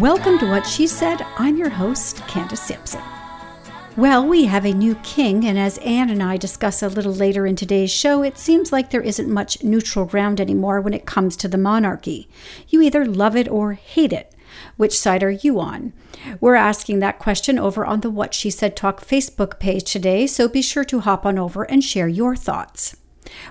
Welcome 0.00 0.38
to 0.40 0.50
What 0.50 0.66
She 0.66 0.86
Said. 0.86 1.24
I'm 1.38 1.56
your 1.56 1.70
host, 1.70 2.18
Candace 2.28 2.60
Sampson. 2.60 3.00
Well, 3.96 4.26
we 4.26 4.44
have 4.44 4.66
a 4.66 4.74
new 4.74 4.94
king, 4.96 5.46
and 5.46 5.58
as 5.58 5.78
Anne 5.78 6.10
and 6.10 6.22
I 6.22 6.36
discuss 6.36 6.82
a 6.82 6.90
little 6.90 7.14
later 7.14 7.46
in 7.46 7.56
today's 7.56 7.90
show, 7.90 8.22
it 8.22 8.36
seems 8.36 8.70
like 8.70 8.90
there 8.90 9.00
isn't 9.00 9.26
much 9.26 9.64
neutral 9.64 10.04
ground 10.04 10.38
anymore 10.38 10.82
when 10.82 10.92
it 10.92 11.06
comes 11.06 11.34
to 11.38 11.48
the 11.48 11.56
monarchy. 11.56 12.28
You 12.68 12.82
either 12.82 13.06
love 13.06 13.36
it 13.36 13.48
or 13.48 13.72
hate 13.72 14.12
it. 14.12 14.34
Which 14.76 14.98
side 14.98 15.22
are 15.22 15.30
you 15.30 15.58
on? 15.60 15.94
We're 16.42 16.56
asking 16.56 16.98
that 16.98 17.18
question 17.18 17.58
over 17.58 17.86
on 17.86 18.02
the 18.02 18.10
What 18.10 18.34
She 18.34 18.50
Said 18.50 18.76
Talk 18.76 19.02
Facebook 19.02 19.58
page 19.58 19.90
today, 19.90 20.26
so 20.26 20.46
be 20.46 20.60
sure 20.60 20.84
to 20.84 21.00
hop 21.00 21.24
on 21.24 21.38
over 21.38 21.62
and 21.62 21.82
share 21.82 22.08
your 22.08 22.36
thoughts. 22.36 22.96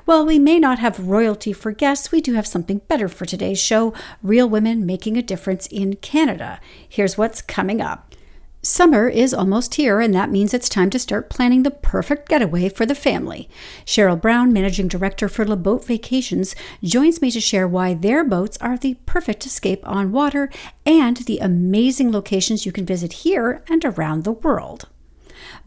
While 0.06 0.26
we 0.26 0.40
may 0.40 0.60
not 0.60 0.80
have 0.80 1.08
royalty 1.08 1.54
for 1.54 1.72
guests, 1.72 2.12
we 2.12 2.22
do 2.22 2.34
have 2.34 2.48
something 2.48 2.82
better 2.88 3.08
for 3.08 3.26
today's 3.26 3.60
show 3.60 3.94
Real 4.22 4.50
Women 4.50 4.86
Making 4.86 5.18
a 5.18 5.22
Difference 5.22 5.68
in 5.68 5.96
Canada. 5.98 6.60
Here's 6.88 7.18
what's 7.18 7.42
coming 7.42 7.82
up. 7.82 8.16
Summer 8.66 9.08
is 9.08 9.32
almost 9.32 9.76
here, 9.76 10.00
and 10.00 10.12
that 10.16 10.32
means 10.32 10.52
it's 10.52 10.68
time 10.68 10.90
to 10.90 10.98
start 10.98 11.30
planning 11.30 11.62
the 11.62 11.70
perfect 11.70 12.28
getaway 12.28 12.68
for 12.68 12.84
the 12.84 12.96
family. 12.96 13.48
Cheryl 13.86 14.20
Brown, 14.20 14.52
Managing 14.52 14.88
Director 14.88 15.30
for 15.30 15.46
Le 15.46 15.56
Boat 15.56 15.86
Vacations, 15.86 16.56
joins 16.84 17.22
me 17.22 17.30
to 17.30 17.40
share 17.40 17.68
why 17.68 17.94
their 17.94 18.23
boats 18.23 18.58
are 18.58 18.76
the 18.76 18.96
perfect 19.06 19.46
escape 19.46 19.88
on 19.88 20.12
water 20.12 20.50
and 20.84 21.18
the 21.18 21.38
amazing 21.38 22.12
locations 22.12 22.66
you 22.66 22.72
can 22.72 22.88
visit 22.88 23.14
here 23.14 23.64
and 23.70 23.86
around 23.86 24.23
the 24.23 24.32
world. 24.32 24.90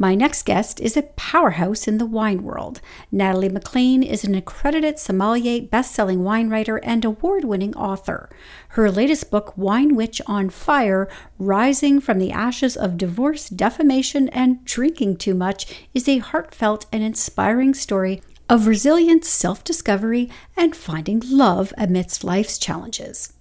My 0.01 0.15
next 0.15 0.45
guest 0.45 0.79
is 0.79 0.97
a 0.97 1.03
powerhouse 1.03 1.89
in 1.89 1.99
the 1.99 2.07
wine 2.07 2.45
world. 2.45 2.81
Natalie 3.11 3.49
MacLean 3.49 4.05
is 4.05 4.23
an 4.23 4.37
accredited 4.37 4.97
sommelier, 4.97 5.63
best-selling 5.63 6.23
wine 6.23 6.49
writer, 6.49 6.77
and 6.77 7.05
award-winning 7.05 7.75
author. 7.75 8.31
Her 8.71 8.93
latest 8.93 9.29
book, 9.29 9.59
Wine 9.59 9.97
Witch 9.97 10.21
on 10.29 10.51
Fire: 10.51 11.09
Rising 11.37 12.01
from 12.01 12.21
the 12.21 12.31
Ashes 12.31 12.77
of 12.77 12.97
Divorce, 12.97 13.49
Defamation, 13.49 14.29
and 14.29 14.65
Drinking 14.65 15.17
Too 15.17 15.35
Much, 15.35 15.89
is 15.93 16.09
a 16.09 16.19
heartfelt 16.19 16.87
and 16.93 17.03
inspiring 17.03 17.75
story 17.75 18.23
of 18.49 18.69
resilience, 18.69 19.29
self-discovery, 19.29 20.31
and 20.57 20.77
finding 20.77 21.21
love 21.29 21.75
amidst 21.77 22.23
life's 22.23 22.57
challenges. 22.57 23.33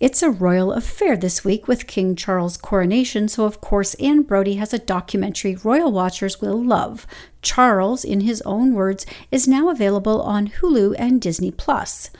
It's 0.00 0.24
a 0.24 0.30
royal 0.30 0.72
affair 0.72 1.16
this 1.16 1.44
week 1.44 1.68
with 1.68 1.86
King 1.86 2.16
Charles' 2.16 2.56
coronation, 2.56 3.28
so 3.28 3.44
of 3.44 3.60
course 3.60 3.94
Anne 3.94 4.22
Brodie 4.22 4.56
has 4.56 4.74
a 4.74 4.78
documentary 4.78 5.54
royal 5.54 5.92
watchers 5.92 6.40
will 6.40 6.60
love. 6.60 7.06
Charles, 7.42 8.04
in 8.04 8.22
his 8.22 8.42
own 8.42 8.74
words, 8.74 9.06
is 9.30 9.46
now 9.46 9.68
available 9.68 10.20
on 10.20 10.48
Hulu 10.48 10.96
and 10.98 11.20
Disney 11.20 11.52
Plus. 11.52 12.10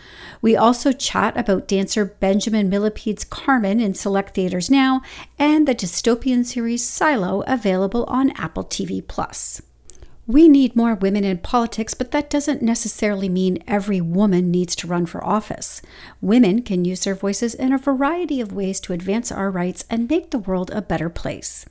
We 0.40 0.54
also 0.54 0.92
chat 0.92 1.36
about 1.36 1.66
dancer 1.66 2.04
Benjamin 2.04 2.70
Millepied's 2.70 3.24
Carmen 3.24 3.80
in 3.80 3.94
select 3.94 4.36
theaters 4.36 4.70
now, 4.70 5.02
and 5.36 5.66
the 5.66 5.74
dystopian 5.74 6.44
series 6.44 6.88
Silo 6.88 7.42
available 7.48 8.04
on 8.04 8.30
Apple 8.36 8.64
TV 8.64 9.04
Plus. 9.06 9.60
We 10.26 10.48
need 10.48 10.74
more 10.74 10.94
women 10.94 11.22
in 11.22 11.38
politics, 11.38 11.92
but 11.92 12.10
that 12.12 12.30
doesn't 12.30 12.62
necessarily 12.62 13.28
mean 13.28 13.62
every 13.66 14.00
woman 14.00 14.50
needs 14.50 14.74
to 14.76 14.86
run 14.86 15.04
for 15.04 15.22
office. 15.22 15.82
Women 16.22 16.62
can 16.62 16.86
use 16.86 17.04
their 17.04 17.14
voices 17.14 17.54
in 17.54 17.74
a 17.74 17.78
variety 17.78 18.40
of 18.40 18.50
ways 18.50 18.80
to 18.80 18.94
advance 18.94 19.30
our 19.30 19.50
rights 19.50 19.84
and 19.90 20.08
make 20.08 20.30
the 20.30 20.38
world 20.38 20.70
a 20.70 20.80
better 20.80 21.10
place. 21.10 21.66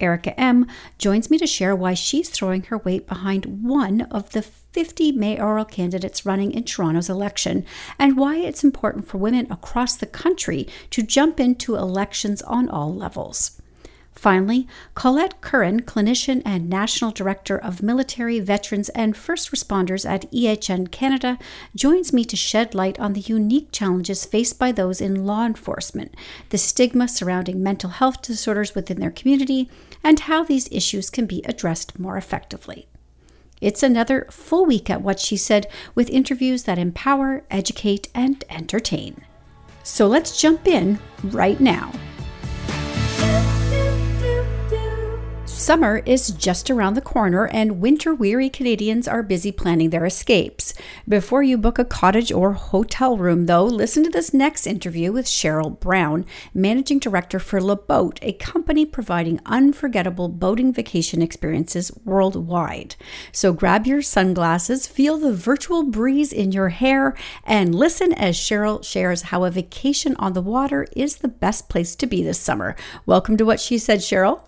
Erica 0.00 0.38
M. 0.38 0.68
joins 0.98 1.28
me 1.28 1.38
to 1.38 1.46
share 1.46 1.74
why 1.74 1.94
she's 1.94 2.28
throwing 2.28 2.62
her 2.64 2.78
weight 2.78 3.08
behind 3.08 3.64
one 3.64 4.02
of 4.02 4.30
the 4.30 4.42
50 4.42 5.10
mayoral 5.10 5.64
candidates 5.64 6.24
running 6.24 6.52
in 6.52 6.62
Toronto's 6.62 7.10
election 7.10 7.66
and 7.98 8.16
why 8.16 8.36
it's 8.36 8.62
important 8.62 9.08
for 9.08 9.18
women 9.18 9.50
across 9.50 9.96
the 9.96 10.06
country 10.06 10.68
to 10.90 11.02
jump 11.02 11.40
into 11.40 11.74
elections 11.74 12.42
on 12.42 12.68
all 12.68 12.94
levels. 12.94 13.60
Finally, 14.18 14.66
Colette 14.96 15.40
Currin, 15.40 15.80
clinician 15.80 16.42
and 16.44 16.68
National 16.68 17.12
Director 17.12 17.56
of 17.56 17.84
Military, 17.84 18.40
Veterans, 18.40 18.88
and 18.88 19.16
First 19.16 19.52
Responders 19.52 20.04
at 20.04 20.28
EHN 20.32 20.90
Canada, 20.90 21.38
joins 21.76 22.12
me 22.12 22.24
to 22.24 22.34
shed 22.34 22.74
light 22.74 22.98
on 22.98 23.12
the 23.12 23.20
unique 23.20 23.68
challenges 23.70 24.24
faced 24.24 24.58
by 24.58 24.72
those 24.72 25.00
in 25.00 25.24
law 25.24 25.46
enforcement, 25.46 26.16
the 26.48 26.58
stigma 26.58 27.06
surrounding 27.06 27.62
mental 27.62 27.90
health 27.90 28.20
disorders 28.20 28.74
within 28.74 28.98
their 28.98 29.12
community, 29.12 29.70
and 30.02 30.18
how 30.18 30.42
these 30.42 30.68
issues 30.72 31.10
can 31.10 31.24
be 31.24 31.40
addressed 31.44 31.96
more 31.96 32.16
effectively. 32.16 32.88
It's 33.60 33.84
another 33.84 34.26
full 34.32 34.66
week 34.66 34.90
at 34.90 35.00
What 35.00 35.20
She 35.20 35.36
Said 35.36 35.68
with 35.94 36.10
interviews 36.10 36.64
that 36.64 36.76
empower, 36.76 37.44
educate, 37.52 38.08
and 38.16 38.42
entertain. 38.50 39.22
So 39.84 40.08
let's 40.08 40.40
jump 40.40 40.66
in 40.66 40.98
right 41.22 41.60
now. 41.60 41.92
Summer 45.58 46.02
is 46.06 46.30
just 46.30 46.70
around 46.70 46.94
the 46.94 47.00
corner, 47.00 47.48
and 47.48 47.80
winter 47.80 48.14
weary 48.14 48.48
Canadians 48.48 49.08
are 49.08 49.24
busy 49.24 49.50
planning 49.50 49.90
their 49.90 50.06
escapes. 50.06 50.72
Before 51.06 51.42
you 51.42 51.58
book 51.58 51.80
a 51.80 51.84
cottage 51.84 52.30
or 52.30 52.52
hotel 52.52 53.18
room, 53.18 53.46
though, 53.46 53.64
listen 53.64 54.04
to 54.04 54.08
this 54.08 54.32
next 54.32 54.68
interview 54.68 55.10
with 55.10 55.26
Cheryl 55.26 55.78
Brown, 55.80 56.24
Managing 56.54 57.00
Director 57.00 57.40
for 57.40 57.60
Le 57.60 57.74
Boat, 57.74 58.20
a 58.22 58.34
company 58.34 58.86
providing 58.86 59.40
unforgettable 59.46 60.28
boating 60.28 60.72
vacation 60.72 61.20
experiences 61.20 61.90
worldwide. 62.04 62.94
So 63.32 63.52
grab 63.52 63.84
your 63.84 64.00
sunglasses, 64.00 64.86
feel 64.86 65.18
the 65.18 65.34
virtual 65.34 65.82
breeze 65.82 66.32
in 66.32 66.52
your 66.52 66.68
hair, 66.68 67.16
and 67.42 67.74
listen 67.74 68.12
as 68.12 68.36
Cheryl 68.36 68.84
shares 68.84 69.22
how 69.22 69.42
a 69.42 69.50
vacation 69.50 70.14
on 70.20 70.34
the 70.34 70.40
water 70.40 70.86
is 70.94 71.16
the 71.16 71.26
best 71.26 71.68
place 71.68 71.96
to 71.96 72.06
be 72.06 72.22
this 72.22 72.38
summer. 72.38 72.76
Welcome 73.06 73.36
to 73.38 73.44
What 73.44 73.58
She 73.58 73.76
Said, 73.76 73.98
Cheryl. 73.98 74.47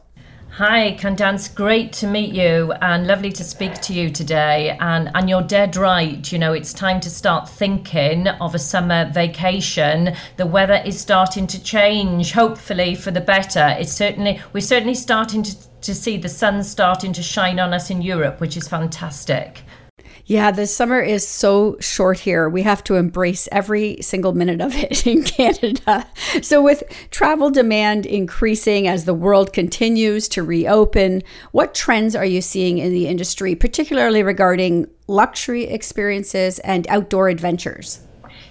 Hi, 0.55 0.97
Candace. 0.99 1.47
Great 1.47 1.93
to 1.94 2.09
meet 2.09 2.34
you 2.34 2.72
and 2.83 3.06
lovely 3.06 3.31
to 3.33 3.44
speak 3.44 3.81
to 3.83 3.94
you 3.94 4.11
today. 4.11 4.77
And 4.81 5.09
and 5.15 5.31
you're 5.31 5.43
dead 5.43 5.77
right. 5.77 6.31
You 6.31 6.41
know, 6.41 6.53
it's 6.53 6.72
time 6.72 6.99
to 7.00 7.09
start 7.09 7.49
thinking 7.49 8.27
of 8.27 8.56
a 8.56 8.59
summer 8.59 9.09
vacation. 9.12 10.16
The 10.38 10.47
weather 10.47 10.83
is 10.84 11.00
starting 11.00 11.47
to 11.47 11.62
change, 11.62 12.33
hopefully 12.33 12.97
for 12.97 13.12
the 13.12 13.21
better. 13.21 13.77
It's 13.78 13.93
certainly 13.93 14.43
we're 14.53 14.61
certainly 14.61 14.97
starting 14.97 15.44
to 15.44 15.56
to 15.83 15.94
see 15.94 16.19
the 16.19 16.28
sun 16.28 16.65
starting 16.65 17.12
to 17.12 17.22
shine 17.22 17.61
on 17.61 17.72
us 17.72 17.88
in 17.88 18.03
Europe, 18.03 18.41
which 18.41 18.56
is 18.56 18.67
fantastic. 18.67 19.62
Yeah, 20.30 20.52
the 20.52 20.68
summer 20.68 21.00
is 21.00 21.26
so 21.26 21.76
short 21.80 22.20
here. 22.20 22.48
We 22.48 22.62
have 22.62 22.84
to 22.84 22.94
embrace 22.94 23.48
every 23.50 24.00
single 24.00 24.32
minute 24.32 24.60
of 24.60 24.76
it 24.76 25.04
in 25.08 25.24
Canada. 25.24 26.06
So, 26.41 26.62
with 26.62 26.84
travel 27.10 27.50
demand 27.50 28.06
increasing 28.06 28.86
as 28.86 29.06
the 29.06 29.12
world 29.12 29.52
continues 29.52 30.28
to 30.28 30.44
reopen, 30.44 31.24
what 31.50 31.74
trends 31.74 32.14
are 32.14 32.24
you 32.24 32.42
seeing 32.42 32.78
in 32.78 32.92
the 32.92 33.08
industry, 33.08 33.56
particularly 33.56 34.22
regarding 34.22 34.86
luxury 35.08 35.64
experiences 35.64 36.60
and 36.60 36.86
outdoor 36.86 37.28
adventures? 37.28 37.98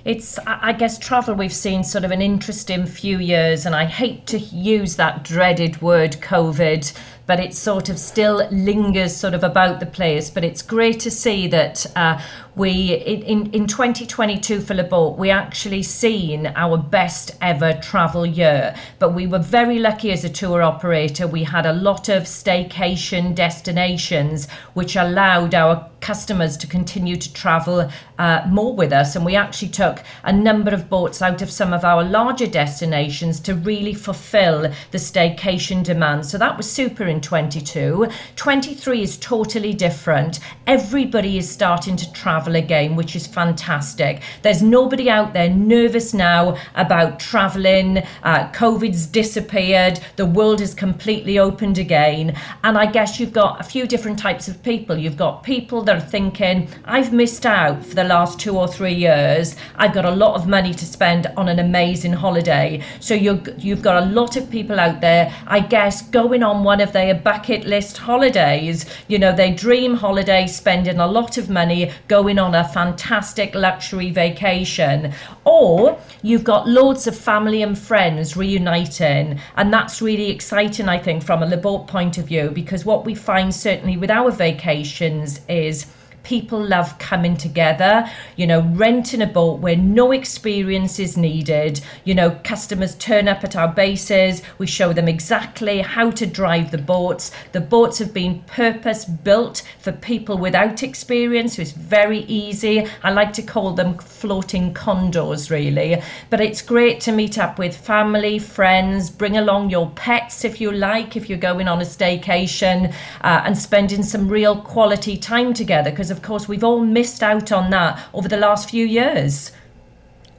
it's 0.06 0.40
i 0.48 0.72
guess 0.72 0.98
travel 0.98 1.36
we've 1.36 1.54
seen 1.54 1.84
sort 1.84 2.06
of 2.06 2.12
an 2.12 2.22
interesting 2.22 2.86
few 2.86 3.20
years 3.20 3.66
and 3.66 3.76
i 3.76 3.84
hate 3.86 4.26
to 4.26 4.38
use 4.40 4.96
that 4.96 5.24
dreaded 5.26 5.82
word 5.82 6.14
covid 6.22 6.94
but 7.30 7.40
it 7.40 7.54
sort 7.54 7.90
of 7.90 8.00
still 8.00 8.50
lingers 8.50 9.16
sort 9.16 9.36
of 9.36 9.44
about 9.44 9.80
the 9.80 9.86
place. 9.86 10.32
But 10.32 10.44
it's 10.44 10.64
great 10.64 11.00
to 11.02 11.12
see 11.12 11.46
that 11.50 11.86
uh, 11.96 12.20
we 12.56 12.94
in, 12.96 13.52
in 13.52 13.68
2022 13.68 14.62
for 14.62 14.74
Le 14.74 14.84
Boat, 14.84 15.18
we 15.18 15.30
actually 15.30 15.84
seen 15.84 16.48
our 16.56 16.78
best 16.78 17.32
ever 17.42 17.74
travel 17.82 18.26
year. 18.26 18.76
But 18.98 19.14
we 19.14 19.28
were 19.28 19.40
very 19.40 19.80
lucky 19.80 20.12
as 20.12 20.24
a 20.24 20.30
tour 20.30 20.62
operator. 20.62 21.28
We 21.28 21.44
had 21.44 21.66
a 21.66 21.74
lot 21.74 22.10
of 22.10 22.24
staycation 22.24 23.36
destinations, 23.36 24.50
which 24.74 24.96
allowed 24.96 25.54
our 25.54 25.90
customers 26.02 26.56
to 26.58 26.66
continue 26.66 27.18
to 27.18 27.34
travel 27.34 27.90
uh, 28.18 28.46
more 28.48 28.74
with 28.74 28.94
us. 28.94 29.16
And 29.16 29.26
we 29.26 29.36
actually 29.36 29.70
took 29.70 30.02
a 30.24 30.32
number 30.32 30.72
of 30.72 30.90
boats 30.90 31.22
out 31.22 31.42
of 31.42 31.52
some 31.52 31.74
of 31.74 31.84
our 31.84 32.04
larger 32.04 32.48
destinations 32.48 33.40
to 33.42 33.54
really 33.54 33.94
fulfill 33.94 34.62
the 34.92 34.98
staycation 34.98 35.84
demand. 35.84 36.26
So 36.26 36.38
that 36.38 36.56
was 36.56 36.72
super 36.72 37.04
in 37.04 37.20
22. 37.20 38.08
23 38.38 39.02
is 39.02 39.18
totally 39.18 39.74
different. 39.74 40.40
Everybody 40.68 41.38
is 41.38 41.50
starting 41.50 41.98
to 41.98 42.12
travel 42.14 42.39
again, 42.48 42.96
which 42.96 43.16
is 43.16 43.28
fantastic. 43.28 44.22
There's 44.42 44.62
nobody 44.62 45.10
out 45.10 45.34
there 45.34 45.50
nervous 45.50 46.14
now 46.14 46.58
about 46.76 47.20
traveling. 47.20 48.00
Uh, 48.24 48.50
COVID's 48.52 49.06
disappeared. 49.06 50.00
The 50.16 50.26
world 50.26 50.62
is 50.62 50.74
completely 50.74 51.40
opened 51.40 51.78
again. 51.78 52.36
And 52.64 52.78
I 52.78 52.86
guess 52.86 53.20
you've 53.20 53.34
got 53.34 53.60
a 53.60 53.64
few 53.64 53.88
different 53.88 54.20
types 54.20 54.48
of 54.48 54.62
people. 54.64 54.98
You've 54.98 55.18
got 55.18 55.44
people 55.44 55.82
that 55.84 55.98
are 55.98 56.00
thinking, 56.00 56.70
I've 56.86 57.12
missed 57.12 57.46
out 57.46 57.86
for 57.86 57.96
the 57.96 58.04
last 58.04 58.40
two 58.40 58.58
or 58.58 58.68
three 58.68 58.94
years. 58.94 59.56
I've 59.76 59.94
got 59.94 60.06
a 60.06 60.12
lot 60.12 60.36
of 60.36 60.48
money 60.48 60.74
to 60.74 60.86
spend 60.86 61.28
on 61.38 61.50
an 61.50 61.60
amazing 61.60 62.14
holiday. 62.14 62.84
So 63.00 63.14
you 63.14 63.42
you've 63.58 63.82
got 63.82 64.04
a 64.04 64.06
lot 64.06 64.38
of 64.38 64.50
people 64.50 64.80
out 64.80 65.02
there, 65.02 65.34
I 65.48 65.62
guess, 65.62 66.02
going 66.10 66.44
on 66.44 66.64
one 66.64 66.82
of 66.82 66.92
their 66.94 67.16
bucket 67.16 67.66
list 67.66 67.98
holidays. 67.98 68.86
You 69.08 69.18
know, 69.18 69.36
they 69.36 69.52
dream 69.52 69.96
holiday, 69.96 70.46
spending 70.46 71.00
a 71.00 71.08
lot 71.08 71.38
of 71.38 71.50
money, 71.50 71.92
going 72.08 72.29
on 72.38 72.54
a 72.54 72.68
fantastic 72.68 73.56
luxury 73.56 74.12
vacation. 74.12 75.14
Or 75.46 75.98
you've 76.22 76.44
got 76.44 76.68
loads 76.68 77.08
of 77.08 77.18
family 77.18 77.64
and 77.64 77.78
friends 77.78 78.38
reuniting. 78.38 79.40
And 79.56 79.74
that's 79.74 80.02
really 80.02 80.30
exciting, 80.30 80.90
I 80.90 81.00
think, 81.00 81.24
from 81.24 81.42
a 81.42 81.48
Le 81.48 81.58
Boat 81.58 81.88
point 81.88 82.18
of 82.18 82.26
view, 82.26 82.52
because 82.52 82.86
what 82.86 83.06
we 83.06 83.16
find 83.16 83.56
certainly 83.56 83.98
with 83.98 84.12
our 84.12 84.30
vacations 84.30 85.40
is 85.48 85.88
people 86.24 86.64
love 86.64 86.98
coming 87.00 87.36
together, 87.36 88.10
you 88.36 88.46
know, 88.46 88.62
renting 88.74 89.22
a 89.22 89.28
boat 89.28 89.60
where 89.60 89.76
no 89.76 90.12
experience 90.12 91.00
is 91.00 91.18
needed. 91.18 91.82
You 92.04 92.16
know, 92.16 92.32
customers 92.44 92.96
turn 92.96 93.28
up 93.28 93.44
at 93.44 93.56
our 93.56 93.68
bases, 93.68 94.42
we 94.58 94.68
show 94.68 94.94
them 94.94 95.08
exactly 95.08 95.82
how 95.82 96.12
to 96.12 96.26
drive 96.26 96.72
the 96.72 96.78
boats. 96.78 97.32
The 97.52 97.62
boats 97.62 98.00
have 98.00 98.14
been 98.14 98.42
purpose 98.44 99.06
built 99.06 99.64
for 99.80 99.92
people 99.92 100.38
without 100.38 100.84
experience, 100.84 101.56
so 101.56 101.62
it's 101.62 101.72
very 101.72 102.20
easy. 102.22 102.86
I 103.04 103.12
like 103.12 103.34
to 103.34 103.42
call 103.42 103.74
them 103.74 103.98
floating 103.98 104.74
condos, 104.74 105.50
really. 105.50 106.02
But 106.30 106.42
it's 106.42 106.62
great 106.62 107.00
to 107.02 107.12
meet 107.12 107.38
up 107.38 107.58
with 107.58 107.76
family, 107.76 108.40
friends, 108.40 109.10
bring 109.10 109.38
along 109.38 109.70
your 109.70 109.90
pets 109.92 110.46
if 110.46 110.62
you 110.62 110.72
like, 110.72 111.16
if 111.16 111.30
you're 111.30 111.38
going 111.38 111.68
on 111.68 111.82
a 111.82 111.86
staycation, 111.86 112.94
uh, 113.22 113.42
and 113.46 113.58
spending 113.58 114.04
some 114.04 114.28
real 114.28 114.62
quality 114.62 115.18
time 115.18 115.54
together 115.54 115.90
because, 115.90 116.09
of 116.12 116.20
of 116.20 116.26
course, 116.26 116.50
we've 116.50 116.66
all 116.66 116.82
missed 116.82 117.24
out 117.24 117.50
on 117.52 117.70
that 117.70 118.06
over 118.14 118.28
the 118.28 118.38
last 118.38 118.70
few 118.70 118.86
years. 118.86 119.54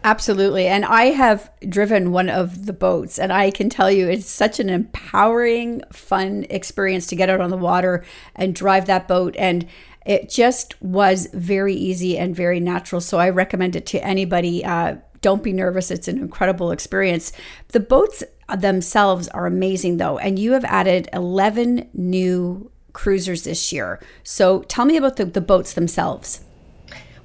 Absolutely. 0.05 0.67
And 0.67 0.85
I 0.85 1.07
have 1.07 1.51
driven 1.67 2.13
one 2.13 2.29
of 2.29 2.67
the 2.67 2.75
boats, 2.75 3.19
and 3.19 3.33
I 3.33 3.51
can 3.51 3.71
tell 3.71 3.91
you 3.91 4.09
it's 4.09 4.29
such 4.29 4.61
an 4.61 4.69
empowering, 4.69 5.83
fun 5.91 6.45
experience 6.51 7.07
to 7.09 7.17
get 7.17 7.31
out 7.31 7.41
on 7.41 7.49
the 7.49 7.57
water 7.57 8.05
and 8.35 8.55
drive 8.55 8.87
that 8.87 9.09
boat. 9.09 9.35
And 9.39 9.67
it 10.05 10.29
just 10.29 10.81
was 10.83 11.29
very 11.33 11.75
easy 11.75 12.19
and 12.19 12.37
very 12.37 12.61
natural. 12.61 13.01
So 13.01 13.19
I 13.19 13.31
recommend 13.31 13.75
it 13.75 13.87
to 13.87 14.05
anybody. 14.05 14.63
Uh, 14.63 14.97
don't 15.23 15.43
be 15.43 15.53
nervous. 15.53 15.91
It's 15.91 16.09
an 16.09 16.19
incredible 16.19 16.73
experience. 16.73 17.33
The 17.69 17.81
boats 17.81 18.23
themselves 18.55 19.29
are 19.29 19.47
amazing, 19.47 19.97
though. 19.97 20.19
And 20.19 20.39
you 20.39 20.53
have 20.53 20.65
added 20.65 21.09
11 21.13 21.89
new 21.95 22.71
cruisers 22.93 23.45
this 23.45 23.73
year. 23.73 24.01
So 24.23 24.63
tell 24.63 24.85
me 24.85 24.97
about 24.97 25.17
the, 25.17 25.25
the 25.25 25.41
boats 25.41 25.73
themselves. 25.73 26.41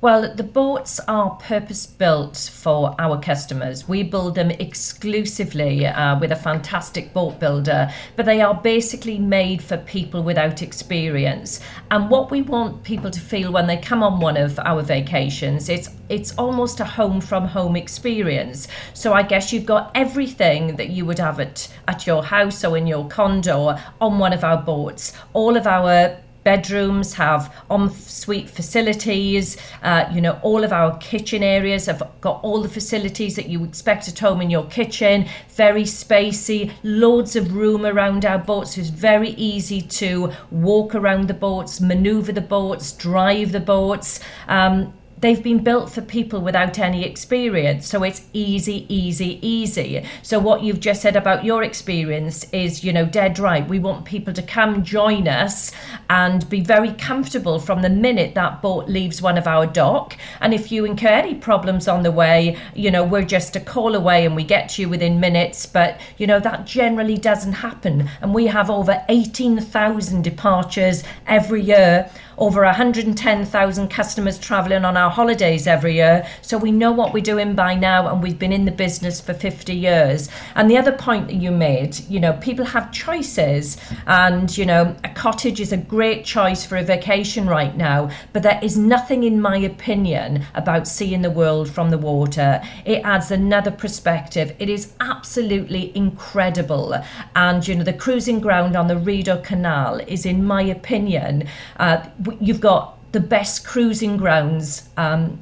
Well, 0.01 0.35
the 0.35 0.43
boats 0.43 0.99
are 1.07 1.31
purpose 1.37 1.85
built 1.85 2.37
for 2.53 2.93
our 2.99 3.19
customers. 3.19 3.87
We 3.87 4.03
build 4.03 4.35
them 4.35 4.51
exclusively 4.51 5.87
uh, 5.87 6.19
with 6.19 6.31
a 6.31 6.35
fantastic 6.35 7.13
boat 7.13 7.39
builder, 7.39 7.89
but 8.15 8.25
they 8.25 8.41
are 8.41 8.53
basically 8.53 9.17
made 9.17 9.63
for 9.63 9.77
people 9.77 10.21
without 10.21 10.61
experience. 10.61 11.61
And 11.91 12.09
what 12.09 12.29
we 12.29 12.41
want 12.41 12.83
people 12.83 13.09
to 13.09 13.19
feel 13.19 13.51
when 13.51 13.67
they 13.67 13.77
come 13.77 14.03
on 14.03 14.19
one 14.19 14.37
of 14.37 14.59
our 14.59 14.81
vacations, 14.81 15.69
it's 15.69 15.89
it's 16.09 16.37
almost 16.37 16.79
a 16.81 16.85
home 16.85 17.19
from 17.19 17.47
home 17.47 17.75
experience. 17.75 18.67
So 18.93 19.13
I 19.13 19.23
guess 19.23 19.51
you've 19.51 19.65
got 19.65 19.91
everything 19.95 20.75
that 20.75 20.89
you 20.89 21.05
would 21.05 21.17
have 21.17 21.39
at, 21.39 21.67
at 21.87 22.05
your 22.05 22.23
house 22.23 22.63
or 22.63 22.77
in 22.77 22.85
your 22.85 23.07
condo 23.07 23.75
on 23.99 24.19
one 24.19 24.33
of 24.33 24.43
our 24.43 24.61
boats. 24.61 25.13
All 25.33 25.57
of 25.57 25.65
our 25.65 26.17
bedrooms 26.45 27.15
have 27.15 27.53
ensuite 27.69 28.49
facilities. 28.49 29.57
Uh, 29.83 30.05
you 30.13 30.21
know, 30.21 30.39
all 30.43 30.63
of 30.63 30.71
our 30.71 30.97
kitchen 30.99 31.43
areas 31.43 31.87
have 31.87 32.01
got 32.21 32.39
all 32.43 32.61
the 32.61 32.69
facilities 32.69 33.35
that 33.35 33.49
you 33.49 33.65
expect 33.65 34.07
at 34.07 34.19
home 34.19 34.39
in 34.41 34.49
your 34.49 34.65
kitchen. 34.67 35.27
Very 35.49 35.83
spacey, 35.83 36.71
loads 36.83 37.35
of 37.35 37.53
room 37.53 37.85
around 37.85 38.23
our 38.23 38.37
boats. 38.37 38.75
So 38.75 38.81
it's 38.81 38.89
very 38.91 39.31
easy 39.31 39.81
to 39.81 40.31
walk 40.51 40.95
around 40.95 41.27
the 41.27 41.33
boats, 41.33 41.81
maneuver 41.81 42.31
the 42.31 42.41
boats, 42.41 42.93
drive 42.93 43.51
the 43.51 43.59
boats. 43.59 44.21
Um, 44.47 44.93
they've 45.25 45.41
been 45.41 45.63
built 45.63 45.91
for 45.91 46.01
people 46.01 46.39
without 46.39 46.77
any 46.77 47.03
experience. 47.03 47.87
So 47.87 48.03
it's 48.03 48.21
easy, 48.31 48.85
easy, 48.93 49.39
easy. 49.41 50.05
So 50.21 50.37
what 50.37 50.61
you've 50.61 50.79
just 50.79 51.01
said 51.01 51.15
about 51.15 51.43
your 51.43 51.63
experience 51.63 52.45
is, 52.51 52.83
you 52.83 52.93
know, 52.93 53.07
dead 53.07 53.39
right. 53.39 53.67
We 53.67 53.79
want 53.79 54.05
people 54.05 54.33
to 54.33 54.43
come 54.43 54.83
join 54.83 55.27
us 55.27 55.71
and 56.11 56.47
be 56.47 56.61
very 56.61 56.93
comfortable 56.93 57.57
from 57.57 57.81
the 57.81 57.89
minute 57.89 58.35
that 58.35 58.61
boat 58.61 58.87
leaves 58.87 59.19
one 59.19 59.39
of 59.39 59.47
our 59.47 59.65
dock. 59.65 60.15
And 60.41 60.53
if 60.53 60.71
you 60.71 60.85
incur 60.85 61.07
any 61.07 61.33
problems 61.33 61.87
on 61.87 62.03
the 62.03 62.11
way, 62.11 62.57
you 62.75 62.91
know, 62.91 63.03
we're 63.03 63.25
just 63.25 63.55
a 63.55 63.59
call 63.59 63.95
away 63.95 64.27
and 64.27 64.35
we 64.35 64.43
get 64.43 64.69
to 64.69 64.83
you 64.83 64.89
within 64.89 65.19
minutes. 65.19 65.65
But, 65.65 65.99
you 66.19 66.27
know, 66.27 66.39
that 66.39 66.67
generally 66.67 67.17
doesn't 67.17 67.53
happen. 67.53 68.11
And 68.21 68.31
we 68.31 68.45
have 68.45 68.69
over 68.69 69.03
18,000 69.09 70.21
departures 70.21 71.03
every 71.25 71.63
year 71.63 72.11
over 72.37 72.63
110,000 72.63 73.87
customers 73.89 74.37
travelling 74.37 74.85
on 74.85 74.97
our 74.97 75.09
holidays 75.09 75.67
every 75.67 75.95
year. 75.95 76.27
So 76.41 76.57
we 76.57 76.71
know 76.71 76.91
what 76.91 77.13
we're 77.13 77.23
doing 77.23 77.55
by 77.55 77.75
now, 77.75 78.07
and 78.07 78.21
we've 78.21 78.39
been 78.39 78.51
in 78.51 78.65
the 78.65 78.71
business 78.71 79.21
for 79.21 79.33
50 79.33 79.73
years. 79.73 80.29
And 80.55 80.69
the 80.69 80.77
other 80.77 80.91
point 80.91 81.27
that 81.27 81.35
you 81.35 81.51
made, 81.51 81.99
you 82.09 82.19
know, 82.19 82.33
people 82.33 82.65
have 82.65 82.91
choices, 82.91 83.77
and, 84.07 84.55
you 84.57 84.65
know, 84.65 84.95
a 85.03 85.09
cottage 85.09 85.59
is 85.59 85.71
a 85.71 85.77
great 85.77 86.25
choice 86.25 86.65
for 86.65 86.77
a 86.77 86.83
vacation 86.83 87.47
right 87.47 87.75
now, 87.75 88.09
but 88.33 88.43
there 88.43 88.59
is 88.61 88.77
nothing, 88.77 89.23
in 89.23 89.41
my 89.41 89.57
opinion, 89.57 90.43
about 90.53 90.87
seeing 90.87 91.21
the 91.21 91.31
world 91.31 91.69
from 91.69 91.89
the 91.89 91.97
water. 91.97 92.61
It 92.85 93.01
adds 93.03 93.31
another 93.31 93.71
perspective. 93.71 94.55
It 94.59 94.69
is 94.69 94.93
absolutely 94.99 95.95
incredible. 95.95 96.95
And, 97.35 97.67
you 97.67 97.75
know, 97.75 97.83
the 97.83 97.93
cruising 97.93 98.39
ground 98.39 98.75
on 98.75 98.87
the 98.87 98.97
Rideau 98.97 99.37
Canal 99.41 99.99
is, 100.07 100.25
in 100.25 100.43
my 100.45 100.61
opinion, 100.61 101.47
uh, 101.77 102.07
you've 102.39 102.61
got 102.61 102.97
the 103.11 103.19
best 103.19 103.65
cruising 103.65 104.17
grounds 104.17 104.89
um, 104.97 105.41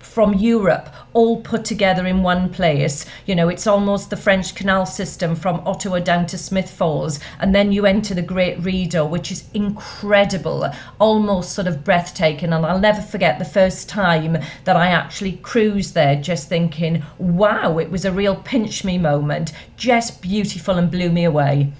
from 0.00 0.34
Europe 0.34 0.88
all 1.12 1.40
put 1.42 1.64
together 1.64 2.06
in 2.06 2.22
one 2.22 2.48
place. 2.50 3.06
You 3.26 3.34
know, 3.34 3.48
it's 3.48 3.66
almost 3.66 4.10
the 4.10 4.16
French 4.16 4.54
canal 4.54 4.86
system 4.86 5.36
from 5.36 5.62
Ottawa 5.66 6.00
down 6.00 6.26
to 6.26 6.38
Smith 6.38 6.70
Falls. 6.70 7.20
And 7.40 7.54
then 7.54 7.72
you 7.72 7.86
enter 7.86 8.14
the 8.14 8.22
Great 8.22 8.58
Rideau, 8.58 9.06
which 9.06 9.30
is 9.30 9.48
incredible, 9.54 10.68
almost 10.98 11.52
sort 11.52 11.68
of 11.68 11.84
breathtaking. 11.84 12.52
And 12.52 12.66
I'll 12.66 12.80
never 12.80 13.02
forget 13.02 13.38
the 13.38 13.44
first 13.44 13.88
time 13.88 14.38
that 14.64 14.76
I 14.76 14.88
actually 14.88 15.32
cruised 15.32 15.94
there, 15.94 16.16
just 16.16 16.48
thinking, 16.48 17.04
wow, 17.18 17.78
it 17.78 17.90
was 17.90 18.04
a 18.04 18.12
real 18.12 18.36
pinch 18.36 18.84
me 18.84 18.98
moment. 18.98 19.52
Just 19.76 20.22
beautiful 20.22 20.76
and 20.76 20.90
blew 20.90 21.10
me 21.10 21.24
away. 21.24 21.72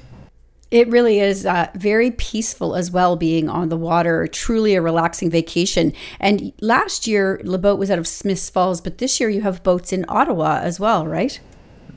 It 0.70 0.88
really 0.88 1.18
is 1.18 1.46
uh, 1.46 1.68
very 1.74 2.10
peaceful 2.10 2.76
as 2.76 2.90
well, 2.90 3.16
being 3.16 3.48
on 3.48 3.70
the 3.70 3.76
water, 3.76 4.26
truly 4.26 4.74
a 4.74 4.82
relaxing 4.82 5.30
vacation. 5.30 5.94
And 6.20 6.52
last 6.60 7.06
year, 7.06 7.40
Le 7.42 7.56
Boat 7.56 7.78
was 7.78 7.90
out 7.90 7.98
of 7.98 8.06
Smiths 8.06 8.50
Falls, 8.50 8.82
but 8.82 8.98
this 8.98 9.18
year 9.18 9.30
you 9.30 9.40
have 9.40 9.62
boats 9.62 9.94
in 9.94 10.04
Ottawa 10.08 10.60
as 10.62 10.78
well, 10.78 11.06
right? 11.06 11.40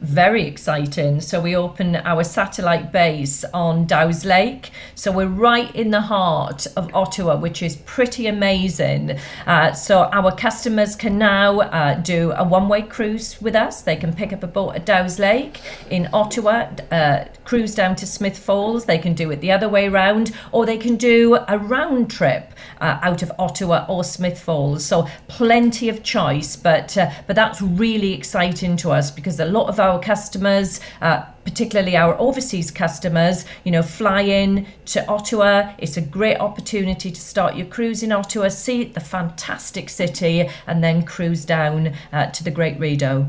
Very 0.01 0.47
exciting. 0.47 1.21
So 1.21 1.39
we 1.39 1.55
open 1.55 1.95
our 1.95 2.23
satellite 2.23 2.91
base 2.91 3.43
on 3.53 3.85
Dow's 3.85 4.25
Lake. 4.25 4.71
So 4.95 5.11
we're 5.11 5.27
right 5.27 5.73
in 5.75 5.91
the 5.91 6.01
heart 6.01 6.65
of 6.75 6.93
Ottawa, 6.93 7.37
which 7.37 7.61
is 7.61 7.75
pretty 7.85 8.25
amazing. 8.25 9.19
Uh, 9.45 9.73
so 9.73 10.05
our 10.11 10.35
customers 10.35 10.95
can 10.95 11.17
now 11.19 11.59
uh, 11.61 11.95
do 11.95 12.31
a 12.31 12.43
one-way 12.43 12.81
cruise 12.81 13.39
with 13.41 13.55
us. 13.55 13.83
They 13.83 13.95
can 13.95 14.11
pick 14.11 14.33
up 14.33 14.41
a 14.41 14.47
boat 14.47 14.75
at 14.75 14.85
Dow's 14.85 15.19
Lake 15.19 15.61
in 15.91 16.09
Ottawa, 16.13 16.69
uh, 16.91 17.25
cruise 17.45 17.75
down 17.75 17.95
to 17.97 18.07
Smith 18.07 18.37
Falls. 18.37 18.85
They 18.85 18.97
can 18.97 19.13
do 19.13 19.29
it 19.29 19.39
the 19.39 19.51
other 19.51 19.69
way 19.69 19.87
around, 19.87 20.31
or 20.51 20.65
they 20.65 20.77
can 20.77 20.95
do 20.95 21.37
a 21.47 21.57
round 21.59 22.09
trip 22.09 22.53
uh, 22.79 22.99
out 23.03 23.21
of 23.21 23.31
Ottawa 23.37 23.85
or 23.87 24.03
Smith 24.03 24.39
Falls. 24.39 24.83
So 24.83 25.07
plenty 25.27 25.89
of 25.89 26.01
choice, 26.01 26.55
but 26.55 26.97
uh, 26.97 27.11
but 27.27 27.35
that's 27.35 27.61
really 27.61 28.13
exciting 28.13 28.77
to 28.77 28.91
us 28.91 29.11
because 29.11 29.39
a 29.39 29.45
lot 29.45 29.67
of 29.69 29.79
our 29.79 29.90
customers. 29.99 30.79
Uh, 31.01 31.25
particularly 31.43 31.97
our 31.97 32.15
overseas 32.19 32.69
customers, 32.69 33.45
you 33.63 33.71
know, 33.71 33.81
fly 33.81 34.21
in 34.21 34.65
to 34.85 35.05
Ottawa. 35.07 35.73
It's 35.77 35.97
a 35.97 36.01
great 36.01 36.37
opportunity 36.37 37.11
to 37.11 37.19
start 37.19 37.55
your 37.55 37.67
cruise 37.67 38.03
in 38.03 38.11
Ottawa, 38.11 38.49
see 38.49 38.83
the 38.85 38.99
fantastic 38.99 39.89
city, 39.89 40.47
and 40.67 40.83
then 40.83 41.03
cruise 41.03 41.45
down 41.45 41.93
uh, 42.13 42.27
to 42.31 42.43
the 42.43 42.51
Great 42.51 42.79
Rideau. 42.79 43.27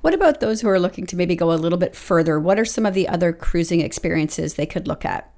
What 0.00 0.14
about 0.14 0.40
those 0.40 0.60
who 0.60 0.68
are 0.68 0.78
looking 0.78 1.06
to 1.06 1.16
maybe 1.16 1.34
go 1.34 1.52
a 1.52 1.54
little 1.54 1.78
bit 1.78 1.96
further? 1.96 2.38
What 2.38 2.58
are 2.58 2.64
some 2.64 2.86
of 2.86 2.94
the 2.94 3.08
other 3.08 3.32
cruising 3.32 3.80
experiences 3.80 4.54
they 4.54 4.66
could 4.66 4.86
look 4.86 5.04
at? 5.04 5.32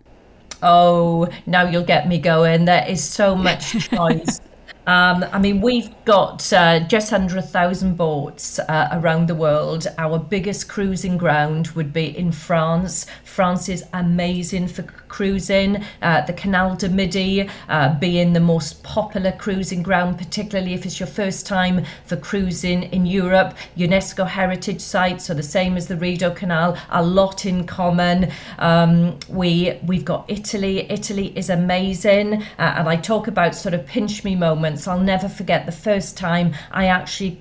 Oh, 0.63 1.29
now 1.47 1.67
you'll 1.69 1.85
get 1.85 2.09
me 2.09 2.19
going. 2.19 2.67
There 2.67 2.87
is 2.87 3.03
so 3.03 3.35
much 3.35 3.89
choice. 3.91 4.41
Um, 4.87 5.25
I 5.31 5.39
mean, 5.39 5.61
we've 5.61 5.91
got 6.05 6.53
uh, 6.53 6.81
just 6.81 7.13
under 7.13 7.37
a 7.37 7.43
thousand 7.43 7.97
boats 7.97 8.59
uh, 8.59 8.89
around 8.93 9.29
the 9.29 9.35
world. 9.35 9.87
Our 9.99 10.19
biggest 10.19 10.69
cruising 10.69 11.19
ground 11.19 11.69
would 11.69 11.93
be 11.93 12.17
in 12.17 12.33
France. 12.33 13.07
France 13.31 13.69
is 13.69 13.85
amazing 13.93 14.67
for 14.67 14.83
cruising. 15.09 15.85
Uh, 16.03 16.25
the 16.27 16.33
Canal 16.33 16.75
du 16.75 16.89
Midi 16.89 17.49
uh, 17.69 17.99
being 17.99 18.33
the 18.33 18.41
most 18.41 18.83
popular 18.83 19.33
cruising 19.33 19.83
ground, 19.83 20.19
particularly 20.19 20.75
if 20.75 20.85
it's 20.85 20.99
your 20.99 21.07
first 21.07 21.47
time 21.47 21.85
for 22.05 22.17
cruising 22.17 22.83
in 22.85 23.07
Europe. 23.07 23.55
UNESCO 23.77 24.27
heritage 24.27 24.81
sites 24.81 25.31
are 25.31 25.35
the 25.35 25.43
same 25.43 25.77
as 25.77 25.87
the 25.87 25.97
Rideau 25.97 26.33
Canal, 26.33 26.77
a 26.91 27.03
lot 27.03 27.47
in 27.47 27.67
common. 27.67 28.33
Um, 28.59 29.19
we 29.29 29.79
we've 29.87 30.05
got 30.05 30.25
Italy. 30.29 30.91
Italy 30.91 31.33
is 31.37 31.51
amazing, 31.51 32.43
uh, 32.59 32.75
and 32.79 32.89
I 32.89 32.97
talk 32.97 33.29
about 33.29 33.55
sort 33.55 33.75
of 33.75 33.87
pinch 33.87 34.25
me 34.25 34.35
moments. 34.35 34.89
I'll 34.89 35.01
never 35.01 35.29
forget 35.29 35.67
the 35.67 35.73
first 35.73 36.17
time 36.17 36.55
I 36.73 36.87
actually 36.87 37.41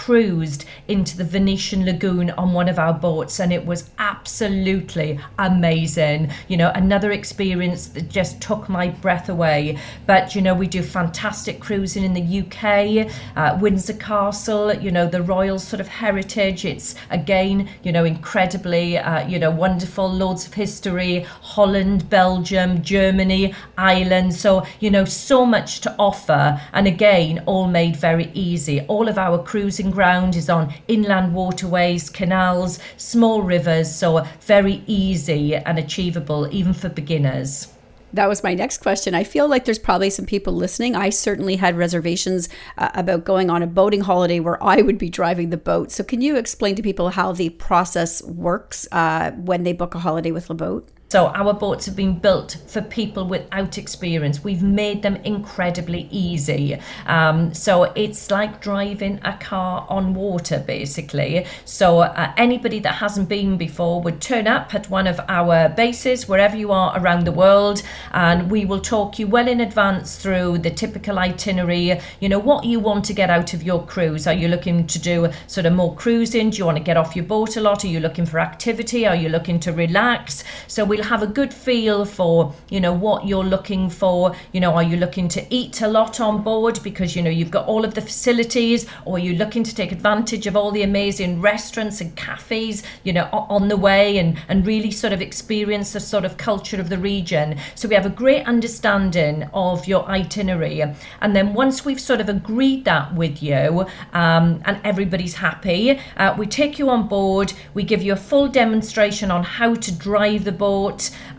cruised 0.00 0.64
into 0.88 1.14
the 1.14 1.24
Venetian 1.24 1.84
lagoon 1.84 2.30
on 2.30 2.54
one 2.54 2.70
of 2.70 2.78
our 2.78 2.94
boats, 2.94 3.38
and 3.38 3.52
it 3.52 3.66
was 3.66 3.90
absolutely 3.98 5.20
amazing. 5.38 6.32
You 6.48 6.56
know, 6.56 6.72
another 6.74 7.12
experience 7.12 7.88
that 7.88 8.08
just 8.08 8.40
took 8.40 8.66
my 8.70 8.88
breath 8.88 9.28
away. 9.28 9.78
But, 10.06 10.34
you 10.34 10.40
know, 10.40 10.54
we 10.54 10.68
do 10.68 10.82
fantastic 10.82 11.60
cruising 11.60 12.02
in 12.02 12.14
the 12.14 12.40
UK, 12.40 13.12
uh, 13.36 13.58
Windsor 13.60 13.92
Castle, 13.92 14.72
you 14.72 14.90
know, 14.90 15.06
the 15.06 15.20
royal 15.20 15.58
sort 15.58 15.80
of 15.80 15.88
heritage. 15.88 16.64
It's 16.64 16.94
again, 17.10 17.68
you 17.82 17.92
know, 17.92 18.06
incredibly, 18.06 18.96
uh, 18.96 19.28
you 19.28 19.38
know, 19.38 19.50
wonderful, 19.50 20.10
loads 20.10 20.46
of 20.46 20.54
history, 20.54 21.26
Holland, 21.42 22.08
Belgium, 22.08 22.82
Germany, 22.82 23.54
Ireland. 23.76 24.34
So, 24.34 24.64
you 24.80 24.90
know, 24.90 25.04
so 25.04 25.44
much 25.44 25.80
to 25.82 25.94
offer. 25.98 26.58
And 26.72 26.86
again, 26.86 27.42
all 27.44 27.66
made 27.66 27.96
very 27.96 28.30
easy. 28.32 28.80
All 28.88 29.06
of 29.06 29.18
our 29.18 29.36
cruising 29.42 29.89
ground 29.90 30.36
is 30.36 30.48
on 30.48 30.72
inland 30.88 31.34
waterways, 31.34 32.08
canals, 32.10 32.78
small 32.96 33.42
rivers. 33.42 33.94
So, 33.94 34.26
very 34.40 34.82
easy 34.86 35.54
and 35.54 35.78
achievable, 35.78 36.48
even 36.50 36.72
for 36.72 36.88
beginners. 36.88 37.68
That 38.12 38.28
was 38.28 38.42
my 38.42 38.54
next 38.54 38.78
question. 38.78 39.14
I 39.14 39.22
feel 39.22 39.48
like 39.48 39.64
there's 39.64 39.78
probably 39.78 40.10
some 40.10 40.26
people 40.26 40.52
listening. 40.52 40.96
I 40.96 41.10
certainly 41.10 41.56
had 41.56 41.76
reservations 41.76 42.48
uh, 42.76 42.90
about 42.94 43.24
going 43.24 43.50
on 43.50 43.62
a 43.62 43.68
boating 43.68 44.00
holiday 44.00 44.40
where 44.40 44.62
I 44.62 44.82
would 44.82 44.98
be 44.98 45.08
driving 45.08 45.50
the 45.50 45.56
boat. 45.56 45.92
So, 45.92 46.02
can 46.02 46.20
you 46.20 46.36
explain 46.36 46.74
to 46.76 46.82
people 46.82 47.10
how 47.10 47.32
the 47.32 47.50
process 47.50 48.22
works 48.24 48.88
uh, 48.90 49.30
when 49.32 49.62
they 49.62 49.72
book 49.72 49.94
a 49.94 50.00
holiday 50.00 50.32
with 50.32 50.48
LeBoat? 50.48 50.88
So 51.10 51.26
our 51.26 51.52
boats 51.52 51.86
have 51.86 51.96
been 51.96 52.20
built 52.20 52.58
for 52.68 52.80
people 52.82 53.26
without 53.26 53.78
experience. 53.78 54.44
We've 54.44 54.62
made 54.62 55.02
them 55.02 55.16
incredibly 55.16 56.06
easy. 56.12 56.78
Um, 57.04 57.52
so 57.52 57.82
it's 57.96 58.30
like 58.30 58.60
driving 58.60 59.18
a 59.24 59.36
car 59.38 59.84
on 59.88 60.14
water, 60.14 60.62
basically. 60.64 61.46
So 61.64 62.02
uh, 62.02 62.32
anybody 62.36 62.78
that 62.78 62.94
hasn't 62.94 63.28
been 63.28 63.56
before 63.56 64.00
would 64.02 64.20
turn 64.20 64.46
up 64.46 64.72
at 64.72 64.88
one 64.88 65.08
of 65.08 65.18
our 65.28 65.70
bases, 65.70 66.28
wherever 66.28 66.56
you 66.56 66.70
are 66.70 66.96
around 66.96 67.24
the 67.26 67.32
world, 67.32 67.82
and 68.12 68.48
we 68.48 68.64
will 68.64 68.80
talk 68.80 69.18
you 69.18 69.26
well 69.26 69.48
in 69.48 69.60
advance 69.60 70.14
through 70.14 70.58
the 70.58 70.70
typical 70.70 71.18
itinerary. 71.18 72.00
You 72.20 72.28
know 72.28 72.38
what 72.38 72.64
you 72.64 72.78
want 72.78 73.04
to 73.06 73.14
get 73.14 73.30
out 73.30 73.52
of 73.52 73.64
your 73.64 73.84
cruise. 73.84 74.28
Are 74.28 74.32
you 74.32 74.46
looking 74.46 74.86
to 74.86 74.98
do 75.00 75.32
sort 75.48 75.66
of 75.66 75.72
more 75.72 75.92
cruising? 75.96 76.50
Do 76.50 76.58
you 76.58 76.66
want 76.66 76.78
to 76.78 76.84
get 76.84 76.96
off 76.96 77.16
your 77.16 77.24
boat 77.24 77.56
a 77.56 77.60
lot? 77.60 77.84
Are 77.84 77.88
you 77.88 77.98
looking 77.98 78.26
for 78.26 78.38
activity? 78.38 79.08
Are 79.08 79.16
you 79.16 79.28
looking 79.28 79.58
to 79.58 79.72
relax? 79.72 80.44
So 80.68 80.84
we 80.84 80.99
have 81.02 81.22
a 81.22 81.26
good 81.26 81.52
feel 81.52 82.04
for 82.04 82.54
you 82.68 82.80
know 82.80 82.92
what 82.92 83.26
you're 83.26 83.44
looking 83.44 83.90
for. 83.90 84.34
You 84.52 84.60
know 84.60 84.72
are 84.72 84.82
you 84.82 84.96
looking 84.96 85.28
to 85.28 85.46
eat 85.54 85.80
a 85.82 85.88
lot 85.88 86.20
on 86.20 86.42
board 86.42 86.80
because 86.82 87.16
you 87.16 87.22
know 87.22 87.30
you've 87.30 87.50
got 87.50 87.66
all 87.66 87.84
of 87.84 87.94
the 87.94 88.00
facilities? 88.00 88.86
Or 89.04 89.16
are 89.16 89.20
you 89.20 89.34
looking 89.34 89.62
to 89.64 89.74
take 89.74 89.92
advantage 89.92 90.46
of 90.46 90.56
all 90.56 90.70
the 90.70 90.82
amazing 90.82 91.40
restaurants 91.40 92.00
and 92.00 92.14
cafes 92.16 92.82
you 93.04 93.12
know 93.12 93.28
on 93.32 93.68
the 93.68 93.76
way 93.76 94.18
and 94.18 94.38
and 94.48 94.66
really 94.66 94.90
sort 94.90 95.12
of 95.12 95.20
experience 95.20 95.92
the 95.92 96.00
sort 96.00 96.24
of 96.24 96.36
culture 96.36 96.80
of 96.80 96.88
the 96.88 96.98
region? 96.98 97.58
So 97.74 97.88
we 97.88 97.94
have 97.94 98.06
a 98.06 98.10
great 98.10 98.46
understanding 98.46 99.48
of 99.54 99.86
your 99.86 100.04
itinerary. 100.06 100.82
And 101.20 101.36
then 101.36 101.54
once 101.54 101.84
we've 101.84 102.00
sort 102.00 102.20
of 102.20 102.28
agreed 102.28 102.84
that 102.84 103.14
with 103.14 103.42
you 103.42 103.86
um, 104.12 104.62
and 104.64 104.80
everybody's 104.84 105.34
happy 105.34 106.00
uh, 106.16 106.34
we 106.38 106.46
take 106.46 106.78
you 106.78 106.90
on 106.90 107.08
board. 107.08 107.52
We 107.74 107.82
give 107.82 108.02
you 108.02 108.12
a 108.12 108.16
full 108.16 108.48
demonstration 108.48 109.30
on 109.30 109.42
how 109.42 109.74
to 109.74 109.92
drive 109.92 110.44
the 110.44 110.52
boat 110.52 110.89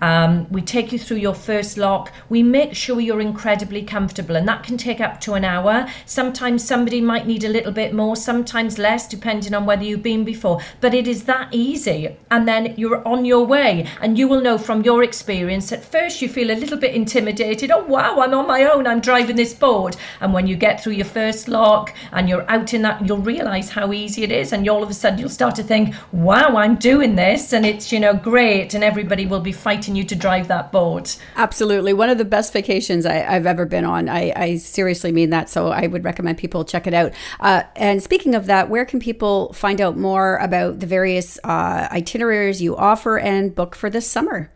um, 0.01 0.48
we 0.50 0.62
take 0.62 0.91
you 0.91 1.00
through 1.00 1.17
your 1.17 1.34
first 1.34 1.77
lock. 1.77 2.12
We 2.29 2.43
make 2.43 2.74
sure 2.75 3.00
you're 3.00 3.22
incredibly 3.22 3.84
comfortable, 3.84 4.36
and 4.36 4.48
that 4.48 4.63
can 4.63 4.77
take 4.77 5.01
up 5.01 5.20
to 5.22 5.34
an 5.34 5.46
hour. 5.46 5.88
Sometimes 6.05 6.63
somebody 6.63 7.01
might 7.01 7.27
need 7.27 7.43
a 7.43 7.50
little 7.50 7.72
bit 7.72 7.93
more, 7.93 8.15
sometimes 8.15 8.77
less, 8.77 9.08
depending 9.08 9.53
on 9.53 9.65
whether 9.65 9.84
you've 9.84 10.03
been 10.03 10.24
before. 10.24 10.60
But 10.79 10.93
it 10.93 11.08
is 11.08 11.24
that 11.25 11.50
easy, 11.51 12.17
and 12.29 12.48
then 12.48 12.74
you're 12.77 13.05
on 13.08 13.25
your 13.25 13.46
way. 13.46 13.88
And 14.01 14.17
you 14.17 14.27
will 14.27 14.41
know 14.41 14.58
from 14.58 14.84
your 14.84 15.03
experience 15.03 15.72
at 15.72 15.84
first 15.84 16.22
you 16.22 16.29
feel 16.29 16.51
a 16.51 16.58
little 16.62 16.77
bit 16.77 16.96
intimidated. 16.96 17.72
Oh, 17.72 17.84
wow, 17.84 18.20
I'm 18.20 18.34
on 18.34 18.48
my 18.48 18.63
own, 18.63 18.88
I'm 18.88 19.01
driving 19.01 19.36
this 19.36 19.53
boat. 19.53 19.96
And 20.20 20.34
when 20.34 20.48
you 20.48 20.55
get 20.55 20.81
through 20.81 20.93
your 20.93 21.05
first 21.05 21.48
lock 21.48 21.93
and 22.12 22.29
you're 22.29 22.50
out 22.50 22.74
in 22.74 22.81
that, 22.84 23.05
you'll 23.05 23.17
realize 23.17 23.70
how 23.70 23.91
easy 23.91 24.24
it 24.24 24.31
is. 24.31 24.53
And 24.53 24.67
all 24.70 24.84
of 24.84 24.89
a 24.89 24.93
sudden 24.93 25.20
you'll 25.20 25.29
start 25.29 25.55
to 25.55 25.63
think, 25.63 25.93
wow, 26.12 26.55
I'm 26.55 26.75
doing 26.75 27.15
this, 27.15 27.53
and 27.53 27.65
it's, 27.65 27.91
you 27.91 28.00
know, 28.00 28.13
great, 28.13 28.74
and 28.74 28.84
everybody 28.84 29.25
will 29.25 29.40
be 29.41 29.51
fighting 29.51 29.95
you 29.95 30.03
to 30.05 30.15
drive 30.15 30.48
that 30.48 30.71
boat. 30.71 31.17
Absolutely. 31.36 31.93
One 31.93 32.10
of 32.10 32.17
the 32.17 32.25
best 32.25 32.53
vacations 32.53 33.05
I, 33.05 33.13
have 33.13 33.45
ever 33.45 33.65
been 33.65 33.86
on. 33.86 34.10
I, 34.10 34.31
I, 34.36 34.57
seriously 34.57 35.12
mean 35.12 35.29
that. 35.31 35.50
So 35.50 35.67
I 35.67 35.88
would 35.88 36.03
recommend 36.03 36.38
people 36.38 36.63
check 36.65 36.88
it 36.88 36.93
out. 36.93 37.13
Uh, 37.39 37.63
and 37.75 38.01
speaking 38.01 38.36
of 38.36 38.45
that, 38.45 38.69
where 38.69 38.86
can 38.86 39.00
people 39.00 39.53
find 39.53 39.81
out 39.81 39.98
more 39.98 40.38
about 40.38 40.79
the 40.79 40.86
various 40.86 41.39
uh, 41.43 41.88
itineraries 41.91 42.62
you 42.62 42.75
offer 42.75 43.17
and 43.17 43.53
book 43.53 43.75
for 43.75 43.89
this 43.89 44.07
summer? 44.07 44.51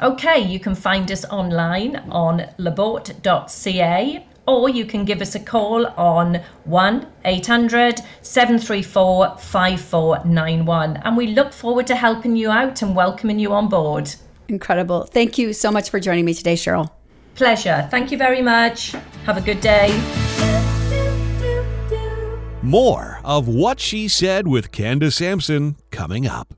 Okay, 0.00 0.40
you 0.40 0.58
can 0.58 0.74
find 0.74 1.10
us 1.10 1.24
online 1.26 1.96
on 2.10 2.48
leboat.ca 2.58 4.26
or 4.46 4.68
you 4.68 4.84
can 4.84 5.04
give 5.04 5.20
us 5.20 5.34
a 5.34 5.40
call 5.40 5.86
on 5.86 6.40
1 6.64 7.06
800 7.24 8.00
734 8.22 9.36
5491. 9.38 10.96
And 10.98 11.16
we 11.16 11.28
look 11.28 11.52
forward 11.52 11.86
to 11.86 11.96
helping 11.96 12.36
you 12.36 12.50
out 12.50 12.82
and 12.82 12.94
welcoming 12.94 13.38
you 13.38 13.52
on 13.52 13.68
board. 13.68 14.14
Incredible. 14.48 15.04
Thank 15.04 15.38
you 15.38 15.52
so 15.52 15.70
much 15.70 15.90
for 15.90 15.98
joining 16.00 16.24
me 16.24 16.34
today, 16.34 16.54
Cheryl. 16.54 16.90
Pleasure. 17.34 17.88
Thank 17.90 18.12
you 18.12 18.18
very 18.18 18.42
much. 18.42 18.92
Have 19.26 19.36
a 19.36 19.40
good 19.40 19.60
day. 19.60 19.90
More 22.62 23.20
of 23.24 23.48
What 23.48 23.80
She 23.80 24.08
Said 24.08 24.46
with 24.46 24.72
Candace 24.72 25.16
Sampson 25.16 25.76
coming 25.90 26.26
up. 26.26 26.54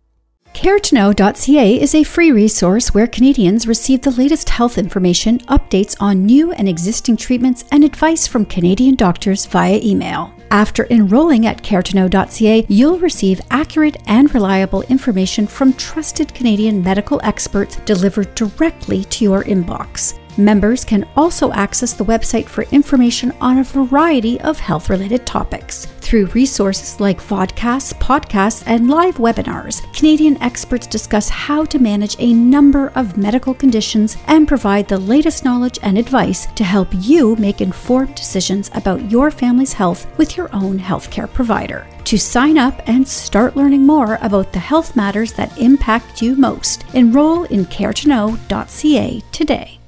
CareToKnow.ca 0.56 1.80
is 1.82 1.94
a 1.94 2.02
free 2.02 2.32
resource 2.32 2.94
where 2.94 3.06
Canadians 3.06 3.66
receive 3.66 4.00
the 4.00 4.10
latest 4.12 4.48
health 4.48 4.78
information, 4.78 5.38
updates 5.40 5.94
on 6.00 6.25
new 6.25 6.50
and 6.50 6.66
existing 6.66 7.18
treatments, 7.18 7.66
and 7.70 7.84
advice 7.84 8.26
from 8.26 8.46
Canadian 8.46 8.94
doctors 8.94 9.44
via 9.44 9.78
email. 9.84 10.32
After 10.50 10.86
enrolling 10.88 11.44
at 11.44 11.62
CareToKnow.ca, 11.62 12.64
you'll 12.70 12.98
receive 13.00 13.42
accurate 13.50 13.98
and 14.06 14.32
reliable 14.32 14.80
information 14.84 15.46
from 15.46 15.75
trusted 15.75 16.32
Canadian 16.32 16.82
medical 16.82 17.20
experts 17.22 17.76
delivered 17.84 18.34
directly 18.34 19.04
to 19.04 19.25
your 19.25 19.44
inbox. 19.44 20.18
Members 20.38 20.85
can 20.85 21.09
also 21.16 21.50
access 21.52 21.95
the 21.95 22.05
website 22.05 22.45
for 22.45 22.64
information 22.64 23.33
on 23.40 23.59
a 23.59 23.64
variety 23.64 24.38
of 24.43 24.59
health 24.59 24.90
related 24.90 25.25
topics. 25.25 25.87
Through 26.00 26.26
resources 26.26 27.00
like 27.00 27.21
vodcasts, 27.21 27.95
podcasts, 27.95 28.62
and 28.66 28.90
live 28.90 29.16
webinars, 29.16 29.83
Canadian 29.97 30.40
experts 30.43 30.87
discuss 30.87 31.31
how 31.31 31.64
to 31.64 31.78
manage 31.78 32.16
a 32.19 32.35
number 32.35 32.93
of 32.97 33.16
medical 33.16 33.55
conditions 33.55 34.19
and 34.26 34.47
provide 34.47 34.88
the 34.88 34.99
latest 34.99 35.43
knowledge 35.43 35.78
and 35.83 35.97
advice 35.97 36.47
to 36.55 36.64
help 36.64 36.88
you 36.93 37.35
make 37.37 37.62
informed 37.62 38.14
decisions 38.14 38.71
about 38.75 39.11
your 39.11 39.31
family's 39.31 39.73
health 39.73 40.07
with 40.19 40.37
your 40.37 40.55
own 40.55 40.78
healthcare 40.78 41.33
provider. 41.33 41.87
To 42.05 42.19
sign 42.19 42.59
up 42.59 42.87
and 42.87 43.09
start 43.09 43.57
learning 43.57 43.87
more 43.87 44.19
about 44.21 44.52
the 44.52 44.59
health 44.59 44.95
matters 44.95 45.33
that 45.33 45.59
impact 45.59 46.21
you 46.21 46.37
most, 46.37 46.85
enroll 46.95 47.45
in 47.45 47.64
caretoknow.ca 47.64 49.23
today. 49.33 49.81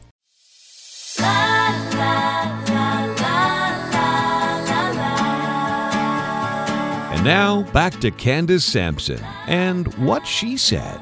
And 7.11 7.25
now 7.25 7.63
back 7.73 8.01
to 8.01 8.11
Candace 8.11 8.65
Sampson 8.65 9.21
and 9.47 9.93
what 9.99 10.27
she 10.27 10.57
said. 10.57 11.01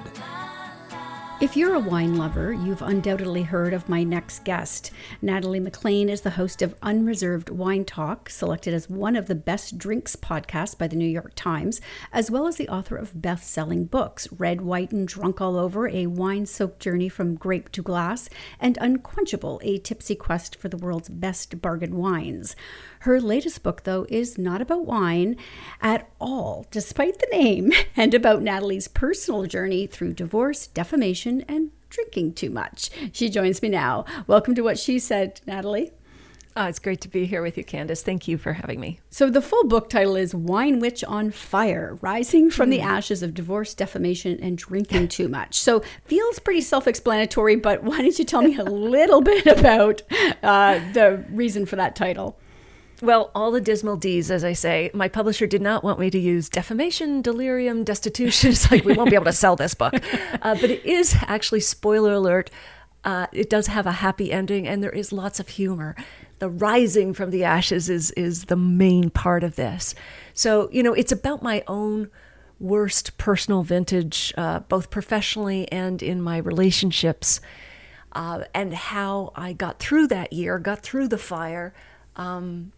If 1.38 1.54
you're 1.54 1.74
a 1.74 1.78
wine 1.78 2.16
lover, 2.16 2.54
you've 2.54 2.80
undoubtedly 2.80 3.42
heard 3.42 3.74
of 3.74 3.90
my 3.90 4.02
next 4.02 4.42
guest. 4.44 4.90
Natalie 5.20 5.60
MacLean 5.60 6.08
is 6.08 6.22
the 6.22 6.30
host 6.30 6.62
of 6.62 6.74
Unreserved 6.80 7.50
Wine 7.50 7.84
Talk, 7.84 8.30
selected 8.30 8.72
as 8.72 8.88
one 8.88 9.14
of 9.14 9.26
the 9.26 9.34
best 9.34 9.76
drinks 9.76 10.16
podcasts 10.16 10.76
by 10.76 10.88
the 10.88 10.96
New 10.96 11.04
York 11.04 11.32
Times, 11.36 11.82
as 12.10 12.30
well 12.30 12.46
as 12.46 12.56
the 12.56 12.70
author 12.70 12.96
of 12.96 13.20
best 13.20 13.50
selling 13.50 13.84
books 13.84 14.26
Red, 14.32 14.62
White, 14.62 14.92
and 14.92 15.06
Drunk 15.06 15.42
All 15.42 15.58
Over, 15.58 15.88
a 15.88 16.06
wine 16.06 16.46
soaked 16.46 16.80
journey 16.80 17.10
from 17.10 17.34
grape 17.34 17.70
to 17.72 17.82
glass, 17.82 18.30
and 18.58 18.78
Unquenchable, 18.80 19.60
a 19.62 19.76
tipsy 19.76 20.14
quest 20.14 20.56
for 20.56 20.70
the 20.70 20.78
world's 20.78 21.10
best 21.10 21.60
bargain 21.60 21.98
wines. 21.98 22.56
Her 23.06 23.20
latest 23.20 23.62
book, 23.62 23.84
though, 23.84 24.04
is 24.08 24.36
not 24.36 24.60
about 24.60 24.84
wine 24.84 25.36
at 25.80 26.10
all, 26.20 26.66
despite 26.72 27.20
the 27.20 27.28
name, 27.30 27.72
and 27.96 28.12
about 28.12 28.42
Natalie's 28.42 28.88
personal 28.88 29.46
journey 29.46 29.86
through 29.86 30.14
divorce, 30.14 30.66
defamation, 30.66 31.44
and 31.46 31.70
drinking 31.88 32.32
too 32.32 32.50
much. 32.50 32.90
She 33.12 33.28
joins 33.28 33.62
me 33.62 33.68
now. 33.68 34.06
Welcome 34.26 34.56
to 34.56 34.62
What 34.62 34.76
She 34.76 34.98
Said, 34.98 35.40
Natalie. 35.46 35.92
Oh, 36.56 36.64
it's 36.64 36.80
great 36.80 37.00
to 37.02 37.08
be 37.08 37.26
here 37.26 37.42
with 37.42 37.56
you, 37.56 37.62
Candace. 37.62 38.02
Thank 38.02 38.26
you 38.26 38.36
for 38.38 38.54
having 38.54 38.80
me. 38.80 38.98
So, 39.08 39.30
the 39.30 39.40
full 39.40 39.68
book 39.68 39.88
title 39.88 40.16
is 40.16 40.34
Wine 40.34 40.80
Witch 40.80 41.04
on 41.04 41.30
Fire 41.30 41.96
Rising 42.00 42.50
from 42.50 42.70
mm. 42.70 42.72
the 42.72 42.80
hmm. 42.80 42.88
Ashes 42.88 43.22
of 43.22 43.34
Divorce, 43.34 43.72
Defamation, 43.72 44.40
and 44.42 44.58
Drinking 44.58 45.06
Too 45.06 45.28
Much. 45.28 45.60
So, 45.60 45.84
feels 46.06 46.40
pretty 46.40 46.62
self 46.62 46.88
explanatory, 46.88 47.54
but 47.54 47.84
why 47.84 47.98
don't 47.98 48.18
you 48.18 48.24
tell 48.24 48.42
me 48.42 48.56
a 48.56 48.64
little 48.88 49.20
bit 49.20 49.46
about 49.46 50.02
uh, 50.42 50.80
the 50.92 51.24
reason 51.30 51.66
for 51.66 51.76
that 51.76 51.94
title? 51.94 52.36
Well, 53.02 53.30
all 53.34 53.50
the 53.50 53.60
dismal 53.60 53.96
D's, 53.96 54.30
as 54.30 54.42
I 54.42 54.54
say. 54.54 54.90
My 54.94 55.08
publisher 55.08 55.46
did 55.46 55.60
not 55.60 55.84
want 55.84 55.98
me 55.98 56.08
to 56.10 56.18
use 56.18 56.48
defamation, 56.48 57.20
delirium, 57.20 57.84
destitution. 57.84 58.50
It's 58.50 58.70
like, 58.70 58.84
we 58.84 58.94
won't 58.94 59.10
be 59.10 59.16
able 59.16 59.26
to 59.26 59.32
sell 59.32 59.56
this 59.56 59.74
book. 59.74 59.94
Uh, 60.42 60.54
but 60.60 60.70
it 60.70 60.84
is 60.84 61.16
actually, 61.26 61.60
spoiler 61.60 62.12
alert, 62.12 62.50
uh, 63.04 63.26
it 63.32 63.50
does 63.50 63.68
have 63.68 63.86
a 63.86 63.92
happy 63.92 64.30
ending 64.30 64.66
and 64.68 64.82
there 64.82 64.90
is 64.90 65.12
lots 65.12 65.40
of 65.40 65.48
humor. 65.48 65.96
The 66.38 66.48
rising 66.48 67.14
from 67.14 67.30
the 67.30 67.42
ashes 67.42 67.88
is, 67.88 68.10
is 68.12 68.44
the 68.44 68.56
main 68.56 69.10
part 69.10 69.42
of 69.42 69.56
this. 69.56 69.94
So, 70.34 70.68
you 70.70 70.82
know, 70.82 70.92
it's 70.92 71.10
about 71.10 71.42
my 71.42 71.64
own 71.66 72.10
worst 72.60 73.16
personal 73.18 73.62
vintage, 73.62 74.32
uh, 74.36 74.60
both 74.60 74.90
professionally 74.90 75.70
and 75.72 76.02
in 76.02 76.20
my 76.22 76.38
relationships, 76.38 77.40
uh, 78.12 78.44
and 78.54 78.72
how 78.74 79.32
I 79.34 79.52
got 79.52 79.78
through 79.78 80.08
that 80.08 80.32
year, 80.32 80.58
got 80.58 80.82
through 80.82 81.08
the 81.08 81.18
fire. 81.18 81.74
Um, 82.16 82.72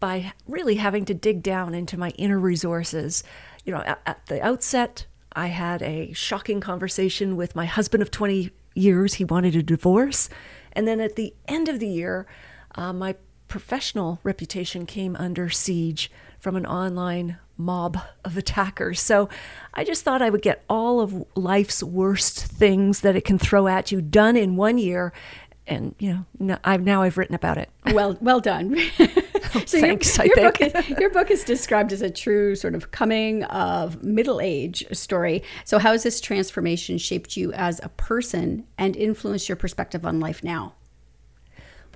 by 0.00 0.32
really 0.48 0.76
having 0.76 1.04
to 1.04 1.14
dig 1.14 1.42
down 1.42 1.74
into 1.74 1.98
my 1.98 2.10
inner 2.10 2.38
resources. 2.38 3.22
You 3.64 3.74
know, 3.74 3.82
at, 3.82 4.00
at, 4.06 4.26
the 4.26 4.42
outset, 4.44 5.06
I 5.34 5.48
had 5.48 5.82
a 5.82 6.12
shocking 6.12 6.60
conversation 6.60 7.36
with 7.36 7.54
my 7.54 7.66
husband 7.66 8.02
of 8.02 8.10
20 8.10 8.50
years. 8.74 9.14
He 9.14 9.24
wanted 9.24 9.54
a 9.54 9.62
divorce. 9.62 10.28
And 10.72 10.88
then 10.88 11.00
at 11.00 11.16
the 11.16 11.34
end 11.46 11.68
of 11.68 11.78
the 11.78 11.88
year, 11.88 12.26
uh, 12.74 12.92
my 12.92 13.16
professional 13.48 14.20
reputation 14.22 14.86
came 14.86 15.16
under 15.16 15.50
siege 15.50 16.10
from 16.38 16.56
an 16.56 16.64
online 16.64 17.38
mob 17.58 17.98
of 18.24 18.36
attackers. 18.36 19.00
So 19.00 19.28
I 19.74 19.84
just 19.84 20.02
thought 20.02 20.22
I 20.22 20.30
would 20.30 20.42
get 20.42 20.64
all 20.68 21.00
of 21.00 21.24
life's 21.36 21.82
worst 21.82 22.38
things 22.46 23.00
that 23.00 23.16
it 23.16 23.24
can 23.24 23.38
throw 23.38 23.68
at 23.68 23.92
you 23.92 24.00
done 24.00 24.36
in 24.36 24.56
one 24.56 24.78
year. 24.78 25.12
And, 25.66 25.94
you 25.98 26.24
know, 26.38 26.58
I've, 26.64 26.82
now 26.82 27.02
I've 27.02 27.18
written 27.18 27.34
about 27.34 27.58
it. 27.58 27.68
Well, 27.92 28.16
well 28.20 28.40
done. 28.40 28.76
so 29.66 29.80
Thanks, 29.80 30.16
your, 30.18 30.26
your 30.26 30.34
think. 30.34 30.58
Book 30.58 30.88
is, 30.90 30.98
your 30.98 31.10
book 31.10 31.30
is 31.30 31.44
described 31.44 31.92
as 31.92 32.02
a 32.02 32.10
true 32.10 32.54
sort 32.54 32.74
of 32.74 32.90
coming 32.90 33.44
of 33.44 34.02
middle 34.02 34.40
age 34.40 34.84
story. 34.92 35.42
So 35.64 35.78
how 35.78 35.92
has 35.92 36.02
this 36.02 36.20
transformation 36.20 36.98
shaped 36.98 37.36
you 37.36 37.52
as 37.52 37.80
a 37.82 37.88
person 37.88 38.66
and 38.78 38.96
influenced 38.96 39.48
your 39.48 39.56
perspective 39.56 40.06
on 40.06 40.20
life 40.20 40.44
now? 40.44 40.74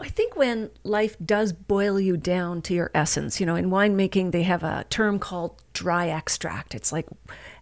I 0.01 0.09
think 0.09 0.37
when 0.37 0.71
life 0.83 1.17
does 1.25 1.53
boil 1.53 2.01
you 2.01 2.17
down 2.17 2.63
to 2.63 2.75
your 2.75 2.91
essence, 2.95 3.39
you 3.39 3.47
know, 3.47 3.55
in 3.55 3.71
winemaking, 3.71 4.33
they 4.33 4.43
have 4.43 4.65
a 4.65 4.85
term 4.91 5.21
called 5.21 5.63
dry 5.73 6.09
extract. 6.09 6.75
It's 6.75 6.93
like 6.93 7.07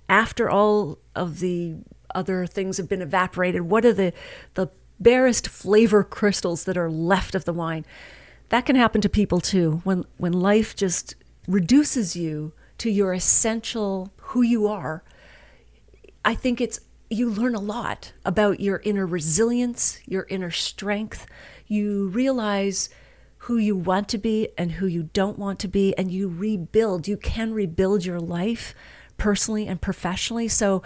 after 0.08 0.48
all 0.48 0.98
of 1.14 1.40
the 1.40 1.76
other 2.14 2.46
things 2.46 2.78
have 2.78 2.88
been 2.88 3.02
evaporated, 3.02 3.62
what 3.62 3.84
are 3.84 3.92
the, 3.92 4.14
the 4.54 4.68
barest 4.98 5.48
flavor 5.48 6.02
crystals 6.02 6.64
that 6.64 6.78
are 6.78 6.90
left 6.90 7.34
of 7.34 7.44
the 7.44 7.52
wine? 7.52 7.84
That 8.52 8.66
can 8.66 8.76
happen 8.76 9.00
to 9.00 9.08
people 9.08 9.40
too. 9.40 9.80
When, 9.82 10.04
when 10.18 10.34
life 10.34 10.76
just 10.76 11.14
reduces 11.48 12.14
you 12.14 12.52
to 12.76 12.90
your 12.90 13.14
essential 13.14 14.12
who 14.18 14.42
you 14.42 14.68
are, 14.68 15.02
I 16.22 16.34
think 16.34 16.60
it's 16.60 16.78
you 17.08 17.30
learn 17.30 17.54
a 17.54 17.60
lot 17.60 18.12
about 18.26 18.60
your 18.60 18.82
inner 18.84 19.06
resilience, 19.06 20.00
your 20.04 20.26
inner 20.28 20.50
strength, 20.50 21.24
you 21.66 22.08
realize 22.08 22.90
who 23.38 23.56
you 23.56 23.74
want 23.74 24.10
to 24.10 24.18
be 24.18 24.50
and 24.58 24.72
who 24.72 24.86
you 24.86 25.04
don't 25.14 25.38
want 25.38 25.58
to 25.60 25.68
be, 25.68 25.96
and 25.96 26.12
you 26.12 26.28
rebuild. 26.28 27.08
You 27.08 27.16
can 27.16 27.54
rebuild 27.54 28.04
your 28.04 28.20
life 28.20 28.74
personally 29.16 29.66
and 29.66 29.80
professionally. 29.80 30.48
So 30.48 30.82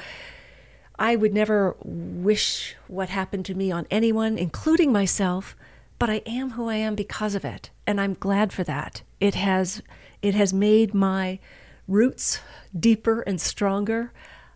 I 1.00 1.16
would 1.16 1.34
never 1.34 1.76
wish 1.82 2.76
what 2.86 3.08
happened 3.08 3.44
to 3.46 3.56
me 3.56 3.72
on 3.72 3.88
anyone, 3.90 4.38
including 4.38 4.92
myself, 4.92 5.56
but 5.98 6.10
I 6.10 6.22
am 6.26 6.50
who 6.50 6.68
I 6.68 6.76
am 6.76 6.94
because 6.94 7.34
of 7.34 7.44
it. 7.44 7.70
And 7.86 8.00
I'm 8.00 8.14
glad 8.14 8.52
for 8.52 8.64
that. 8.64 9.02
It 9.20 9.34
has 9.34 9.82
it 10.22 10.34
has 10.34 10.52
made 10.52 10.94
my 10.94 11.38
roots 11.86 12.40
deeper 12.78 13.20
and 13.22 13.40
stronger. 13.40 14.12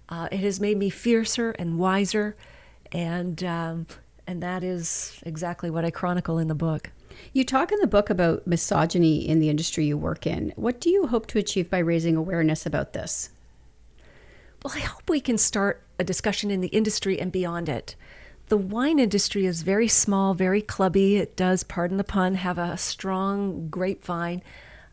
Uh, 0.08 0.28
it 0.32 0.40
has 0.40 0.60
made 0.60 0.76
me 0.76 0.90
fiercer 0.90 1.52
and 1.52 1.78
wiser, 1.78 2.36
and 2.90 3.42
um, 3.44 3.86
and 4.26 4.42
that 4.42 4.64
is 4.64 5.20
exactly 5.24 5.70
what 5.70 5.84
I 5.84 5.90
chronicle 5.90 6.38
in 6.38 6.48
the 6.48 6.54
book. 6.54 6.90
You 7.32 7.44
talk 7.44 7.70
in 7.70 7.80
the 7.80 7.86
book 7.86 8.10
about 8.10 8.46
misogyny 8.46 9.28
in 9.28 9.40
the 9.40 9.50
industry 9.50 9.84
you 9.84 9.96
work 9.96 10.26
in. 10.26 10.52
What 10.56 10.80
do 10.80 10.90
you 10.90 11.06
hope 11.06 11.26
to 11.28 11.38
achieve 11.38 11.70
by 11.70 11.78
raising 11.78 12.16
awareness 12.16 12.66
about 12.66 12.92
this? 12.92 13.30
Well, 14.62 14.74
I 14.74 14.80
hope 14.80 15.08
we 15.08 15.20
can 15.20 15.38
start 15.38 15.82
a 15.98 16.04
discussion 16.04 16.50
in 16.50 16.60
the 16.60 16.68
industry 16.68 17.20
and 17.20 17.32
beyond 17.32 17.68
it. 17.68 17.94
The 18.50 18.56
wine 18.56 18.98
industry 18.98 19.46
is 19.46 19.62
very 19.62 19.86
small, 19.86 20.34
very 20.34 20.60
clubby. 20.60 21.16
It 21.16 21.36
does, 21.36 21.62
pardon 21.62 21.98
the 21.98 22.04
pun, 22.04 22.34
have 22.34 22.58
a 22.58 22.76
strong 22.76 23.68
grapevine. 23.68 24.42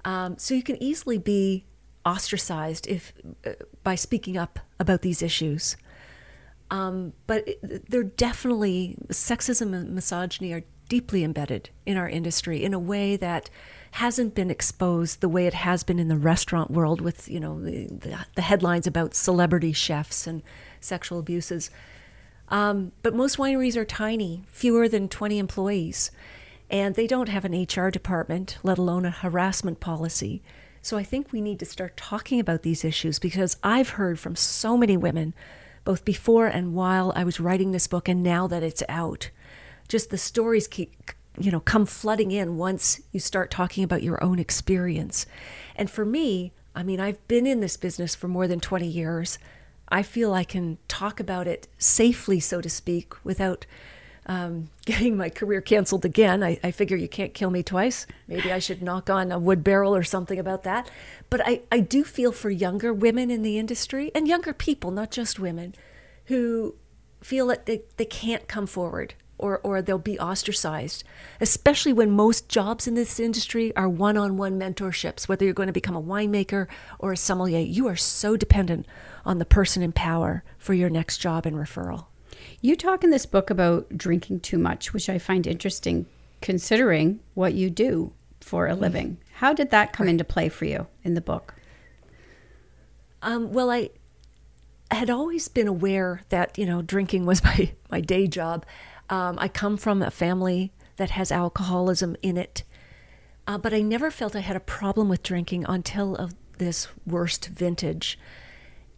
Um, 0.06 0.38
so 0.38 0.54
you 0.54 0.62
can 0.62 0.82
easily 0.82 1.18
be 1.18 1.66
ostracized 2.06 2.86
if 2.86 3.14
uh, 3.46 3.54
by 3.84 3.96
speaking 3.96 4.38
up 4.38 4.60
about 4.80 5.02
these 5.02 5.24
issues. 5.24 5.76
Um, 6.70 7.14
but 7.26 7.48
they're 7.90 8.04
definitely, 8.04 8.96
sexism 9.10 9.74
and 9.74 9.96
misogyny 9.96 10.54
are 10.54 10.64
deeply 10.88 11.24
embedded 11.24 11.72
in 11.84 11.98
our 11.98 12.08
industry 12.08 12.64
in 12.64 12.76
a 12.76 12.80
way 12.80 13.18
that 13.18 13.50
hasn't 13.92 14.36
been 14.36 14.52
exposed 14.52 15.20
the 15.20 15.30
way 15.30 15.48
it 15.48 15.56
has 15.56 15.84
been 15.84 15.98
in 15.98 16.10
the 16.10 16.18
restaurant 16.18 16.70
world 16.70 17.02
with, 17.02 17.28
you 17.28 17.40
know, 17.40 17.60
the, 17.60 17.88
the 18.36 18.42
headlines 18.44 18.86
about 18.86 19.16
celebrity 19.16 19.74
chefs 19.74 20.28
and 20.28 20.44
sexual 20.80 21.18
abuses. 21.18 21.72
Um, 22.50 22.92
but 23.02 23.14
most 23.14 23.38
wineries 23.38 23.76
are 23.76 23.86
tiny, 23.86 24.44
fewer 24.48 24.88
than 24.88 25.10
20 25.10 25.38
employees, 25.38 26.12
and 26.70 26.96
they 26.96 27.08
don't 27.08 27.30
have 27.30 27.46
an 27.46 27.66
HR 27.66 27.90
department, 27.90 28.58
let 28.64 28.78
alone 28.78 29.06
a 29.06 29.12
harassment 29.12 29.80
policy. 29.80 30.42
So 30.82 30.98
I 30.98 31.04
think 31.04 31.32
we 31.32 31.42
need 31.42 31.60
to 31.60 31.66
start 31.66 31.98
talking 31.98 32.40
about 32.40 32.64
these 32.64 32.86
issues 32.86 33.20
because 33.20 33.58
I've 33.64 33.90
heard 33.92 34.20
from 34.20 34.36
so 34.36 34.78
many 34.78 34.96
women 34.96 35.34
both 35.84 36.06
before 36.06 36.48
and 36.48 36.74
while 36.74 37.14
I 37.16 37.24
was 37.24 37.40
writing 37.40 37.72
this 37.72 37.88
book 37.88 38.08
and 38.08 38.24
now 38.24 38.48
that 38.48 38.64
it's 38.64 38.84
out. 38.88 39.30
Just 39.88 40.10
the 40.10 40.18
stories 40.18 40.68
keep 40.68 41.12
you 41.40 41.52
know 41.52 41.60
come 41.60 41.86
flooding 41.86 42.32
in 42.32 42.58
once 42.58 43.00
you 43.12 43.20
start 43.20 43.52
talking 43.52 43.84
about 43.84 44.04
your 44.04 44.22
own 44.24 44.40
experience. 44.40 45.26
And 45.76 45.90
for 45.90 46.06
me, 46.06 46.52
I 46.76 46.84
mean, 46.84 47.00
I've 47.00 47.26
been 47.28 47.48
in 47.48 47.60
this 47.60 47.78
business 47.78 48.16
for 48.16 48.28
more 48.28 48.48
than 48.48 48.60
20 48.60 48.88
years. 48.88 49.40
I 49.90 50.04
feel 50.04 50.34
I 50.34 50.44
can 50.44 50.78
talk 50.88 51.20
about 51.20 51.48
it 51.48 51.68
safely, 51.78 52.40
so 52.40 52.62
to 52.62 52.70
speak, 52.70 53.14
without 53.24 53.66
um, 54.26 54.70
getting 54.86 55.18
my 55.18 55.30
career 55.30 55.62
canceled 55.62 56.06
again. 56.06 56.44
I, 56.44 56.60
I, 56.64 56.72
figure 56.72 56.98
you 56.98 57.08
can't 57.08 57.34
kill 57.34 57.50
me 57.50 57.64
twice. 57.64 58.06
Maybe 58.28 58.52
I 58.52 58.60
should 58.60 58.82
knock 58.82 59.10
on 59.10 59.32
a 59.32 59.40
wood 59.40 59.64
barrel 59.64 59.96
or 59.96 60.04
something 60.04 60.38
about 60.38 60.64
that. 60.64 60.90
But 61.30 61.42
I, 61.46 61.62
I 61.72 61.80
do 61.80 62.04
feel 62.04 62.32
for 62.32 62.50
younger 62.50 62.94
women 62.94 63.32
in 63.32 63.42
the 63.42 63.58
industry 63.58 64.12
and 64.14 64.28
younger 64.28 64.54
people, 64.54 64.92
not 64.92 65.12
just 65.12 65.40
women, 65.40 65.76
who 66.26 66.76
feel 67.22 67.48
that 67.48 67.66
they, 67.66 67.84
they 67.96 68.06
can't 68.06 68.48
come 68.48 68.68
forward 68.68 69.14
or, 69.38 69.60
or 69.60 69.82
they'll 69.82 69.98
be 69.98 70.20
ostracized, 70.20 71.04
especially 71.40 71.94
when 71.94 72.12
most 72.12 72.50
jobs 72.50 72.88
in 72.88 72.96
this 72.96 73.20
industry 73.20 73.76
are 73.76 73.90
one 73.90 74.18
on 74.18 74.38
one 74.38 74.60
mentorships. 74.60 75.28
Whether 75.28 75.46
you're 75.46 75.54
going 75.54 75.68
to 75.68 75.74
become 75.74 75.96
a 75.96 76.02
winemaker 76.02 76.68
or 77.00 77.12
a 77.12 77.18
sommelier, 77.18 77.60
you 77.60 77.88
are 77.88 77.96
so 77.96 78.36
dependent 78.36 78.86
on 79.26 79.40
the 79.40 79.46
person 79.46 79.84
in 79.84 79.92
power 79.92 80.44
for 80.58 80.74
your 80.74 80.90
next 80.90 81.18
job 81.18 81.46
and 81.46 81.56
referral. 81.56 82.06
You 82.62 82.76
talk 82.76 83.04
in 83.04 83.12
this 83.12 83.26
book 83.26 83.50
about 83.50 83.98
drinking 83.98 84.40
too 84.42 84.58
much, 84.58 84.94
which 84.94 85.10
I 85.10 85.20
find 85.20 85.46
interesting 85.46 86.08
considering 86.42 87.20
what 87.34 87.54
you 87.54 87.70
do 87.70 88.14
for 88.42 88.68
a 88.68 88.76
mm. 88.76 88.80
living. 88.80 89.18
How 89.36 89.54
did 89.54 89.70
that 89.72 89.94
come 89.94 90.08
into 90.08 90.24
play 90.24 90.50
for 90.50 90.66
you 90.66 90.88
in 91.04 91.14
the 91.14 91.22
book? 91.22 91.56
Um, 93.22 93.52
well, 93.52 93.70
I 93.70 93.90
had 94.92 95.10
always 95.10 95.48
been 95.48 95.68
aware 95.68 96.22
that, 96.30 96.58
you 96.58 96.66
know, 96.66 96.82
drinking 96.82 97.26
was 97.26 97.44
my, 97.44 97.72
my 97.92 98.02
day 98.02 98.28
job. 98.28 98.66
Um, 99.10 99.38
I 99.40 99.48
come 99.48 99.78
from 99.78 100.02
a 100.02 100.12
family 100.12 100.72
that 100.98 101.12
has 101.12 101.32
alcoholism 101.32 102.16
in 102.22 102.38
it, 102.38 102.64
uh, 103.46 103.58
but 103.58 103.74
I 103.74 103.82
never 103.82 104.12
felt 104.12 104.36
I 104.36 104.40
had 104.42 104.56
a 104.56 104.62
problem 104.62 105.08
with 105.08 105.24
drinking 105.24 105.66
until 105.68 106.16
of 106.16 106.34
this 106.58 106.88
worst 107.06 107.48
vintage. 107.48 108.20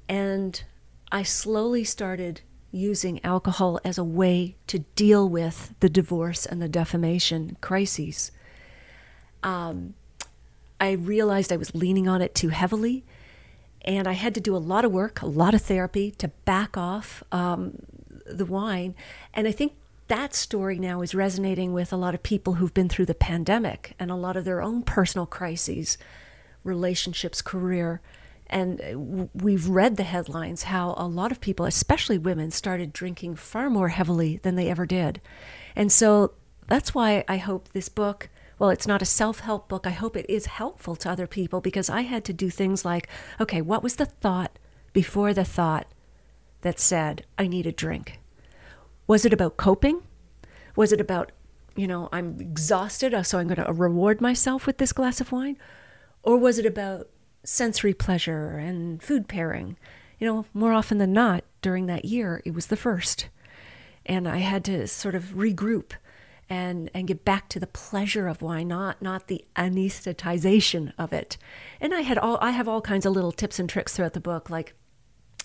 And 0.08 0.64
I 1.12 1.24
slowly 1.24 1.84
started 1.84 2.42
using 2.72 3.24
alcohol 3.24 3.80
as 3.84 3.98
a 3.98 4.04
way 4.04 4.56
to 4.68 4.80
deal 4.96 5.28
with 5.28 5.74
the 5.80 5.90
divorce 5.90 6.46
and 6.46 6.62
the 6.62 6.70
defamation 6.70 7.58
crises. 7.62 8.32
Um, 9.44 9.96
I 10.80 10.92
realized 10.92 11.52
I 11.52 11.58
was 11.58 11.76
leaning 11.76 12.08
on 12.08 12.22
it 12.22 12.34
too 12.34 12.50
heavily, 12.50 13.04
and 13.84 14.08
I 14.08 14.14
had 14.14 14.34
to 14.36 14.42
do 14.42 14.56
a 14.56 14.58
lot 14.58 14.86
of 14.86 14.92
work, 14.92 15.22
a 15.22 15.26
lot 15.26 15.54
of 15.54 15.62
therapy 15.62 16.12
to 16.12 16.30
back 16.46 16.78
off 16.78 17.24
um, 17.32 17.80
the 18.26 18.46
wine. 18.46 18.96
And 19.34 19.48
I 19.48 19.52
think 19.52 19.74
that 20.10 20.36
story 20.36 20.78
now 20.78 21.02
is 21.02 21.16
resonating 21.16 21.72
with 21.72 21.94
a 21.94 21.98
lot 21.98 22.14
of 22.14 22.22
people 22.22 22.56
who've 22.56 22.74
been 22.74 22.90
through 22.90 23.06
the 23.06 23.16
pandemic 23.16 23.94
and 23.98 24.12
a 24.12 24.16
lot 24.16 24.36
of 24.36 24.46
their 24.46 24.62
own 24.62 24.84
personal 24.84 25.26
crises, 25.26 25.98
relationships, 26.64 27.42
career. 27.42 28.02
And 28.48 28.82
uh, 28.82 29.28
we've 29.34 29.70
read 29.70 29.96
the 29.96 30.04
headlines 30.04 30.64
how 30.64 30.96
a 30.98 31.08
lot 31.08 31.32
of 31.32 31.40
people, 31.40 31.66
especially 31.66 32.18
women, 32.18 32.52
started 32.52 32.92
drinking 32.92 33.36
far 33.36 33.70
more 33.70 33.90
heavily 33.90 34.38
than 34.38 34.56
they 34.56 34.70
ever 34.70 34.86
did. 34.86 35.22
And 35.76 35.92
so 35.92 36.34
that's 36.68 36.94
why 36.94 37.24
I 37.28 37.38
hope 37.38 37.70
this 37.70 37.90
book 37.90 38.30
well, 38.60 38.70
it's 38.70 38.88
not 38.88 39.02
a 39.02 39.06
self 39.06 39.40
help 39.40 39.70
book. 39.70 39.88
I 39.88 39.92
hope 39.92 40.18
it 40.18 40.30
is 40.30 40.46
helpful 40.46 40.98
to 40.98 41.10
other 41.10 41.28
people 41.28 41.62
because 41.62 41.90
I 41.90 42.02
had 42.02 42.26
to 42.26 42.34
do 42.34 42.50
things 42.50 42.84
like, 42.84 43.08
okay, 43.40 43.62
what 43.62 43.82
was 43.82 43.96
the 43.96 44.06
thought 44.06 44.60
before 44.92 45.34
the 45.34 45.46
thought 45.46 45.88
that 46.60 46.78
said, 46.78 47.26
I 47.38 47.48
need 47.48 47.66
a 47.66 47.72
drink? 47.72 48.19
Was 49.10 49.26
it 49.26 49.34
about 49.34 49.58
coping? 49.58 50.04
Was 50.76 50.92
it 50.92 51.02
about, 51.02 51.32
you 51.76 51.88
know, 51.88 52.10
I'm 52.12 52.40
exhausted, 52.40 53.20
so 53.26 53.40
I'm 53.40 53.48
going 53.48 53.66
to 53.66 53.74
reward 53.74 54.22
myself 54.22 54.68
with 54.68 54.78
this 54.78 54.94
glass 54.94 55.20
of 55.20 55.32
wine? 55.32 55.58
Or 56.22 56.38
was 56.38 56.60
it 56.60 56.66
about 56.68 57.10
sensory 57.44 57.96
pleasure 57.96 58.60
and 58.60 59.02
food 59.02 59.28
pairing? 59.28 59.78
You 60.20 60.28
know, 60.28 60.46
more 60.54 60.74
often 60.74 61.00
than 61.00 61.12
not, 61.12 61.44
during 61.64 61.88
that 61.88 62.06
year, 62.06 62.44
it 62.46 62.54
was 62.54 62.68
the 62.68 62.78
first. 62.78 63.30
And 64.06 64.28
I 64.28 64.38
had 64.38 64.64
to 64.66 64.86
sort 64.86 65.16
of 65.16 65.34
regroup 65.36 65.94
and 66.48 66.92
and 66.94 67.08
get 67.08 67.26
back 67.26 67.50
to 67.50 67.60
the 67.60 67.66
pleasure 67.66 68.28
of 68.28 68.44
wine, 68.44 68.68
not 68.68 69.02
not 69.02 69.28
the 69.28 69.44
anesthetization 69.56 70.94
of 71.00 71.14
it. 71.14 71.36
And 71.82 71.96
I 71.96 72.02
had 72.02 72.20
all 72.20 72.38
I 72.42 72.52
have 72.52 72.68
all 72.68 72.82
kinds 72.82 73.08
of 73.08 73.14
little 73.14 73.32
tips 73.32 73.58
and 73.58 73.68
tricks 73.68 73.96
throughout 73.96 74.14
the 74.14 74.20
book, 74.20 74.52
like 74.52 74.76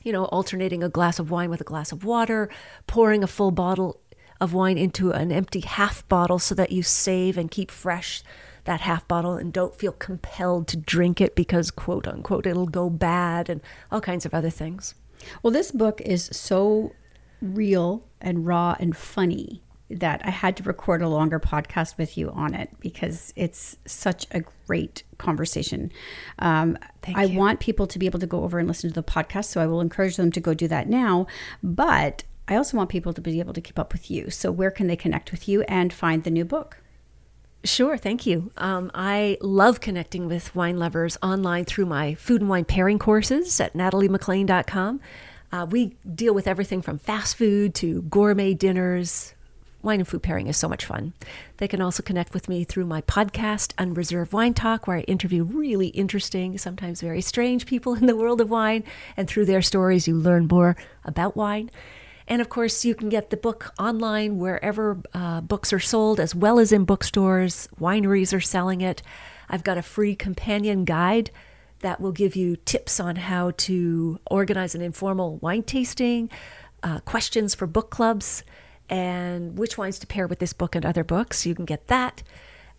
you 0.05 0.13
know, 0.13 0.27
alternating 0.27 0.83
a 0.83 0.89
glass 0.89 1.19
of 1.19 1.31
wine 1.31 1.51
with 1.51 1.61
a 1.61 1.65
glass 1.65 1.91
of 1.91 2.05
water, 2.05 2.49
pouring 2.87 3.25
a 3.25 3.27
full 3.27 3.51
bottle 3.51 4.01
of 4.41 4.53
wine 4.53 4.79
into 4.79 5.11
an 5.11 5.33
empty 5.33 5.61
half 5.61 6.07
bottle 6.09 6.39
so 6.39 6.55
that 6.55 6.71
you 6.71 6.83
save 6.83 7.39
and 7.39 7.51
keep 7.51 7.71
fresh 7.71 8.23
that 8.65 8.81
half 8.81 9.07
bottle 9.09 9.35
and 9.35 9.53
don't 9.53 9.75
feel 9.75 9.93
compelled 9.93 10.67
to 10.69 10.77
drink 10.77 11.21
it 11.21 11.35
because 11.35 11.71
quote 11.71 12.07
unquote 12.09 12.47
it'll 12.47 12.67
go 12.67 12.89
bad 12.89 13.49
and 13.49 13.61
all 13.91 14.01
kinds 14.01 14.25
of 14.27 14.35
other 14.35 14.51
things. 14.51 14.95
Well, 15.43 15.51
this 15.51 15.71
book 15.71 16.01
is 16.03 16.29
so 16.33 16.93
real 17.41 18.05
and 18.21 18.47
raw 18.47 18.77
and 18.79 18.97
funny 18.97 19.63
that 19.91 20.23
I 20.25 20.31
had 20.31 20.57
to 20.57 20.63
record 20.63 21.03
a 21.03 21.09
longer 21.09 21.39
podcast 21.39 21.99
with 21.99 22.17
you 22.17 22.31
on 22.31 22.55
it 22.55 22.71
because 22.81 23.33
it's 23.37 23.77
such 23.87 24.27
a 24.31 24.43
great 24.67 25.03
conversation. 25.19 25.93
Um, 26.39 26.79
I 27.15 27.25
you. 27.25 27.39
want 27.39 27.61
people 27.61 27.87
to 27.87 27.99
be 27.99 28.07
able 28.07 28.19
to 28.19 28.27
go 28.27 28.45
over 28.45 28.59
and 28.59 28.67
listen 28.67 28.91
to 28.91 28.95
the 28.95 29.03
podcast, 29.03 29.47
so 29.47 29.61
I 29.61 29.67
will 29.67 29.81
encourage 29.81 30.17
them 30.17 30.33
to 30.33 30.41
go 30.41 30.55
do 30.55 30.69
that 30.69 30.89
now. 30.89 31.27
But 31.63 32.25
I 32.49 32.57
also 32.57 32.77
want 32.77 32.91
people 32.91 33.13
to 33.13 33.21
be 33.21 33.41
able 33.41 33.55
to 33.55 33.61
keep 33.61 33.79
up 33.79 33.93
with 33.93 34.11
you. 34.11 34.31
So, 34.31 34.51
where 34.51 34.71
can 34.71 34.87
they 34.87 34.97
connect 34.97 35.31
with 35.31 35.49
you 35.49 35.63
and 35.63 35.93
find 35.93 36.25
the 36.25 36.31
new 36.31 36.45
book? 36.45 36.79
Sure, 37.65 37.97
thank 37.97 38.27
you. 38.27 38.53
Um, 38.59 38.91
I 38.95 39.39
love 39.41 39.81
connecting 39.81 40.29
with 40.29 40.55
wine 40.55 40.79
lovers 40.79 41.17
online 41.23 41.65
through 41.65 41.87
my 41.87 42.15
food 42.15 42.43
and 42.43 42.51
wine 42.51 42.67
pairing 42.67 42.99
courses 42.99 43.59
at 43.59 43.73
nataliemaclean.com. 43.73 45.01
Uh, 45.51 45.67
we 45.71 45.97
deal 46.15 46.35
with 46.35 46.47
everything 46.47 46.83
from 46.83 46.99
fast 46.99 47.37
food 47.37 47.75
to 47.77 48.03
gourmet 48.03 48.53
dinners, 48.53 49.35
wine 49.85 50.01
and 50.01 50.09
food 50.09 50.23
pairing 50.23 50.47
is 50.47 50.57
so 50.57 50.69
much 50.69 50.85
fun. 50.85 51.13
They 51.59 51.69
can 51.69 51.81
also 51.81 52.03
connect 52.03 52.33
with 52.33 52.49
me 52.49 52.65
through 52.65 52.87
my 52.87 53.03
podcast, 53.03 53.73
Unreserved 53.79 54.33
Wine 54.33 54.55
Talk, 54.55 54.87
where 54.87 54.97
I 54.97 55.03
interview 55.03 55.45
really 55.45 55.89
interesting, 55.89 56.57
sometimes 56.59 57.01
very 57.01 57.21
strange 57.21 57.67
people 57.67 57.95
in 57.95 58.07
the 58.07 58.17
world 58.17 58.41
of 58.41 58.51
wine. 58.51 58.85
And 59.17 59.29
through 59.29 59.45
their 59.45 59.63
stories, 59.63 60.09
you 60.09 60.17
learn 60.17 60.49
more 60.51 60.77
about 61.05 61.37
wine. 61.37 61.71
And 62.27 62.41
of 62.41 62.49
course, 62.49 62.85
you 62.85 62.95
can 62.95 63.11
get 63.11 63.29
the 63.29 63.37
book 63.37 63.73
online 63.79 64.39
wherever 64.39 65.01
uh, 65.13 65.43
books 65.43 65.73
are 65.73 65.81
sold, 65.81 66.19
as 66.19 66.35
well 66.35 66.59
as 66.59 66.73
in 66.73 66.85
bookstores. 66.87 67.69
Wineries 67.79 68.35
are 68.35 68.41
selling 68.41 68.81
it. 68.81 69.03
I've 69.51 69.65
got 69.65 69.77
a 69.77 69.83
free 69.83 70.17
companion 70.17 70.87
guide 70.87 71.31
that 71.81 72.01
will 72.01 72.13
give 72.13 72.35
you 72.35 72.57
tips 72.57 72.99
on 72.99 73.17
how 73.17 73.51
to 73.51 74.19
organize 74.31 74.75
an 74.75 74.81
informal 74.81 75.37
wine 75.37 75.63
tasting, 75.63 76.31
uh, 76.83 77.01
questions 77.01 77.55
for 77.55 77.67
book 77.67 77.91
clubs 77.91 78.43
and 78.89 79.59
which 79.59 79.79
wines 79.79 79.99
to 80.01 80.07
pair 80.07 80.27
with 80.27 80.39
this 80.39 80.53
book 80.53 80.75
and 80.75 80.85
other 80.85 81.05
books. 81.05 81.47
You 81.47 81.55
can 81.55 81.65
get 81.65 81.89
that 81.89 82.23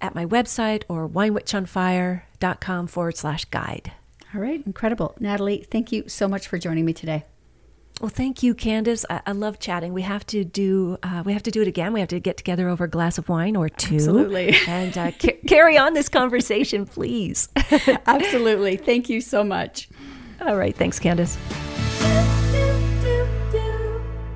at 0.01 0.15
my 0.15 0.25
website 0.25 0.83
or 0.87 1.07
winewitchonfire.com 1.07 2.87
forward 2.87 3.17
slash 3.17 3.45
guide. 3.45 3.91
All 4.33 4.41
right, 4.41 4.61
incredible. 4.65 5.15
Natalie, 5.19 5.65
thank 5.69 5.91
you 5.91 6.07
so 6.09 6.27
much 6.27 6.47
for 6.47 6.57
joining 6.57 6.85
me 6.85 6.93
today. 6.93 7.25
Well, 8.01 8.09
thank 8.09 8.43
you, 8.43 8.53
Candace. 8.53 9.05
I, 9.09 9.21
I 9.25 9.31
love 9.31 9.57
chatting. 9.59 9.93
We 9.93 10.01
have 10.01 10.25
to 10.27 10.43
do 10.43 10.97
uh, 11.01 11.23
we 11.25 11.31
have 11.31 11.43
to 11.43 11.51
do 11.51 11.61
it 11.61 11.67
again. 11.69 11.93
We 11.93 12.01
have 12.01 12.09
to 12.09 12.19
get 12.19 12.35
together 12.35 12.67
over 12.67 12.83
a 12.83 12.89
glass 12.89 13.17
of 13.17 13.29
wine 13.29 13.55
or 13.55 13.69
two, 13.69 13.95
Absolutely. 13.95 14.53
and 14.67 14.97
uh, 14.97 15.11
ca- 15.11 15.39
carry 15.47 15.77
on 15.77 15.93
this 15.93 16.09
conversation, 16.09 16.85
please. 16.85 17.47
Absolutely. 18.05 18.75
Thank 18.75 19.09
you 19.09 19.21
so 19.21 19.45
much. 19.45 19.87
All 20.41 20.57
right, 20.57 20.75
thanks, 20.75 20.99
Candace. 20.99 21.37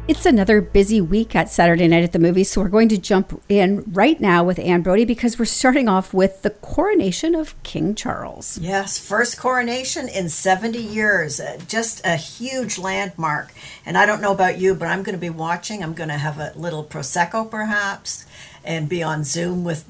It's 0.10 0.26
another 0.26 0.60
busy 0.60 1.02
week 1.02 1.36
at 1.36 1.52
Saturday 1.52 1.88
Night 1.88 2.04
at 2.04 2.14
the 2.14 2.18
Movies, 2.18 2.50
so 2.50 2.62
we're 2.62 2.70
going 2.70 2.90
to 2.90 2.98
jump 2.98 3.44
in 3.48 3.84
right 3.92 4.20
now 4.20 4.44
with 4.44 4.58
Anne 4.58 4.82
Brodie 4.82 5.06
because 5.06 5.38
we're 5.38 5.46
starting 5.46 5.88
off 5.88 6.16
with 6.16 6.42
the 6.42 6.50
coronation 6.50 7.36
of 7.36 7.62
King 7.62 7.94
Charles. 7.94 8.58
Yes, 8.58 8.98
first 8.98 9.38
coronation 9.38 10.10
in 10.10 10.30
70 10.30 10.80
years. 10.80 11.40
Uh, 11.40 11.60
just 11.68 12.04
a 12.04 12.16
huge 12.16 12.80
landmark. 12.80 13.54
And 13.86 14.00
I 14.00 14.08
don't 14.08 14.20
know 14.20 14.32
about 14.32 14.58
you, 14.58 14.74
but 14.74 14.88
I'm 14.88 15.04
going 15.04 15.14
to 15.14 15.22
be 15.22 15.30
watching. 15.30 15.84
I'm 15.84 15.94
going 15.94 16.10
to 16.10 16.18
have 16.18 16.40
a 16.40 16.54
little 16.56 16.84
Prosecco 16.84 17.48
perhaps 17.48 18.26
and 18.64 18.90
be 18.90 19.04
on 19.04 19.24
Zoom 19.24 19.64
with 19.64 19.84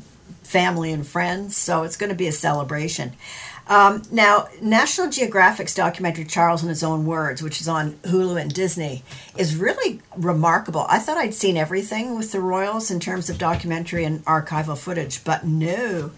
family 0.43 0.91
and 0.91 1.07
friends. 1.07 1.55
So 1.55 1.83
it's 1.83 1.95
going 1.95 2.09
to 2.09 2.15
be 2.15 2.27
a 2.27 2.33
celebration. 2.33 3.13
Um, 3.69 4.01
now, 4.11 4.47
National 4.61 5.11
Geographic's 5.11 5.75
documentary 5.75 6.25
Charles 6.25 6.63
in 6.63 6.69
His 6.69 6.83
Own 6.83 7.05
Words, 7.05 7.43
which 7.43 7.61
is 7.61 7.67
on 7.67 7.93
Hulu 8.03 8.41
and 8.41 8.51
Disney, 8.51 9.03
is 9.37 9.55
really 9.55 10.01
remarkable. 10.17 10.87
I 10.89 10.97
thought 10.97 11.17
I'd 11.17 11.35
seen 11.35 11.55
everything 11.55 12.17
with 12.17 12.31
the 12.31 12.41
royals 12.41 12.89
in 12.89 12.99
terms 12.99 13.29
of 13.29 13.37
documentary 13.37 14.03
and 14.03 14.25
archival 14.25 14.75
footage, 14.75 15.23
but 15.23 15.45
no, 15.45 16.09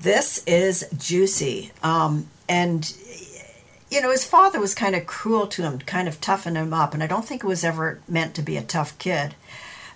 this 0.00 0.44
is 0.46 0.88
juicy. 0.96 1.72
Um, 1.82 2.28
and 2.48 2.96
you 3.90 4.00
know, 4.00 4.10
his 4.10 4.24
father 4.24 4.58
was 4.58 4.74
kind 4.74 4.94
of 4.94 5.04
cruel 5.04 5.46
to 5.48 5.62
him, 5.62 5.80
kind 5.80 6.08
of 6.08 6.20
toughen 6.20 6.56
him 6.56 6.72
up, 6.72 6.94
and 6.94 7.02
I 7.02 7.06
don't 7.06 7.26
think 7.26 7.42
it 7.42 7.48
was 7.48 7.64
ever 7.64 8.00
meant 8.08 8.34
to 8.36 8.42
be 8.42 8.56
a 8.56 8.62
tough 8.62 8.96
kid. 8.98 9.34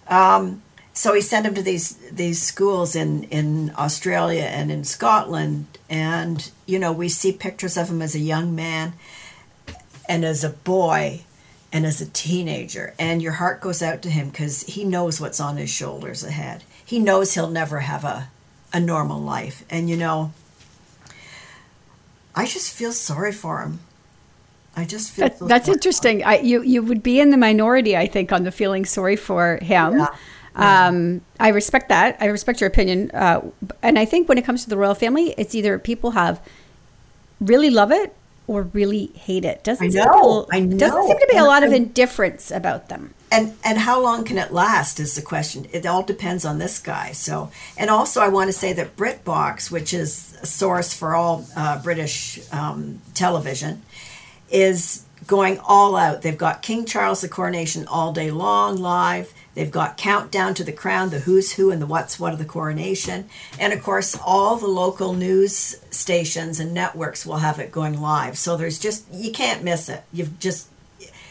Um, 0.09 0.63
so 0.97 1.13
he 1.13 1.21
sent 1.21 1.45
him 1.45 1.55
to 1.55 1.63
these 1.63 1.95
these 2.11 2.43
schools 2.43 2.97
in 2.97 3.25
in 3.25 3.71
Australia 3.77 4.45
and 4.45 4.73
in 4.73 4.83
Scotland, 4.83 5.67
and 5.91 6.51
you 6.65 6.79
know 6.79 6.91
we 6.91 7.11
see 7.11 7.33
pictures 7.33 7.77
of 7.77 7.91
him 7.91 8.01
as 8.01 8.15
a 8.15 8.19
young 8.19 8.55
man, 8.55 8.95
and 10.09 10.25
as 10.25 10.43
a 10.43 10.49
boy, 10.49 11.21
and 11.71 11.85
as 11.85 12.01
a 12.01 12.07
teenager, 12.07 12.95
and 12.99 13.21
your 13.21 13.33
heart 13.33 13.61
goes 13.61 13.83
out 13.83 14.01
to 14.03 14.11
him 14.11 14.31
because 14.31 14.63
he 14.63 14.85
knows 14.85 15.21
what's 15.21 15.39
on 15.39 15.59
his 15.59 15.69
shoulders 15.69 16.25
ahead. 16.25 16.65
He 16.83 16.99
knows 16.99 17.35
he'll 17.35 17.51
never 17.51 17.81
have 17.81 18.03
a 18.03 18.31
a 18.73 18.81
normal 18.81 19.21
life, 19.21 19.67
and 19.69 19.91
you 19.91 19.99
know, 19.99 20.33
I 22.35 22.47
just 22.47 22.73
feel 22.73 22.93
sorry 22.93 23.33
for 23.33 23.61
him. 23.61 23.81
I 24.75 24.87
just 24.87 25.11
feel 25.11 25.29
that, 25.29 25.39
so 25.39 25.47
that's 25.47 25.69
interesting. 25.69 26.25
I, 26.25 26.39
you 26.39 26.63
you 26.63 26.83
would 26.83 27.03
be 27.03 27.21
in 27.21 27.29
the 27.29 27.37
minority, 27.37 27.99
I 27.99 28.07
think, 28.07 28.33
on 28.33 28.45
the 28.45 28.51
feeling 28.51 28.87
sorry 28.87 29.17
for 29.17 29.59
him. 29.61 29.99
Yeah. 29.99 30.15
Um, 30.57 31.21
I 31.39 31.49
respect 31.49 31.89
that. 31.91 32.17
I 32.21 32.27
respect 32.27 32.61
your 32.61 32.69
opinion. 32.69 33.11
Uh, 33.13 33.51
and 33.83 33.99
I 33.99 34.05
think 34.05 34.29
when 34.29 34.39
it 34.39 34.45
comes 34.45 34.65
to 34.65 34.71
the 34.71 34.77
royal 34.77 34.95
family, 34.95 35.35
it's 35.37 35.55
either 35.55 35.79
people 35.79 36.13
have 36.13 36.41
really 37.41 37.71
love 37.71 37.93
it 37.93 38.15
or 38.47 38.63
really 38.63 39.07
hate 39.15 39.45
it. 39.45 39.65
Doesn't 39.65 39.97
I 39.97 40.05
know. 40.05 40.47
Seem 40.51 40.51
to, 40.51 40.57
I 40.57 40.61
know. 40.61 40.79
Doesn't 40.79 41.07
seem 41.07 41.19
to 41.19 41.29
be 41.31 41.37
a 41.37 41.45
lot 41.45 41.63
of 41.63 41.73
indifference 41.73 42.51
about 42.51 42.89
them. 42.89 43.13
And 43.31 43.55
and 43.65 43.77
how 43.77 44.01
long 44.01 44.25
can 44.25 44.39
it 44.39 44.53
last 44.53 45.01
is 45.01 45.17
the 45.17 45.23
question. 45.23 45.67
It 45.73 45.85
all 45.85 46.05
depends 46.05 46.45
on 46.45 46.59
this 46.59 46.79
guy. 46.79 47.11
So 47.13 47.51
and 47.77 47.91
also 47.91 48.21
I 48.21 48.29
want 48.29 48.49
to 48.49 48.53
say 48.53 48.73
that 48.75 48.97
BritBox, 48.97 49.71
which 49.71 49.93
is 49.93 50.39
a 50.43 50.47
source 50.47 50.95
for 50.95 51.15
all 51.17 51.45
uh, 51.57 51.83
British 51.83 52.41
um, 52.53 53.01
television, 53.15 53.83
is 54.49 55.05
going 55.27 55.59
all 55.59 55.97
out. 55.97 56.23
They've 56.23 56.39
got 56.39 56.63
King 56.63 56.85
Charles 56.85 57.21
the 57.21 57.29
coronation 57.29 57.87
all 57.89 58.13
day 58.13 58.31
long 58.31 58.77
live. 58.77 59.35
They've 59.57 59.71
got 59.71 59.97
Countdown 59.97 60.53
to 60.55 60.65
the 60.65 60.71
Crown, 60.71 61.09
the 61.09 61.21
Who's 61.21 61.55
Who 61.55 61.71
and 61.71 61.81
the 61.81 61.87
What's 61.87 62.21
What 62.21 62.35
of 62.35 62.39
the 62.39 62.45
coronation. 62.45 63.31
And 63.59 63.73
of 63.73 63.83
course, 63.83 64.15
all 64.23 64.57
the 64.57 64.67
local 64.67 65.15
news 65.15 65.77
stations 65.91 66.61
and 66.61 66.75
networks 66.75 67.25
will 67.25 67.39
have 67.39 67.59
it 67.59 67.73
going 67.73 67.99
live. 67.99 68.37
So 68.37 68.59
there's 68.59 68.79
just, 68.79 69.11
you 69.11 69.33
can't 69.33 69.65
miss 69.65 69.89
it. 69.89 70.05
You've 70.13 70.39
just, 70.39 70.69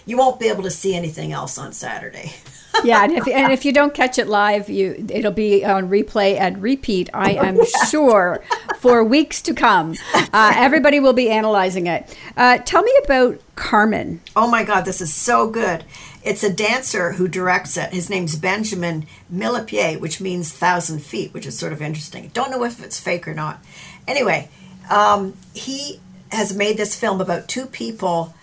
you 0.05 0.17
won't 0.17 0.39
be 0.39 0.47
able 0.47 0.63
to 0.63 0.71
see 0.71 0.95
anything 0.95 1.31
else 1.31 1.57
on 1.57 1.73
Saturday. 1.73 2.33
yeah, 2.83 3.03
and 3.03 3.13
if, 3.13 3.27
and 3.27 3.51
if 3.51 3.65
you 3.65 3.71
don't 3.71 3.93
catch 3.93 4.19
it 4.19 4.27
live, 4.27 4.69
you 4.69 5.05
it'll 5.09 5.31
be 5.31 5.65
on 5.65 5.89
replay 5.89 6.37
and 6.37 6.61
repeat. 6.61 7.09
I 7.13 7.31
am 7.31 7.59
sure 7.89 8.43
for 8.79 9.03
weeks 9.03 9.41
to 9.43 9.53
come. 9.53 9.95
Uh, 10.13 10.53
everybody 10.55 10.99
will 10.99 11.13
be 11.13 11.29
analyzing 11.29 11.87
it. 11.87 12.17
Uh, 12.35 12.57
tell 12.59 12.83
me 12.83 12.91
about 13.03 13.39
Carmen. 13.55 14.21
Oh 14.35 14.49
my 14.49 14.63
God, 14.63 14.85
this 14.85 15.01
is 15.01 15.13
so 15.13 15.49
good. 15.49 15.83
It's 16.23 16.43
a 16.43 16.53
dancer 16.53 17.13
who 17.13 17.27
directs 17.27 17.77
it. 17.77 17.93
His 17.93 18.09
name's 18.09 18.35
Benjamin 18.35 19.05
Millepied, 19.31 19.99
which 19.99 20.19
means 20.19 20.51
thousand 20.51 20.99
feet, 20.99 21.33
which 21.33 21.45
is 21.45 21.57
sort 21.57 21.73
of 21.73 21.81
interesting. 21.81 22.29
Don't 22.33 22.51
know 22.51 22.63
if 22.63 22.83
it's 22.83 22.99
fake 22.99 23.27
or 23.27 23.33
not. 23.33 23.63
Anyway, 24.07 24.49
um, 24.89 25.35
he 25.53 25.99
has 26.31 26.55
made 26.55 26.77
this 26.77 26.95
film 26.95 27.21
about 27.21 27.47
two 27.47 27.65
people 27.65 28.33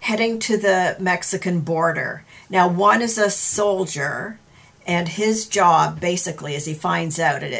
heading 0.00 0.38
to 0.40 0.56
the 0.56 0.96
Mexican 0.98 1.60
border. 1.60 2.24
Now, 2.50 2.68
one 2.68 3.02
is 3.02 3.18
a 3.18 3.30
soldier 3.30 4.38
and 4.86 5.06
his 5.06 5.46
job 5.46 6.00
basically, 6.00 6.56
as 6.56 6.64
he 6.64 6.72
finds 6.72 7.20
out, 7.20 7.44
uh, 7.44 7.56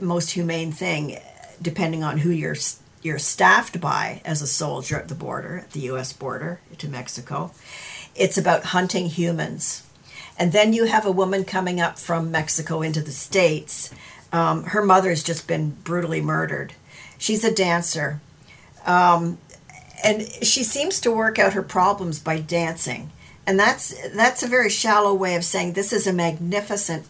most 0.00 0.30
humane 0.30 0.70
thing, 0.70 1.18
depending 1.60 2.04
on 2.04 2.18
who 2.18 2.30
you're 2.30 2.56
you're 3.02 3.18
staffed 3.18 3.80
by 3.80 4.20
as 4.24 4.42
a 4.42 4.46
soldier 4.46 4.98
at 4.98 5.08
the 5.08 5.14
border, 5.14 5.58
at 5.58 5.70
the 5.70 5.80
U.S. 5.80 6.12
border 6.12 6.60
to 6.78 6.88
Mexico, 6.88 7.52
it's 8.14 8.36
about 8.36 8.64
hunting 8.64 9.06
humans. 9.06 9.84
And 10.36 10.52
then 10.52 10.72
you 10.72 10.86
have 10.86 11.06
a 11.06 11.12
woman 11.12 11.44
coming 11.44 11.80
up 11.80 11.98
from 11.98 12.30
Mexico 12.30 12.82
into 12.82 13.00
the 13.00 13.12
States. 13.12 13.92
Um, 14.32 14.64
her 14.64 14.84
mother's 14.84 15.22
just 15.22 15.48
been 15.48 15.70
brutally 15.70 16.20
murdered. 16.20 16.74
She's 17.18 17.44
a 17.44 17.54
dancer. 17.54 18.20
Um, 18.86 19.38
and 20.04 20.22
she 20.42 20.62
seems 20.62 21.00
to 21.00 21.10
work 21.10 21.38
out 21.38 21.54
her 21.54 21.62
problems 21.62 22.18
by 22.18 22.40
dancing. 22.40 23.10
And 23.46 23.58
that's 23.58 23.94
that's 24.10 24.42
a 24.42 24.46
very 24.46 24.70
shallow 24.70 25.14
way 25.14 25.34
of 25.34 25.44
saying 25.44 25.72
this 25.72 25.92
is 25.92 26.06
a 26.06 26.12
magnificent 26.12 27.06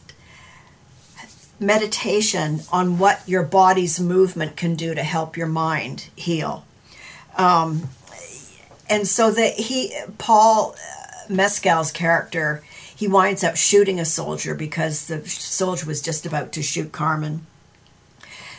meditation 1.61 2.61
on 2.73 2.99
what 2.99 3.29
your 3.29 3.43
body's 3.43 3.99
movement 3.99 4.57
can 4.57 4.77
do 4.77 4.95
to 4.95 5.03
help 5.03 5.37
your 5.37 5.49
mind 5.49 6.09
heal. 6.15 6.65
Um, 7.37 7.89
and 8.89 9.07
so 9.07 9.31
that 9.33 9.55
he 9.55 9.93
Paul 10.19 10.77
Mescal's 11.29 11.91
character 11.91 12.63
he 12.99 13.07
winds 13.07 13.45
up 13.45 13.57
shooting 13.57 14.01
a 14.01 14.05
soldier 14.05 14.57
because 14.57 15.07
the 15.07 15.25
soldier 15.29 15.87
was 15.87 16.03
just 16.03 16.27
about 16.27 16.51
to 16.53 16.63
shoot 16.63 16.91
Carmen. 16.91 17.47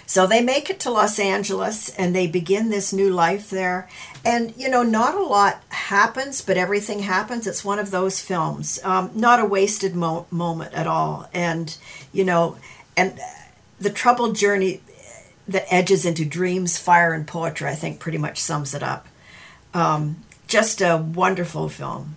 So 0.10 0.26
they 0.26 0.42
make 0.42 0.72
it 0.72 0.80
to 0.80 0.90
Los 0.90 1.20
Angeles 1.20 1.90
and 1.90 2.16
they 2.16 2.26
begin 2.26 2.70
this 2.70 2.92
new 2.92 3.12
life 3.12 3.52
there. 3.52 3.88
And, 4.26 4.56
you 4.58 4.68
know, 4.68 4.82
not 4.82 5.14
a 5.14 5.22
lot 5.22 5.62
happens, 5.70 6.42
but 6.42 6.58
everything 6.58 7.02
happens. 7.02 7.46
It's 7.46 7.64
one 7.64 7.78
of 7.78 7.92
those 7.92 8.20
films, 8.20 8.80
um, 8.84 9.12
not 9.14 9.40
a 9.40 9.46
wasted 9.46 9.96
mo- 9.96 10.26
moment 10.32 10.74
at 10.74 10.88
all. 10.88 11.30
And, 11.32 11.78
you 12.12 12.24
know, 12.24 12.58
and 12.98 13.20
the 13.80 13.92
troubled 13.92 14.36
journey 14.36 14.82
that 15.48 15.72
edges 15.72 16.08
into 16.08 16.26
dreams, 16.26 16.80
fire, 16.80 17.14
and 17.14 17.28
poetry, 17.28 17.70
I 17.70 17.76
think 17.76 18.00
pretty 18.00 18.18
much 18.18 18.40
sums 18.40 18.74
it 18.74 18.82
up. 18.82 19.08
Um, 19.76 20.24
just 20.48 20.82
a 20.82 20.98
wonderful 20.98 21.70
film. 21.70 22.16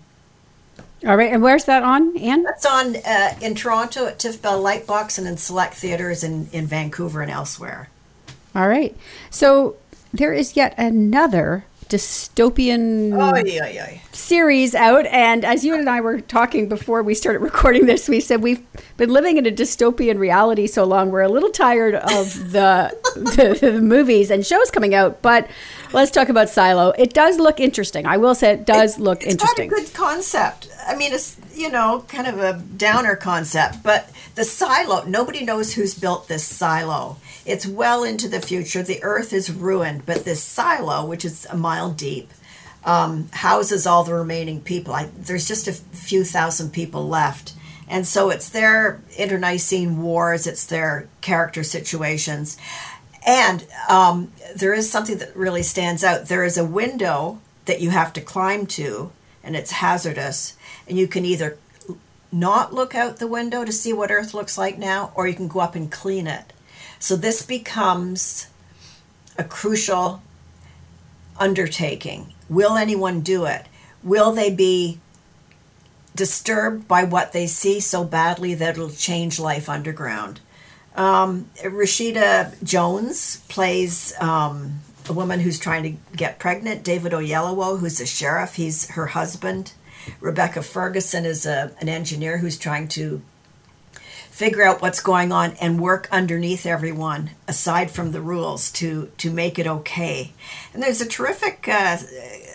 All 1.05 1.17
right, 1.17 1.33
and 1.33 1.43
where's 1.43 1.65
that 1.65 1.83
on, 1.83 2.17
Anne? 2.17 2.43
That's 2.45 2.67
on 2.67 2.97
uh, 2.97 3.35
in 3.41 3.55
Toronto 3.55 4.07
at 4.07 4.19
TIFF 4.19 4.41
Bell 4.41 4.63
Lightbox 4.63 5.19
and 5.19 5.27
in 5.27 5.37
select 5.37 5.75
theaters 5.75 6.23
in, 6.23 6.49
in 6.53 6.67
Vancouver 6.67 7.23
and 7.23 7.31
elsewhere. 7.31 7.89
All 8.55 8.69
right. 8.69 8.97
So 9.31 9.77
there 10.13 10.33
is 10.33 10.57
yet 10.57 10.75
another 10.79 11.65
dystopian 11.93 13.13
oy, 13.13 13.43
oy, 13.61 13.81
oy. 13.83 14.01
series 14.13 14.75
out. 14.75 15.05
And 15.07 15.45
as 15.45 15.63
you 15.63 15.75
and 15.75 15.89
I 15.91 16.01
were 16.01 16.23
talking 16.23 16.67
before 16.69 17.03
we 17.03 17.15
started 17.15 17.39
recording 17.43 17.85
this, 17.85 18.09
we 18.09 18.21
said 18.21 18.43
we've 18.43 18.63
been 18.97 19.11
living 19.11 19.37
in 19.37 19.47
a 19.47 19.51
dystopian 19.51 20.19
reality 20.19 20.67
so 20.67 20.85
long, 20.85 21.11
we're 21.11 21.21
a 21.21 21.29
little 21.29 21.51
tired 21.51 21.95
of 21.95 22.53
the, 22.53 22.97
the, 23.15 23.59
the, 23.61 23.81
movies 23.81 24.31
and 24.31 24.47
shows 24.47 24.71
coming 24.71 24.95
out. 24.95 25.21
But 25.21 25.49
let's 25.93 26.11
talk 26.11 26.31
about 26.31 26.49
Silo. 26.49 26.95
It 26.97 27.13
does 27.13 27.39
look 27.39 27.61
interesting. 27.61 28.07
I 28.07 28.17
will 28.17 28.35
say 28.35 28.53
it 28.53 28.65
does 28.65 28.97
it, 28.97 29.03
look 29.03 29.23
it's 29.23 29.33
interesting. 29.33 29.71
It's 29.71 29.81
a 29.81 29.85
good 29.85 29.95
concept. 29.95 30.69
I 30.87 30.97
mean, 30.97 31.13
it's, 31.13 31.37
you 31.55 31.71
know, 31.71 32.05
kind 32.09 32.27
of 32.27 32.39
a 32.39 32.59
downer 32.77 33.17
concept, 33.17 33.83
but 33.83 34.11
the 34.35 34.45
silo, 34.45 35.05
nobody 35.05 35.45
knows 35.45 35.75
who's 35.75 35.99
built 35.99 36.29
this 36.29 36.45
silo. 36.45 37.19
It's 37.45 37.67
well 37.67 38.05
into 38.05 38.29
the 38.29 38.41
future. 38.41 38.83
The 38.83 39.03
earth 39.03 39.33
is 39.33 39.53
ruined, 39.53 40.07
but 40.07 40.25
this 40.25 40.43
silo, 40.43 41.07
which 41.07 41.25
is 41.25 41.47
a 41.47 41.57
mile 41.57 41.91
deep, 41.91 42.31
um, 42.85 43.29
houses 43.33 43.87
all 43.87 44.05
the 44.05 44.15
remaining 44.15 44.61
people. 44.61 44.95
I, 44.95 45.11
there's 45.17 45.47
just 45.47 45.69
a 45.69 45.73
few 45.73 46.25
thousand 46.25 46.73
people 46.73 47.07
left. 47.07 47.55
And 47.89 48.07
so 48.07 48.31
it's 48.31 48.49
their 48.49 49.03
internecine 49.17 50.03
wars, 50.03 50.47
it's 50.47 50.65
their 50.65 51.09
character 51.21 51.63
situations. 51.63 52.57
And 53.25 53.67
um, 53.89 54.33
there 54.57 54.75
is 54.75 54.91
something 54.91 55.19
that 55.19 55.37
really 55.37 55.63
stands 55.63 56.03
out. 56.03 56.27
There 56.27 56.45
is 56.45 56.59
a 56.59 56.65
window 56.65 57.41
that 57.67 57.81
you 57.81 57.91
have 57.91 58.13
to 58.15 58.21
climb 58.21 58.67
to, 58.67 59.13
and 59.45 59.55
it's 59.55 59.73
hazardous. 59.73 60.57
And 60.89 60.99
you 60.99 61.07
can 61.07 61.25
either 61.25 61.59
not 62.31 62.73
look 62.73 62.95
out 62.95 63.19
the 63.19 63.27
window 63.27 63.65
to 63.65 63.73
see 63.73 63.93
what 63.93 64.11
Earth 64.11 64.35
looks 64.35 64.57
like 64.57 64.79
now, 64.79 65.13
or 65.15 65.27
you 65.27 65.35
can 65.35 65.49
go 65.49 65.61
up 65.61 65.75
and 65.75 65.93
clean 65.93 66.27
it. 66.27 66.53
So 66.99 67.17
this 67.17 67.45
becomes 67.45 68.47
a 69.37 69.45
crucial 69.45 70.23
undertaking. 71.39 72.33
Will 72.49 72.77
anyone 72.77 73.21
do 73.21 73.45
it? 73.45 73.67
Will 74.03 74.33
they 74.33 74.51
be 74.51 75.01
disturbed 76.15 76.87
by 76.87 77.05
what 77.05 77.33
they 77.33 77.47
see 77.47 77.81
so 77.81 78.05
badly 78.05 78.55
that 78.55 78.75
it'll 78.75 78.91
change 78.91 79.39
life 79.39 79.69
underground? 79.69 80.41
Um, 80.95 81.51
Rashida 81.63 82.63
Jones 82.63 83.39
plays 83.49 84.13
um, 84.21 84.81
a 85.09 85.13
woman 85.13 85.41
who's 85.41 85.59
trying 85.59 85.83
to 85.85 86.17
get 86.17 86.39
pregnant. 86.39 86.85
David 86.85 87.13
Oyelowo, 87.13 87.79
who's 87.79 88.01
a 88.01 88.07
sheriff, 88.07 88.57
he's 88.57 88.91
her 88.91 89.07
husband. 89.07 89.73
Rebecca 90.21 90.63
Ferguson 90.63 91.25
is 91.25 91.47
a, 91.47 91.73
an 91.81 91.89
engineer 91.89 92.39
who's 92.39 92.59
trying 92.59 92.89
to 92.89 93.23
figure 94.33 94.65
out 94.65 94.81
what's 94.81 95.01
going 95.01 95.31
on 95.31 95.53
and 95.61 95.79
work 95.79 96.09
underneath 96.11 96.65
everyone 96.65 97.31
aside 97.47 97.91
from 97.91 98.13
the 98.13 98.21
rules 98.21 98.73
to 98.73 99.11
to 99.19 99.31
make 99.31 99.59
it 99.59 99.67
okay. 99.67 100.33
And 100.73 100.83
there's 100.83 101.03
a 101.03 101.07
terrific 101.07 101.69
uh, 101.69 101.99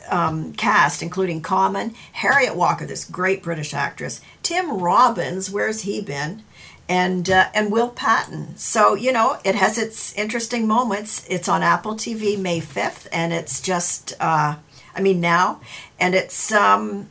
um, 0.10 0.54
cast 0.54 1.04
including 1.04 1.42
common 1.42 1.94
Harriet 2.14 2.56
Walter 2.56 2.86
this 2.88 3.06
great 3.06 3.44
british 3.44 3.76
actress. 3.76 4.22
Tim 4.42 4.82
robbins 4.82 5.52
where's 5.52 5.82
he 5.82 6.02
been? 6.02 6.44
And 6.90 7.30
uh, 7.30 7.50
and 7.54 7.72
will 7.72 7.90
patton. 7.90 8.58
So 8.58 8.96
you 8.96 9.12
know 9.12 9.38
it 9.46 9.54
has 9.54 9.78
its 9.78 10.14
interesting 10.16 10.68
moments. 10.68 11.28
It's 11.30 11.48
on 11.48 11.62
apple 11.62 11.94
tv 11.94 12.40
may 12.40 12.60
5th 12.60 13.08
and 13.12 13.32
it's 13.32 13.62
just 13.62 14.14
uh, 14.20 14.56
i 14.96 15.00
mean 15.00 15.22
now. 15.22 15.62
And 16.00 16.16
it's 16.16 16.52
um 16.52 17.10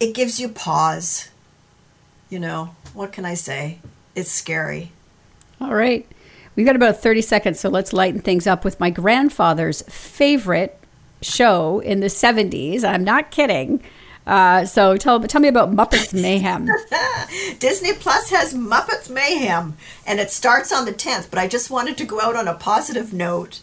it 0.00 0.14
gives 0.14 0.38
you 0.40 0.48
pause 0.48 1.30
you 2.28 2.38
know 2.38 2.74
what 2.96 3.12
can 3.12 3.24
I 3.24 3.34
say? 3.34 3.78
It's 4.14 4.30
scary. 4.30 4.90
All 5.60 5.74
right. 5.74 6.06
We've 6.54 6.64
got 6.64 6.76
about 6.76 6.96
30 6.96 7.20
seconds, 7.20 7.60
so 7.60 7.68
let's 7.68 7.92
lighten 7.92 8.20
things 8.20 8.46
up 8.46 8.64
with 8.64 8.80
my 8.80 8.88
grandfather's 8.88 9.82
favorite 9.82 10.80
show 11.20 11.80
in 11.80 12.00
the 12.00 12.06
70s. 12.06 12.82
I'm 12.82 13.04
not 13.04 13.30
kidding. 13.30 13.82
Uh, 14.26 14.64
so 14.64 14.96
tell, 14.96 15.20
tell 15.20 15.42
me 15.42 15.48
about 15.48 15.70
Muppets 15.70 16.14
Mayhem. 16.14 16.68
Disney 17.58 17.92
Plus 17.92 18.30
has 18.30 18.54
Muppets 18.54 19.10
Mayhem, 19.10 19.76
and 20.06 20.18
it 20.18 20.30
starts 20.30 20.72
on 20.72 20.86
the 20.86 20.92
10th. 20.92 21.28
But 21.28 21.38
I 21.38 21.46
just 21.46 21.70
wanted 21.70 21.98
to 21.98 22.06
go 22.06 22.20
out 22.20 22.34
on 22.34 22.48
a 22.48 22.54
positive 22.54 23.12
note 23.12 23.60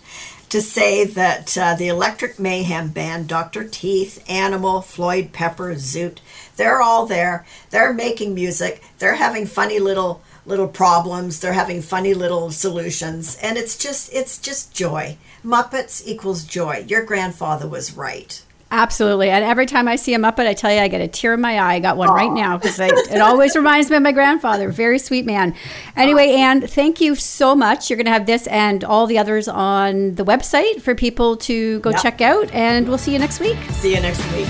to 0.54 0.62
say 0.62 1.04
that 1.04 1.58
uh, 1.58 1.74
the 1.74 1.88
Electric 1.88 2.38
Mayhem 2.38 2.90
Band, 2.90 3.28
Dr. 3.28 3.64
Teeth, 3.64 4.24
Animal, 4.30 4.82
Floyd 4.82 5.32
Pepper, 5.34 5.74
Zoot, 5.74 6.20
they're 6.58 6.80
all 6.80 7.08
there. 7.08 7.44
They're 7.72 7.92
making 7.92 8.36
music. 8.36 8.84
They're 9.00 9.16
having 9.16 9.48
funny 9.48 9.80
little 9.80 10.22
little 10.46 10.68
problems. 10.68 11.40
They're 11.40 11.54
having 11.54 11.82
funny 11.82 12.14
little 12.14 12.52
solutions, 12.52 13.36
and 13.42 13.58
it's 13.58 13.80
just 13.80 14.14
it's 14.14 14.38
just 14.38 14.76
joy. 14.76 15.18
Muppets 15.44 16.04
equals 16.06 16.44
joy. 16.44 16.86
Your 16.88 17.04
grandfather 17.04 17.68
was 17.68 17.98
right. 17.98 18.40
Absolutely. 18.74 19.30
And 19.30 19.46
every 19.46 19.68
time 19.68 19.88
I 19.88 19.96
see 19.96 20.16
a 20.16 20.18
Muppet, 20.18 20.48
I 20.48 20.56
tell 20.56 20.74
you, 20.74 20.80
I 20.80 20.88
get 20.88 21.00
a 21.00 21.08
tear 21.08 21.36
in 21.36 21.42
my 21.42 21.60
eye. 21.60 21.76
I 21.76 21.80
got 21.80 21.96
one 21.96 22.10
Aww. 22.10 22.16
right 22.16 22.32
now 22.32 22.58
because 22.58 22.80
it 22.80 23.22
always 23.22 23.56
reminds 23.56 23.92
me 23.92 23.98
of 23.98 24.02
my 24.02 24.12
grandfather. 24.12 24.72
Very 24.72 24.98
sweet 24.98 25.28
man. 25.28 25.56
Anyway, 25.96 26.32
Anne, 26.32 26.62
thank 26.66 27.00
you 27.00 27.14
so 27.14 27.56
much. 27.56 27.88
You're 27.92 27.98
going 27.98 28.08
to 28.08 28.12
have 28.12 28.26
this 28.26 28.48
and 28.48 28.84
all 28.84 29.06
the 29.06 29.20
others 29.20 29.48
on 29.48 30.16
the 30.16 30.26
website 30.26 30.82
for 30.82 30.96
people 30.96 31.38
to 31.38 31.82
go 31.82 31.92
yep. 31.92 32.02
check 32.02 32.20
out. 32.22 32.52
And 32.52 32.88
we'll 32.88 32.98
see 32.98 33.14
you 33.14 33.20
next 33.20 33.40
week. 33.40 33.58
See 33.74 33.94
you 33.94 34.02
next 34.02 34.26
week. 34.34 34.48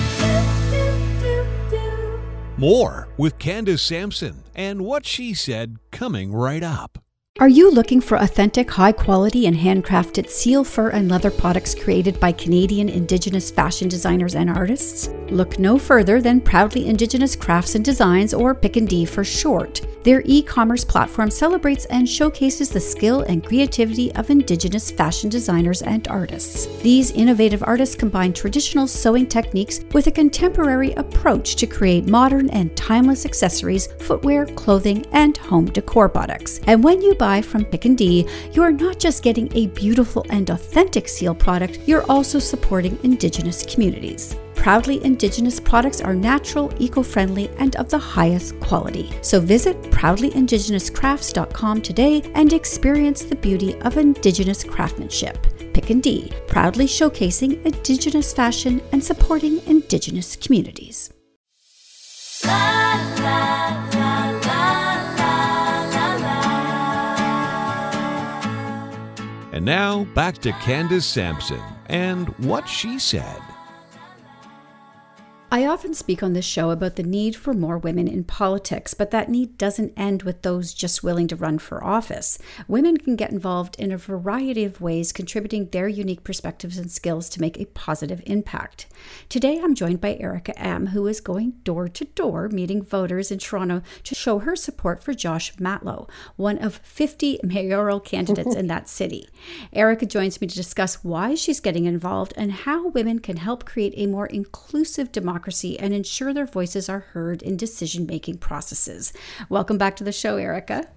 More 2.57 3.09
with 3.17 3.37
Candace 3.39 3.81
Sampson 3.81 4.45
and 4.55 4.85
what 4.85 5.05
she 5.05 5.33
said 5.33 5.79
coming 5.91 6.31
right 6.31 6.63
up. 6.63 7.02
Are 7.39 7.49
you 7.49 7.71
looking 7.71 7.99
for 7.99 8.19
authentic, 8.19 8.69
high 8.69 8.91
quality, 8.91 9.47
and 9.47 9.57
handcrafted 9.57 10.29
seal, 10.29 10.63
fur, 10.63 10.89
and 10.89 11.09
leather 11.09 11.31
products 11.31 11.73
created 11.73 12.19
by 12.19 12.31
Canadian 12.31 12.89
Indigenous 12.89 13.49
fashion 13.49 13.89
designers 13.89 14.35
and 14.35 14.51
artists? 14.51 15.09
Look 15.31 15.57
no 15.57 15.79
further 15.79 16.21
than 16.21 16.41
Proudly 16.41 16.85
Indigenous 16.85 17.35
Crafts 17.35 17.73
and 17.73 17.83
Designs, 17.83 18.35
or 18.35 18.53
Pick 18.53 18.77
and 18.77 18.87
D 18.87 19.03
for 19.03 19.23
short. 19.23 19.81
Their 20.03 20.21
e 20.25 20.43
commerce 20.43 20.83
platform 20.83 21.31
celebrates 21.31 21.85
and 21.85 22.07
showcases 22.07 22.69
the 22.69 22.79
skill 22.79 23.21
and 23.21 23.43
creativity 23.43 24.13
of 24.13 24.29
Indigenous 24.29 24.91
fashion 24.91 25.29
designers 25.29 25.81
and 25.81 26.07
artists. 26.09 26.67
These 26.83 27.11
innovative 27.11 27.63
artists 27.63 27.95
combine 27.95 28.33
traditional 28.33 28.85
sewing 28.85 29.25
techniques 29.25 29.79
with 29.93 30.05
a 30.05 30.11
contemporary 30.11 30.91
approach 30.93 31.55
to 31.55 31.65
create 31.65 32.07
modern 32.07 32.49
and 32.51 32.75
timeless 32.77 33.25
accessories, 33.25 33.87
footwear, 34.01 34.45
clothing, 34.45 35.05
and 35.13 35.35
home 35.37 35.65
decor 35.65 36.09
products. 36.09 36.59
And 36.67 36.83
when 36.83 37.01
you 37.01 37.15
buy 37.23 37.41
from 37.41 37.63
Pick 37.63 37.85
and 37.85 37.97
D, 37.97 38.27
you 38.51 38.61
are 38.61 38.73
not 38.73 38.99
just 38.99 39.23
getting 39.23 39.47
a 39.55 39.67
beautiful 39.67 40.25
and 40.29 40.49
authentic 40.49 41.07
seal 41.07 41.33
product, 41.33 41.79
you're 41.85 42.03
also 42.11 42.37
supporting 42.37 42.99
Indigenous 43.03 43.65
communities. 43.65 44.35
Proudly 44.55 45.01
Indigenous 45.05 45.57
products 45.57 46.01
are 46.01 46.15
natural, 46.15 46.73
eco 46.79 47.01
friendly, 47.01 47.49
and 47.59 47.77
of 47.77 47.87
the 47.87 47.97
highest 47.97 48.59
quality. 48.59 49.09
So 49.21 49.39
visit 49.39 49.81
proudlyindigenouscrafts.com 49.83 51.81
today 51.81 52.21
and 52.35 52.51
experience 52.51 53.23
the 53.23 53.37
beauty 53.37 53.79
of 53.87 53.95
Indigenous 53.95 54.65
craftsmanship. 54.65 55.37
Pick 55.73 55.91
and 55.91 56.03
D, 56.03 56.29
proudly 56.47 56.87
showcasing 56.87 57.63
Indigenous 57.65 58.33
fashion 58.33 58.81
and 58.91 59.01
supporting 59.01 59.65
Indigenous 59.65 60.35
communities. 60.35 61.13
And 69.53 69.65
now 69.65 70.05
back 70.15 70.39
to 70.39 70.51
Candace 70.53 71.05
Sampson 71.05 71.61
and 71.85 72.27
what 72.39 72.67
she 72.67 72.97
said. 72.97 73.39
I 75.53 75.67
often 75.67 75.93
speak 75.93 76.23
on 76.23 76.33
this 76.33 76.45
show 76.45 76.71
about 76.71 76.95
the 76.95 77.03
need 77.03 77.35
for 77.35 77.53
more 77.53 77.77
women 77.77 78.07
in 78.07 78.23
politics, 78.23 78.95
but 78.95 79.11
that 79.11 79.29
need 79.29 79.55
doesn't 79.55 79.93
end 79.95 80.23
with 80.23 80.41
those 80.41 80.73
just 80.73 81.03
willing 81.03 81.27
to 81.27 81.35
run 81.35 81.59
for 81.59 81.83
office. 81.83 82.39
Women 82.67 82.97
can 82.97 83.15
get 83.15 83.29
involved 83.29 83.75
in 83.77 83.91
a 83.91 83.97
variety 83.99 84.63
of 84.63 84.81
ways, 84.81 85.11
contributing 85.11 85.69
their 85.69 85.87
unique 85.87 86.23
perspectives 86.23 86.79
and 86.79 86.91
skills 86.91 87.29
to 87.29 87.39
make 87.39 87.59
a 87.59 87.65
positive 87.65 88.23
impact. 88.25 88.87
Today, 89.29 89.61
I'm 89.63 89.75
joined 89.75 90.01
by 90.01 90.15
Erica 90.15 90.57
M., 90.57 90.87
who 90.87 91.05
is 91.05 91.21
going 91.21 91.51
door 91.63 91.87
to 91.87 92.05
door 92.05 92.49
meeting 92.49 92.81
voters 92.81 93.29
in 93.29 93.37
Toronto 93.37 93.83
to 94.05 94.15
show 94.15 94.39
her 94.39 94.55
support 94.55 95.03
for 95.03 95.13
Josh 95.13 95.55
Matlow, 95.57 96.09
one 96.35 96.57
of 96.57 96.77
50 96.77 97.41
mayoral 97.43 97.99
candidates 97.99 98.55
in 98.55 98.65
that 98.69 98.89
city. 98.89 99.29
Erica 99.71 100.07
joins 100.07 100.41
me 100.41 100.47
to 100.47 100.55
discuss 100.55 101.03
why 101.03 101.35
she's 101.35 101.59
getting 101.59 101.85
involved 101.85 102.33
and 102.35 102.51
how 102.51 102.87
women 102.87 103.19
can 103.19 103.37
help 103.37 103.65
create 103.65 103.93
a 103.95 104.07
more 104.07 104.25
inclusive 104.25 105.11
democracy 105.11 105.42
democracy 105.43 105.77
and 105.77 105.93
ensure 105.93 106.33
their 106.33 106.45
voices 106.45 106.87
are 106.87 106.99
heard 107.11 107.41
in 107.41 107.57
decision 107.57 108.05
making 108.05 108.37
processes. 108.37 109.11
Welcome 109.49 109.77
back 109.77 109.97
to 109.97 110.03
the 110.05 110.13
show, 110.13 110.37
Erica. 110.37 110.87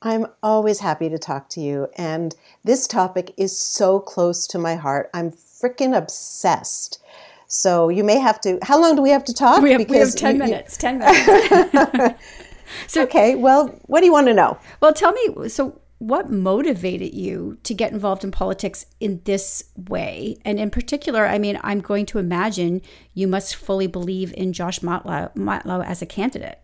I'm 0.00 0.26
always 0.42 0.80
happy 0.80 1.10
to 1.10 1.18
talk 1.18 1.50
to 1.50 1.60
you. 1.60 1.88
And 1.98 2.34
this 2.64 2.86
topic 2.86 3.34
is 3.36 3.58
so 3.58 4.00
close 4.00 4.46
to 4.46 4.58
my 4.58 4.76
heart. 4.76 5.10
I'm 5.12 5.30
freaking 5.30 5.94
obsessed. 5.94 7.02
So 7.48 7.90
you 7.90 8.02
may 8.02 8.18
have 8.18 8.40
to. 8.42 8.58
How 8.62 8.80
long 8.80 8.96
do 8.96 9.02
we 9.02 9.10
have 9.10 9.24
to 9.24 9.34
talk? 9.34 9.62
We 9.62 9.72
have, 9.72 9.90
we 9.90 9.98
have 9.98 10.14
10 10.14 10.36
you, 10.36 10.42
minutes. 10.44 10.78
You, 10.78 10.98
10 10.98 10.98
minutes. 10.98 12.22
so, 12.86 13.02
okay. 13.02 13.34
Well, 13.34 13.68
what 13.88 14.00
do 14.00 14.06
you 14.06 14.12
want 14.12 14.28
to 14.28 14.34
know? 14.34 14.56
Well, 14.80 14.94
tell 14.94 15.12
me. 15.12 15.50
So, 15.50 15.78
what 15.98 16.30
motivated 16.30 17.14
you 17.14 17.58
to 17.62 17.72
get 17.72 17.92
involved 17.92 18.22
in 18.22 18.30
politics 18.30 18.84
in 19.00 19.22
this 19.24 19.64
way? 19.88 20.36
And 20.44 20.60
in 20.60 20.70
particular, 20.70 21.26
I 21.26 21.38
mean, 21.38 21.58
I'm 21.62 21.80
going 21.80 22.06
to 22.06 22.18
imagine 22.18 22.82
you 23.14 23.26
must 23.26 23.56
fully 23.56 23.86
believe 23.86 24.32
in 24.34 24.52
Josh 24.52 24.80
Matlow, 24.80 25.34
Matlow 25.34 25.84
as 25.84 26.02
a 26.02 26.06
candidate. 26.06 26.60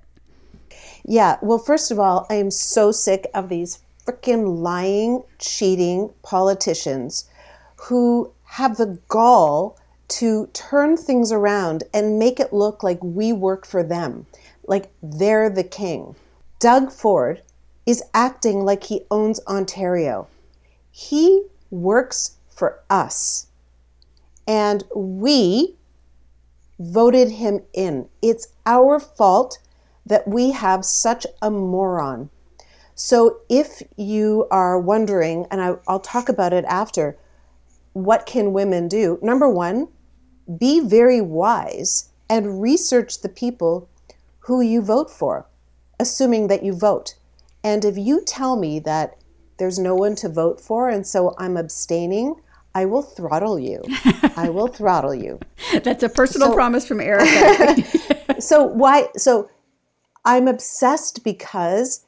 Yeah. 1.05 1.39
Well, 1.43 1.59
first 1.59 1.91
of 1.91 1.99
all, 1.99 2.27
I 2.31 2.35
am 2.35 2.51
so 2.51 2.93
sick 2.93 3.27
of 3.35 3.49
these 3.49 3.81
freaking 4.07 4.63
lying, 4.63 5.23
cheating 5.39 6.11
politicians 6.23 7.29
who 7.77 8.31
have 8.45 8.77
the 8.77 8.99
gall 9.09 9.79
to 10.09 10.47
turn 10.53 10.97
things 10.97 11.33
around 11.33 11.85
and 11.95 12.19
make 12.19 12.39
it 12.39 12.53
look 12.53 12.83
like 12.83 13.03
we 13.03 13.33
work 13.33 13.65
for 13.65 13.83
them, 13.83 14.27
like 14.67 14.91
they're 15.03 15.49
the 15.49 15.65
king. 15.65 16.15
Doug 16.59 16.93
Ford 16.93 17.41
is 17.87 18.03
acting 18.15 18.65
like 18.65 18.85
he 18.85 19.03
owns 19.11 19.41
Ontario. 19.47 20.29
He 20.91 21.45
works 21.71 22.37
for 22.49 22.83
us. 22.91 23.47
And 24.47 24.85
we 24.95 25.77
voted 26.79 27.31
him 27.31 27.61
in. 27.73 28.09
It's 28.21 28.49
our 28.67 28.99
fault 28.99 29.59
that 30.05 30.27
we 30.27 30.51
have 30.53 30.85
such 30.85 31.27
a 31.41 31.51
moron. 31.51 32.31
So 32.95 33.39
if 33.49 33.83
you 33.97 34.47
are 34.51 34.79
wondering, 34.79 35.47
and 35.51 35.61
I, 35.61 35.77
will 35.89 36.01
talk 36.01 36.29
about 36.29 36.53
it 36.53 36.65
after, 36.67 37.17
what 37.93 38.27
can 38.27 38.53
women 38.53 38.89
do? 38.89 39.19
Number 39.23 39.49
one, 39.49 39.89
be 40.59 40.81
very 40.81 41.21
wise 41.21 42.11
and 42.29 42.61
research 42.61 43.21
the 43.21 43.29
people 43.29 43.89
who 44.41 44.61
you 44.61 44.83
vote 44.83 45.11
for, 45.11 45.47
assuming 46.01 46.49
that 46.49 46.63
you 46.63 46.75
vote. 46.75 47.15
And 47.65 47.85
if 47.85 47.97
you 47.97 48.25
tell 48.25 48.57
me 48.57 48.79
that 48.81 49.17
there's 49.59 49.79
no 49.79 49.95
one 49.95 50.17
to 50.17 50.29
vote 50.29 50.61
for 50.61 50.89
and 50.89 51.07
so 51.07 51.35
I'm 51.39 51.57
abstaining, 51.57 52.37
I 52.75 52.87
will 52.87 53.03
throttle 53.03 53.59
you. 53.59 53.83
I 54.37 54.49
will 54.49 54.69
throttle 54.69 55.15
you. 55.15 55.39
That's 55.83 56.03
a 56.03 56.09
personal 56.09 56.49
so, 56.49 56.55
promise 56.55 56.87
from 56.87 57.01
Erica. 57.01 58.41
so 58.41 58.65
why 58.65 59.09
so 59.17 59.51
I'm 60.25 60.49
obsessed 60.49 61.23
because 61.25 62.05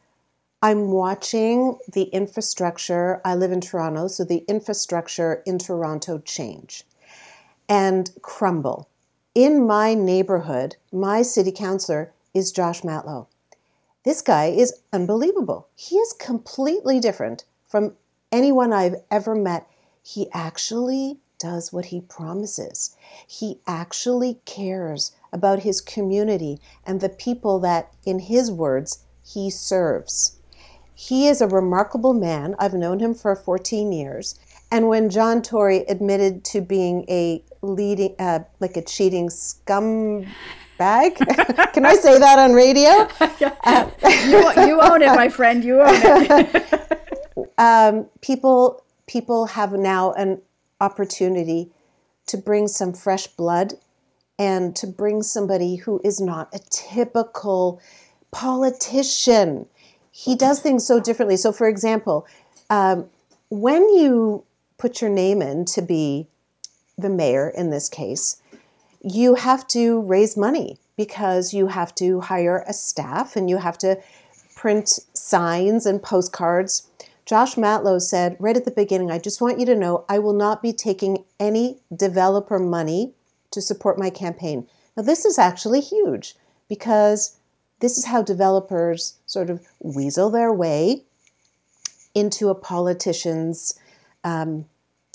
I'm 0.63 0.91
watching 0.93 1.79
the 1.93 2.05
infrastructure. 2.05 3.21
I 3.25 3.35
live 3.35 3.53
in 3.53 3.61
Toronto, 3.61 4.09
so 4.09 4.25
the 4.25 4.45
infrastructure 4.49 5.43
in 5.45 5.59
Toronto 5.59 6.19
change 6.19 6.85
and 7.69 8.11
crumble. 8.23 8.89
In 9.35 9.67
my 9.67 9.95
neighborhood, 9.95 10.77
my 10.93 11.23
city 11.23 11.53
councilor 11.53 12.13
is 12.33 12.53
Josh 12.53 12.83
Matlow. 12.83 13.27
This 14.05 14.21
guy 14.21 14.47
is 14.47 14.83
unbelievable. 14.93 15.69
He 15.75 15.97
is 15.97 16.13
completely 16.13 17.01
different 17.01 17.45
from 17.67 17.95
anyone 18.31 18.71
I've 18.71 18.97
ever 19.11 19.35
met. 19.35 19.67
He 20.03 20.29
actually 20.33 21.21
does 21.39 21.73
what 21.73 21.87
he 21.87 22.03
promises. 22.03 22.95
He 23.27 23.61
actually 23.67 24.41
cares 24.45 25.13
about 25.33 25.61
his 25.61 25.81
community 25.81 26.61
and 26.87 27.01
the 27.01 27.09
people 27.09 27.59
that, 27.61 27.95
in 28.05 28.19
his 28.19 28.51
words, 28.51 29.05
he 29.25 29.49
serves. 29.49 30.37
He 30.95 31.27
is 31.27 31.41
a 31.41 31.49
remarkable 31.49 32.13
man. 32.13 32.55
I've 32.59 32.75
known 32.75 33.01
him 33.01 33.15
for 33.15 33.35
14 33.35 33.91
years. 33.91 34.39
And 34.71 34.89
when 34.89 35.09
John 35.09 35.41
Tory 35.41 35.79
admitted 35.89 36.45
to 36.45 36.61
being 36.61 37.07
a 37.09 37.43
leading, 37.63 38.15
uh, 38.19 38.41
like 38.61 38.77
a 38.77 38.83
cheating 38.83 39.31
scum 39.31 40.27
bag. 40.79 41.17
Can 41.73 41.85
I 41.87 41.95
say 41.95 42.19
that 42.19 42.39
on 42.39 42.53
radio? 42.53 43.09
Uh, 43.67 43.89
you, 44.27 44.67
you 44.67 44.81
own 44.81 45.01
it, 45.01 45.15
my 45.15 45.29
friend. 45.29 45.65
You 45.65 45.81
own 45.81 45.89
it. 45.89 47.49
um, 47.59 48.07
people 48.21 48.83
people 49.07 49.47
have 49.47 49.73
now 49.73 50.13
an 50.13 50.41
opportunity 50.81 51.71
to 52.27 52.37
bring 52.37 52.69
some 52.69 52.93
fresh 52.93 53.27
blood 53.27 53.75
and 54.39 54.75
to 54.77 54.87
bring 54.87 55.23
somebody 55.23 55.77
who 55.77 56.01
is 56.05 56.21
not 56.21 56.49
a 56.55 56.61
typical 56.71 57.81
politician. 58.31 59.67
He 60.11 60.37
does 60.37 60.61
things 60.61 60.87
so 60.87 61.01
differently. 61.01 61.37
So, 61.37 61.53
for 61.53 61.69
example, 61.69 62.27
um, 62.71 63.07
when 63.51 63.83
you 63.95 64.45
put 64.79 65.01
your 65.01 65.11
name 65.11 65.41
in 65.41 65.65
to 65.67 65.83
be 65.83 66.27
the 66.99 67.09
mayor 67.09 67.49
in 67.49 67.71
this 67.71 67.89
case, 67.89 68.41
you 69.05 69.35
have 69.35 69.67
to 69.69 70.01
raise 70.01 70.37
money 70.37 70.79
because 70.97 71.53
you 71.53 71.67
have 71.67 71.95
to 71.97 72.21
hire 72.21 72.65
a 72.67 72.73
staff 72.73 73.37
and 73.37 73.51
you 73.51 73.59
have 73.59 73.77
to 73.79 74.01
print 74.55 74.89
signs 75.13 75.85
and 75.85 76.03
postcards. 76.03 76.89
Josh 77.27 77.57
Matlow 77.57 78.01
said 78.01 78.37
right 78.39 78.57
at 78.57 78.65
the 78.65 78.71
beginning, 78.71 79.11
I 79.11 79.19
just 79.19 79.41
want 79.41 79.61
you 79.61 79.67
to 79.67 79.77
know 79.77 80.05
I 80.09 80.19
will 80.19 80.33
not 80.33 80.63
be 80.63 80.73
taking 80.73 81.25
any 81.39 81.79
developer 81.95 82.59
money 82.59 83.13
to 83.51 83.61
support 83.61 83.99
my 83.99 84.11
campaign. 84.11 84.67
Now, 84.97 85.03
this 85.03 85.25
is 85.25 85.39
actually 85.39 85.81
huge 85.81 86.35
because 86.69 87.37
this 87.81 87.99
is 87.99 88.07
how 88.07 88.23
developers 88.23 89.19
sort 89.27 89.51
of 89.51 89.67
weasel 89.81 90.31
their 90.31 90.53
way 90.53 91.03
into 92.15 92.49
a 92.49 92.55
politician's 92.55 93.79
um, 94.23 94.65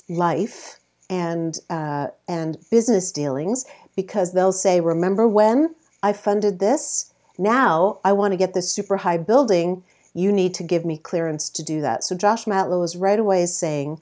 life 0.08 0.78
and 1.10 1.58
uh, 1.68 2.06
and 2.28 2.56
business 2.70 3.10
dealings 3.10 3.66
because 4.02 4.32
they'll 4.32 4.52
say, 4.52 4.80
Remember 4.80 5.28
when 5.28 5.74
I 6.02 6.12
funded 6.12 6.58
this? 6.58 7.12
Now 7.36 7.98
I 8.04 8.12
want 8.12 8.32
to 8.32 8.38
get 8.38 8.54
this 8.54 8.72
super 8.72 8.96
high 8.96 9.18
building. 9.18 9.82
You 10.14 10.32
need 10.32 10.54
to 10.54 10.62
give 10.62 10.84
me 10.84 10.96
clearance 10.96 11.50
to 11.50 11.62
do 11.62 11.80
that. 11.82 12.02
So 12.02 12.16
Josh 12.16 12.46
Matlow 12.46 12.82
is 12.82 12.96
right 12.96 13.18
away 13.18 13.46
saying, 13.46 14.00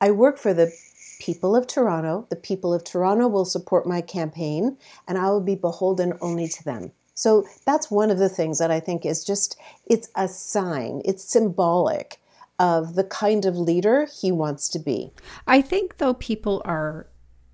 I 0.00 0.10
work 0.10 0.38
for 0.38 0.54
the 0.54 0.72
people 1.18 1.56
of 1.56 1.66
Toronto. 1.66 2.26
The 2.28 2.36
people 2.36 2.72
of 2.74 2.84
Toronto 2.84 3.26
will 3.26 3.44
support 3.44 3.86
my 3.86 4.00
campaign, 4.00 4.76
and 5.08 5.18
I 5.18 5.30
will 5.30 5.40
be 5.40 5.56
beholden 5.56 6.12
only 6.20 6.48
to 6.48 6.64
them. 6.64 6.92
So 7.14 7.44
that's 7.64 7.90
one 7.90 8.10
of 8.10 8.18
the 8.18 8.28
things 8.28 8.58
that 8.58 8.70
I 8.70 8.78
think 8.78 9.04
is 9.04 9.24
just, 9.24 9.58
it's 9.86 10.08
a 10.14 10.28
sign, 10.28 11.02
it's 11.04 11.24
symbolic 11.24 12.20
of 12.60 12.94
the 12.94 13.04
kind 13.04 13.44
of 13.44 13.56
leader 13.56 14.06
he 14.20 14.30
wants 14.30 14.68
to 14.68 14.78
be. 14.78 15.10
I 15.46 15.60
think, 15.60 15.96
though, 15.96 16.14
people 16.14 16.62
are 16.64 17.06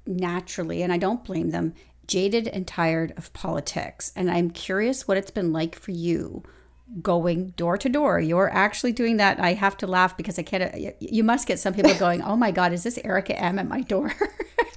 naturally, 0.07 0.83
and 0.83 0.93
I 0.93 0.99
don't 0.99 1.25
blame 1.25 1.51
them, 1.51 1.75
jaded 2.07 2.49
and 2.49 2.67
tired 2.67 3.13
of 3.17 3.33
politics. 3.33 4.13
And 4.15 4.31
I'm 4.31 4.51
curious 4.51 5.09
what 5.09 5.17
it's 5.17 5.31
been 5.31 5.53
like 5.53 5.75
for 5.75 5.91
you 5.91 6.43
going 7.03 7.51
door 7.51 7.77
to 7.79 7.89
door. 7.89 8.21
You're 8.21 8.51
actually 8.51 8.93
doing 8.93 9.17
that. 9.17 9.41
I 9.41 9.55
have 9.55 9.77
to 9.79 9.87
laugh 9.87 10.17
because 10.17 10.39
I 10.39 10.43
can't. 10.43 10.75
Uh, 10.75 10.91
you 11.01 11.25
must 11.25 11.47
get 11.47 11.59
some 11.59 11.75
people 11.75 11.95
going, 11.99 12.23
"Oh 12.23 12.37
my 12.37 12.51
God, 12.51 12.73
is 12.73 12.83
this 12.83 12.99
Erica 13.05 13.39
M 13.39 13.59
at 13.59 13.69
my 13.69 13.81
door?" 13.81 14.13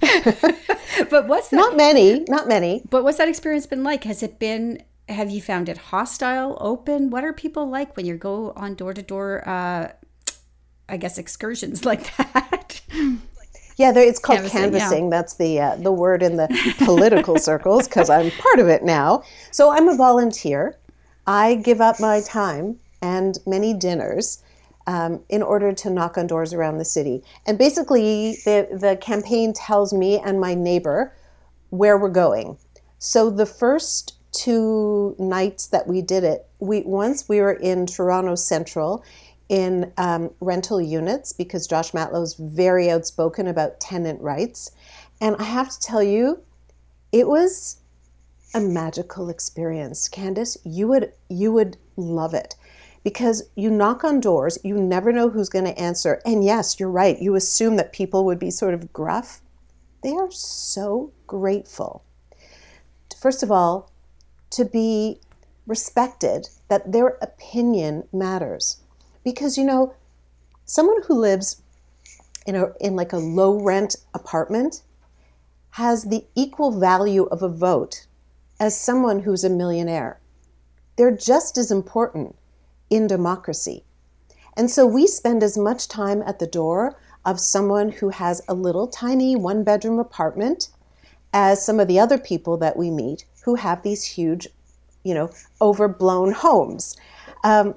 but 0.00 1.28
what's 1.28 1.48
that? 1.50 1.56
Not 1.56 1.76
many, 1.76 2.24
not 2.28 2.48
many. 2.48 2.82
But 2.88 3.04
what's 3.04 3.18
that 3.18 3.28
experience 3.28 3.66
been 3.66 3.84
like? 3.84 4.04
Has 4.04 4.22
it 4.22 4.38
been? 4.38 4.82
Have 5.08 5.30
you 5.30 5.40
found 5.40 5.70
it 5.70 5.78
hostile, 5.78 6.58
open? 6.60 7.08
What 7.08 7.24
are 7.24 7.32
people 7.32 7.66
like 7.68 7.96
when 7.96 8.04
you 8.04 8.16
go 8.16 8.52
on 8.56 8.74
door 8.74 8.92
to 8.92 9.02
door? 9.02 9.48
Uh, 9.48 9.92
I 10.88 10.96
guess 10.96 11.18
excursions 11.18 11.84
like 11.84 12.14
that. 12.16 12.80
Yeah, 13.78 13.92
there, 13.92 14.02
it's 14.02 14.18
called 14.18 14.40
Canvassing, 14.40 14.60
canvassing. 14.60 15.04
yeah. 15.04 15.10
That's 15.10 15.34
the 15.34 15.60
uh, 15.60 15.76
the 15.76 15.92
word 15.92 16.22
in 16.22 16.36
the 16.36 16.48
political 16.78 17.38
circles 17.48 17.86
because 17.86 18.10
I'm 18.10 18.32
part 18.32 18.58
of 18.58 18.68
it 18.68 18.82
now. 18.82 19.22
So 19.52 19.70
I'm 19.70 19.88
a 19.88 19.96
volunteer. 19.96 20.76
I 21.28 21.54
give 21.54 21.80
up 21.80 22.00
my 22.00 22.20
time 22.20 22.80
and 23.00 23.38
many 23.46 23.72
dinners 23.74 24.42
um, 24.88 25.22
in 25.28 25.42
order 25.42 25.72
to 25.72 25.90
knock 25.90 26.18
on 26.18 26.26
doors 26.26 26.52
around 26.52 26.78
the 26.78 26.84
city. 26.84 27.22
And 27.46 27.56
basically, 27.56 28.38
the 28.44 28.68
the 28.72 28.96
campaign 28.96 29.52
tells 29.52 29.92
me 29.92 30.18
and 30.18 30.40
my 30.40 30.54
neighbor 30.54 31.12
where 31.70 31.96
we're 31.96 32.08
going. 32.08 32.58
So 32.98 33.30
the 33.30 33.46
first 33.46 34.14
two 34.32 35.14
nights 35.20 35.68
that 35.68 35.86
we 35.86 36.02
did 36.02 36.24
it, 36.24 36.48
we 36.58 36.80
once 36.80 37.28
we 37.28 37.40
were 37.40 37.52
in 37.52 37.86
Toronto 37.86 38.34
Central 38.34 39.04
in 39.48 39.92
um, 39.96 40.30
rental 40.40 40.80
units 40.80 41.32
because 41.32 41.66
Josh 41.66 41.92
Matlow 41.92 42.22
is 42.22 42.34
very 42.34 42.90
outspoken 42.90 43.46
about 43.46 43.80
tenant 43.80 44.20
rights, 44.20 44.72
and 45.20 45.36
I 45.36 45.44
have 45.44 45.70
to 45.70 45.80
tell 45.80 46.02
you, 46.02 46.40
it 47.12 47.26
was 47.26 47.78
a 48.54 48.60
magical 48.60 49.28
experience. 49.28 50.08
Candace, 50.08 50.56
you 50.64 50.88
would 50.88 51.12
you 51.28 51.52
would 51.52 51.76
love 51.96 52.34
it 52.34 52.54
because 53.04 53.42
you 53.54 53.70
knock 53.70 54.04
on 54.04 54.20
doors, 54.20 54.58
you 54.64 54.74
never 54.74 55.12
know 55.12 55.30
who's 55.30 55.48
going 55.48 55.64
to 55.64 55.78
answer, 55.78 56.20
and 56.26 56.44
yes, 56.44 56.78
you're 56.78 56.90
right. 56.90 57.18
You 57.20 57.34
assume 57.34 57.76
that 57.76 57.92
people 57.92 58.24
would 58.26 58.38
be 58.38 58.50
sort 58.50 58.74
of 58.74 58.92
gruff. 58.92 59.40
They 60.02 60.12
are 60.12 60.30
so 60.30 61.12
grateful 61.26 62.04
first 63.18 63.42
of 63.42 63.50
all, 63.50 63.90
to 64.50 64.64
be 64.64 65.20
respected, 65.66 66.48
that 66.68 66.92
their 66.92 67.18
opinion 67.20 68.04
matters. 68.12 68.78
Because, 69.28 69.58
you 69.58 69.64
know, 69.64 69.94
someone 70.64 71.02
who 71.02 71.12
lives 71.12 71.60
in, 72.46 72.56
a, 72.56 72.72
in 72.80 72.96
like 72.96 73.12
a 73.12 73.18
low 73.18 73.60
rent 73.60 73.94
apartment 74.14 74.80
has 75.72 76.04
the 76.04 76.24
equal 76.34 76.72
value 76.80 77.24
of 77.24 77.42
a 77.42 77.48
vote 77.50 78.06
as 78.58 78.80
someone 78.80 79.20
who's 79.20 79.44
a 79.44 79.50
millionaire. 79.50 80.18
They're 80.96 81.14
just 81.14 81.58
as 81.58 81.70
important 81.70 82.36
in 82.88 83.06
democracy. 83.06 83.84
And 84.56 84.70
so 84.70 84.86
we 84.86 85.06
spend 85.06 85.42
as 85.42 85.58
much 85.58 85.88
time 85.88 86.22
at 86.22 86.38
the 86.38 86.46
door 86.46 86.98
of 87.26 87.38
someone 87.38 87.90
who 87.90 88.08
has 88.08 88.40
a 88.48 88.54
little 88.54 88.88
tiny 88.88 89.36
one 89.36 89.62
bedroom 89.62 89.98
apartment 89.98 90.70
as 91.34 91.62
some 91.62 91.78
of 91.78 91.86
the 91.86 92.00
other 92.00 92.16
people 92.16 92.56
that 92.56 92.78
we 92.78 92.90
meet 92.90 93.26
who 93.44 93.56
have 93.56 93.82
these 93.82 94.04
huge, 94.04 94.48
you 95.04 95.12
know, 95.12 95.28
overblown 95.60 96.32
homes. 96.32 96.96
Um, 97.44 97.74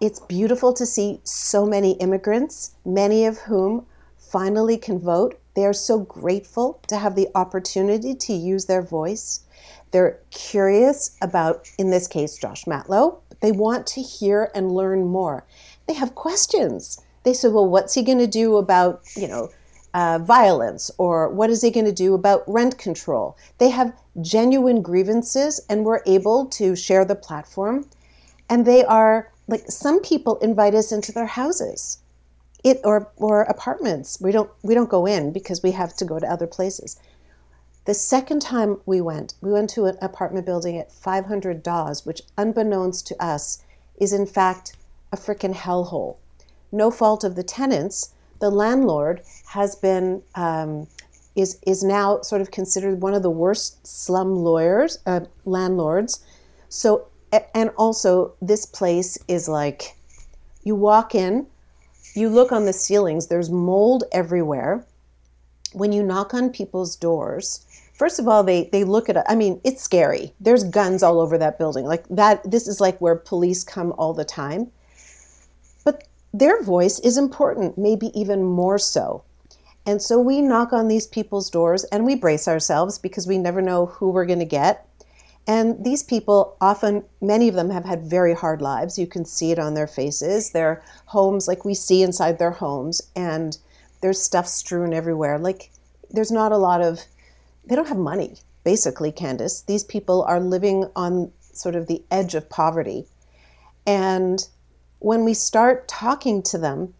it's 0.00 0.20
beautiful 0.20 0.72
to 0.74 0.86
see 0.86 1.20
so 1.24 1.66
many 1.66 1.92
immigrants, 1.92 2.74
many 2.84 3.26
of 3.26 3.38
whom 3.38 3.86
finally 4.16 4.78
can 4.78 4.98
vote. 4.98 5.38
They 5.54 5.66
are 5.66 5.72
so 5.72 5.98
grateful 5.98 6.80
to 6.88 6.96
have 6.96 7.16
the 7.16 7.28
opportunity 7.34 8.14
to 8.14 8.32
use 8.32 8.66
their 8.66 8.82
voice. 8.82 9.40
They're 9.90 10.18
curious 10.30 11.16
about, 11.20 11.68
in 11.78 11.90
this 11.90 12.06
case, 12.06 12.38
Josh 12.38 12.64
Matlow. 12.64 13.18
They 13.40 13.52
want 13.52 13.86
to 13.88 14.00
hear 14.00 14.50
and 14.54 14.72
learn 14.72 15.06
more. 15.06 15.44
They 15.86 15.94
have 15.94 16.14
questions. 16.14 17.00
They 17.24 17.32
say, 17.32 17.48
well, 17.48 17.68
what's 17.68 17.94
he 17.94 18.02
going 18.02 18.18
to 18.18 18.26
do 18.26 18.56
about, 18.56 19.02
you 19.16 19.28
know, 19.28 19.50
uh, 19.92 20.20
violence 20.22 20.90
or 20.98 21.28
what 21.28 21.50
is 21.50 21.62
he 21.62 21.70
going 21.70 21.86
to 21.86 21.92
do 21.92 22.14
about 22.14 22.44
rent 22.46 22.78
control? 22.78 23.36
They 23.58 23.70
have 23.70 23.92
genuine 24.20 24.82
grievances 24.82 25.60
and 25.68 25.84
we're 25.84 26.02
able 26.06 26.46
to 26.46 26.76
share 26.76 27.04
the 27.04 27.16
platform. 27.16 27.88
And 28.48 28.64
they 28.64 28.84
are 28.84 29.30
like 29.50 29.70
some 29.70 30.00
people 30.00 30.38
invite 30.38 30.74
us 30.74 30.92
into 30.92 31.12
their 31.12 31.26
houses. 31.26 31.98
It 32.62 32.80
or 32.84 33.10
or 33.16 33.42
apartments. 33.42 34.18
We 34.20 34.32
don't 34.32 34.50
we 34.62 34.74
don't 34.74 34.90
go 34.90 35.06
in 35.06 35.32
because 35.32 35.62
we 35.62 35.72
have 35.72 35.96
to 35.96 36.04
go 36.04 36.18
to 36.18 36.30
other 36.30 36.46
places. 36.46 36.96
The 37.86 37.94
second 37.94 38.42
time 38.42 38.80
we 38.84 39.00
went, 39.00 39.34
we 39.40 39.50
went 39.50 39.70
to 39.70 39.86
an 39.86 39.96
apartment 40.02 40.44
building 40.44 40.76
at 40.76 40.92
500 40.92 41.62
Dawes, 41.62 42.04
which, 42.04 42.22
unbeknownst 42.36 43.06
to 43.06 43.24
us, 43.24 43.62
is 43.98 44.12
in 44.12 44.26
fact 44.26 44.76
a 45.10 45.16
frickin' 45.16 45.54
hellhole. 45.54 46.16
No 46.70 46.90
fault 46.90 47.24
of 47.24 47.34
the 47.34 47.42
tenants. 47.42 48.10
The 48.38 48.50
landlord 48.50 49.22
has 49.46 49.74
been 49.76 50.22
um, 50.34 50.86
is 51.34 51.58
is 51.66 51.82
now 51.82 52.20
sort 52.20 52.42
of 52.42 52.50
considered 52.50 53.00
one 53.00 53.14
of 53.14 53.22
the 53.22 53.30
worst 53.30 53.86
slum 53.86 54.36
lawyers 54.36 54.98
uh, 55.06 55.20
landlords. 55.44 56.20
So 56.68 57.08
and 57.54 57.70
also 57.76 58.34
this 58.40 58.66
place 58.66 59.18
is 59.28 59.48
like 59.48 59.96
you 60.64 60.74
walk 60.74 61.14
in, 61.14 61.46
you 62.14 62.28
look 62.28 62.52
on 62.52 62.66
the 62.66 62.72
ceilings. 62.72 63.26
There's 63.26 63.50
mold 63.50 64.04
everywhere. 64.12 64.84
When 65.72 65.92
you 65.92 66.02
knock 66.02 66.34
on 66.34 66.50
people's 66.50 66.96
doors, 66.96 67.64
first 67.94 68.18
of 68.18 68.26
all 68.26 68.42
they 68.42 68.68
they 68.72 68.84
look 68.84 69.08
at. 69.08 69.30
I 69.30 69.34
mean, 69.34 69.60
it's 69.64 69.82
scary. 69.82 70.34
There's 70.40 70.64
guns 70.64 71.02
all 71.02 71.20
over 71.20 71.38
that 71.38 71.58
building. 71.58 71.86
Like 71.86 72.04
that. 72.08 72.48
This 72.50 72.66
is 72.66 72.80
like 72.80 73.00
where 73.00 73.14
police 73.14 73.62
come 73.62 73.92
all 73.92 74.12
the 74.12 74.24
time. 74.24 74.70
But 75.84 76.04
their 76.34 76.62
voice 76.62 76.98
is 77.00 77.16
important, 77.16 77.78
maybe 77.78 78.10
even 78.18 78.44
more 78.44 78.78
so. 78.78 79.22
And 79.86 80.02
so 80.02 80.20
we 80.20 80.42
knock 80.42 80.72
on 80.72 80.88
these 80.88 81.06
people's 81.06 81.48
doors 81.50 81.84
and 81.84 82.04
we 82.04 82.14
brace 82.14 82.46
ourselves 82.46 82.98
because 82.98 83.26
we 83.26 83.38
never 83.38 83.62
know 83.62 83.86
who 83.86 84.10
we're 84.10 84.26
going 84.26 84.38
to 84.40 84.44
get. 84.44 84.86
And 85.46 85.84
these 85.84 86.02
people 86.02 86.56
often, 86.60 87.04
many 87.20 87.48
of 87.48 87.54
them 87.54 87.70
have 87.70 87.84
had 87.84 88.04
very 88.04 88.34
hard 88.34 88.62
lives. 88.62 88.98
You 88.98 89.06
can 89.06 89.24
see 89.24 89.50
it 89.50 89.58
on 89.58 89.74
their 89.74 89.86
faces. 89.86 90.50
Their 90.50 90.82
homes, 91.06 91.48
like 91.48 91.64
we 91.64 91.74
see 91.74 92.02
inside 92.02 92.38
their 92.38 92.52
homes, 92.52 93.02
and 93.16 93.58
there's 94.00 94.20
stuff 94.20 94.46
strewn 94.46 94.92
everywhere. 94.92 95.38
Like 95.38 95.70
there's 96.10 96.30
not 96.30 96.52
a 96.52 96.58
lot 96.58 96.80
of, 96.80 97.00
they 97.64 97.74
don't 97.74 97.88
have 97.88 97.96
money, 97.96 98.36
basically, 98.64 99.12
Candace. 99.12 99.62
These 99.62 99.84
people 99.84 100.22
are 100.22 100.40
living 100.40 100.88
on 100.94 101.32
sort 101.40 101.74
of 101.74 101.86
the 101.86 102.02
edge 102.10 102.34
of 102.34 102.48
poverty. 102.48 103.06
And 103.86 104.46
when 105.00 105.24
we 105.24 105.34
start 105.34 105.88
talking 105.88 106.42
to 106.44 106.58
them, 106.58 106.94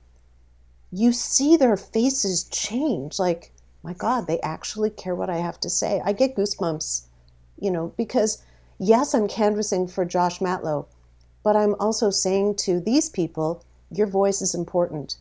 you 0.91 1.13
see 1.13 1.57
their 1.57 1.77
faces 1.77 2.45
change. 2.45 3.19
Like, 3.19 3.53
my 3.83 3.93
God, 3.93 4.27
they 4.27 4.41
actually 4.41 4.91
care 4.91 5.15
what 5.15 5.31
I 5.31 5.37
have 5.37 5.61
to 5.61 5.71
say. 5.71 6.03
I 6.05 6.13
get 6.13 6.35
goosebumps, 6.35 7.07
you 7.61 7.71
know, 7.71 7.93
because 7.97 8.43
yes, 8.79 9.15
I'm 9.15 9.29
canvassing 9.29 9.87
for 9.87 10.05
Josh 10.05 10.41
Matlow, 10.41 10.87
but 11.43 11.57
I'm 11.57 11.75
also 11.81 12.11
saying 12.11 12.57
to 12.57 12.81
these 12.81 13.09
people, 13.09 13.65
your 13.91 14.07
voice 14.07 14.43
is 14.43 14.55
important. 14.55 15.17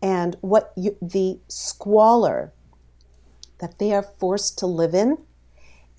And 0.00 0.36
what 0.40 0.72
you, 0.76 0.96
the 1.00 1.38
squalor 1.48 2.52
that 3.58 3.78
they 3.78 3.92
are 3.92 4.02
forced 4.02 4.58
to 4.58 4.66
live 4.66 4.94
in 4.94 5.18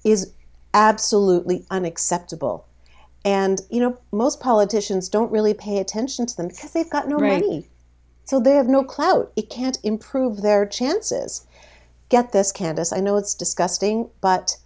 is 0.03 0.33
absolutely 0.73 1.65
unacceptable. 1.69 2.65
And, 3.25 3.61
you 3.69 3.79
know, 3.79 3.97
most 4.11 4.41
politicians 4.41 5.07
don't 5.07 5.31
really 5.31 5.53
pay 5.53 5.77
attention 5.77 6.25
to 6.25 6.35
them 6.35 6.49
because 6.49 6.71
they've 6.71 6.89
got 6.89 7.07
no 7.07 7.17
Right. 7.17 7.41
money. 7.41 7.69
So 8.25 8.39
they 8.39 8.55
have 8.55 8.67
no 8.67 8.83
clout. 8.83 9.31
It 9.35 9.49
can't 9.49 9.77
improve 9.83 10.41
their 10.41 10.65
chances. 10.65 11.45
Get 12.09 12.31
this, 12.31 12.51
Candace. 12.51 12.91
I 12.91 12.99
know 12.99 13.15
it's 13.15 13.33
disgusting, 13.33 14.09
but 14.19 14.57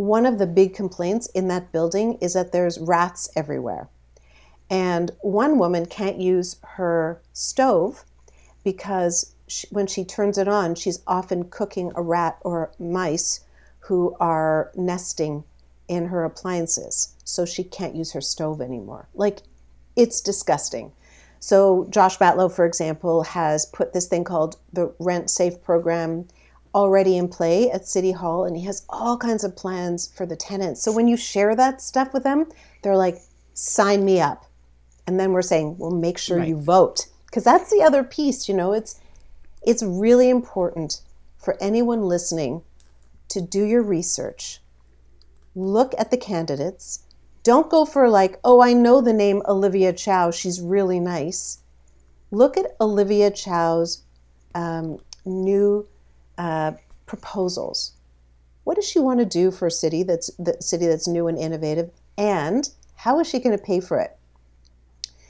one 0.00 0.24
of 0.24 0.38
the 0.38 0.46
big 0.46 0.72
complaints 0.72 1.26
in 1.34 1.48
that 1.48 1.72
building 1.72 2.16
is 2.22 2.32
that 2.32 2.52
there's 2.52 2.78
rats 2.78 3.28
everywhere. 3.36 3.86
And 4.70 5.10
one 5.20 5.58
woman 5.58 5.84
can't 5.84 6.18
use 6.18 6.56
her 6.62 7.20
stove 7.34 8.02
because 8.64 9.34
she, 9.46 9.66
when 9.70 9.86
she 9.86 10.06
turns 10.06 10.38
it 10.38 10.48
on, 10.48 10.74
she's 10.74 11.02
often 11.06 11.50
cooking 11.50 11.92
a 11.94 12.00
rat 12.00 12.38
or 12.40 12.72
mice 12.78 13.40
who 13.80 14.16
are 14.18 14.72
nesting 14.74 15.44
in 15.86 16.06
her 16.06 16.24
appliances. 16.24 17.14
So 17.24 17.44
she 17.44 17.62
can't 17.62 17.94
use 17.94 18.12
her 18.12 18.22
stove 18.22 18.62
anymore. 18.62 19.06
Like, 19.12 19.40
it's 19.96 20.22
disgusting. 20.22 20.92
So 21.40 21.86
Josh 21.90 22.18
Matlow, 22.18 22.50
for 22.50 22.64
example, 22.64 23.22
has 23.24 23.66
put 23.66 23.92
this 23.92 24.06
thing 24.06 24.24
called 24.24 24.56
the 24.72 24.94
Rent 24.98 25.28
Safe 25.28 25.62
program 25.62 26.26
already 26.74 27.16
in 27.16 27.28
play 27.28 27.70
at 27.70 27.86
City 27.86 28.12
Hall, 28.12 28.44
and 28.44 28.56
he 28.56 28.64
has 28.64 28.84
all 28.88 29.16
kinds 29.16 29.44
of 29.44 29.56
plans 29.56 30.10
for 30.14 30.26
the 30.26 30.36
tenants. 30.36 30.82
So 30.82 30.92
when 30.92 31.08
you 31.08 31.16
share 31.16 31.54
that 31.56 31.80
stuff 31.80 32.12
with 32.12 32.22
them, 32.22 32.46
they're 32.82 32.96
like, 32.96 33.20
"Sign 33.54 34.04
me 34.04 34.20
up," 34.20 34.46
and 35.06 35.18
then 35.18 35.32
we're 35.32 35.42
saying, 35.42 35.76
"Well, 35.78 35.90
make 35.90 36.18
sure 36.18 36.42
you 36.42 36.56
vote," 36.56 37.08
because 37.26 37.44
that's 37.44 37.70
the 37.70 37.82
other 37.82 38.04
piece. 38.04 38.48
You 38.48 38.54
know, 38.54 38.72
it's 38.72 39.00
it's 39.62 39.82
really 39.82 40.30
important 40.30 41.02
for 41.36 41.56
anyone 41.60 42.02
listening 42.02 42.62
to 43.28 43.40
do 43.40 43.64
your 43.64 43.82
research, 43.82 44.60
look 45.54 45.94
at 45.98 46.10
the 46.10 46.16
candidates. 46.16 47.00
Don't 47.42 47.70
go 47.70 47.84
for 47.84 48.08
like, 48.08 48.38
oh, 48.44 48.60
I 48.60 48.74
know 48.74 49.00
the 49.00 49.12
name 49.12 49.42
Olivia 49.48 49.92
Chow. 49.92 50.30
She's 50.30 50.60
really 50.60 51.00
nice. 51.00 51.58
Look 52.30 52.56
at 52.56 52.76
Olivia 52.80 53.30
Chow's 53.30 54.02
um, 54.54 54.98
new 55.24 55.86
uh, 56.40 56.72
proposals. 57.04 57.92
What 58.64 58.76
does 58.76 58.88
she 58.88 58.98
want 58.98 59.20
to 59.20 59.26
do 59.26 59.50
for 59.50 59.66
a 59.66 59.70
city 59.70 60.02
that's 60.02 60.30
the 60.38 60.56
city 60.60 60.86
that's 60.86 61.06
new 61.06 61.26
and 61.26 61.36
innovative? 61.36 61.90
And 62.16 62.68
how 62.94 63.20
is 63.20 63.28
she 63.28 63.40
going 63.40 63.56
to 63.56 63.62
pay 63.62 63.80
for 63.80 63.98
it? 63.98 64.16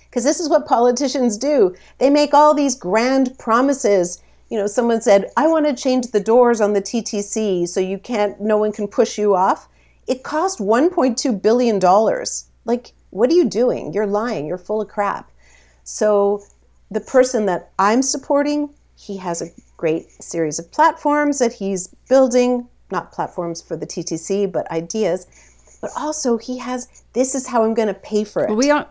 Because 0.04 0.22
this 0.22 0.38
is 0.38 0.48
what 0.48 0.66
politicians 0.66 1.36
do. 1.36 1.74
They 1.98 2.10
make 2.10 2.32
all 2.32 2.54
these 2.54 2.76
grand 2.76 3.36
promises. 3.38 4.22
You 4.50 4.58
know, 4.58 4.68
someone 4.68 5.00
said, 5.00 5.30
I 5.36 5.48
want 5.48 5.66
to 5.66 5.74
change 5.74 6.08
the 6.08 6.20
doors 6.20 6.60
on 6.60 6.74
the 6.74 6.82
TTC 6.82 7.66
so 7.66 7.80
you 7.80 7.98
can't, 7.98 8.40
no 8.40 8.56
one 8.56 8.70
can 8.70 8.86
push 8.86 9.18
you 9.18 9.34
off. 9.34 9.68
It 10.06 10.22
cost 10.22 10.60
$1.2 10.60 11.42
billion. 11.42 11.80
Like, 12.64 12.92
what 13.10 13.30
are 13.30 13.34
you 13.34 13.48
doing? 13.48 13.92
You're 13.92 14.06
lying. 14.06 14.46
You're 14.46 14.58
full 14.58 14.80
of 14.80 14.88
crap. 14.88 15.30
So, 15.82 16.44
the 16.92 17.00
person 17.00 17.46
that 17.46 17.70
I'm 17.78 18.02
supporting, 18.02 18.74
he 18.96 19.16
has 19.16 19.40
a 19.40 19.50
great 19.80 20.10
series 20.22 20.58
of 20.58 20.70
platforms 20.70 21.38
that 21.38 21.54
he's 21.54 21.88
building, 22.08 22.68
not 22.92 23.12
platforms 23.12 23.62
for 23.62 23.76
the 23.76 23.86
TTC, 23.86 24.52
but 24.52 24.70
ideas. 24.70 25.26
But 25.80 25.90
also, 25.96 26.36
he 26.36 26.58
has 26.58 26.86
this 27.14 27.34
is 27.34 27.46
how 27.46 27.64
I'm 27.64 27.72
going 27.72 27.88
to 27.88 27.94
pay 27.94 28.24
for 28.24 28.44
it. 28.44 28.54
We 28.54 28.70
are. 28.70 28.86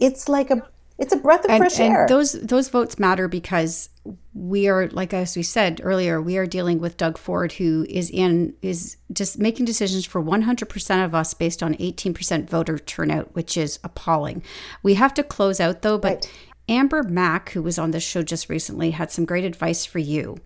It's 0.00 0.28
like 0.28 0.50
a 0.50 0.60
it's 0.98 1.12
a 1.12 1.16
breath 1.16 1.44
of 1.44 1.50
and, 1.50 1.58
fresh 1.60 1.78
and 1.78 1.94
air. 1.94 2.06
those 2.08 2.32
those 2.32 2.68
votes 2.68 2.98
matter 2.98 3.28
because 3.28 3.88
we 4.34 4.66
are 4.68 4.88
like 4.88 5.14
as 5.14 5.36
we 5.36 5.44
said 5.44 5.80
earlier 5.84 6.20
we 6.20 6.36
are 6.36 6.46
dealing 6.46 6.80
with 6.80 6.96
Doug 6.96 7.16
Ford 7.16 7.52
who 7.52 7.86
is 7.88 8.10
in 8.10 8.54
is 8.62 8.96
just 9.12 9.38
making 9.38 9.64
decisions 9.64 10.04
for 10.04 10.20
100% 10.20 11.04
of 11.04 11.14
us 11.14 11.34
based 11.34 11.62
on 11.62 11.74
18% 11.74 12.50
voter 12.50 12.78
turnout 12.78 13.32
which 13.36 13.56
is 13.56 13.78
appalling. 13.84 14.42
We 14.82 14.94
have 14.94 15.14
to 15.14 15.22
close 15.22 15.60
out 15.60 15.82
though 15.82 15.98
but 15.98 16.14
Right. 16.14 16.32
Amber 16.68 17.02
Mac 17.02 17.50
who 17.50 17.62
was 17.62 17.78
on 17.78 17.90
this 17.90 18.02
show 18.02 18.22
just 18.22 18.48
recently 18.48 18.92
had 18.92 19.10
some 19.10 19.24
great 19.24 19.44
advice 19.44 19.84
for 19.84 19.98
you. 19.98 20.38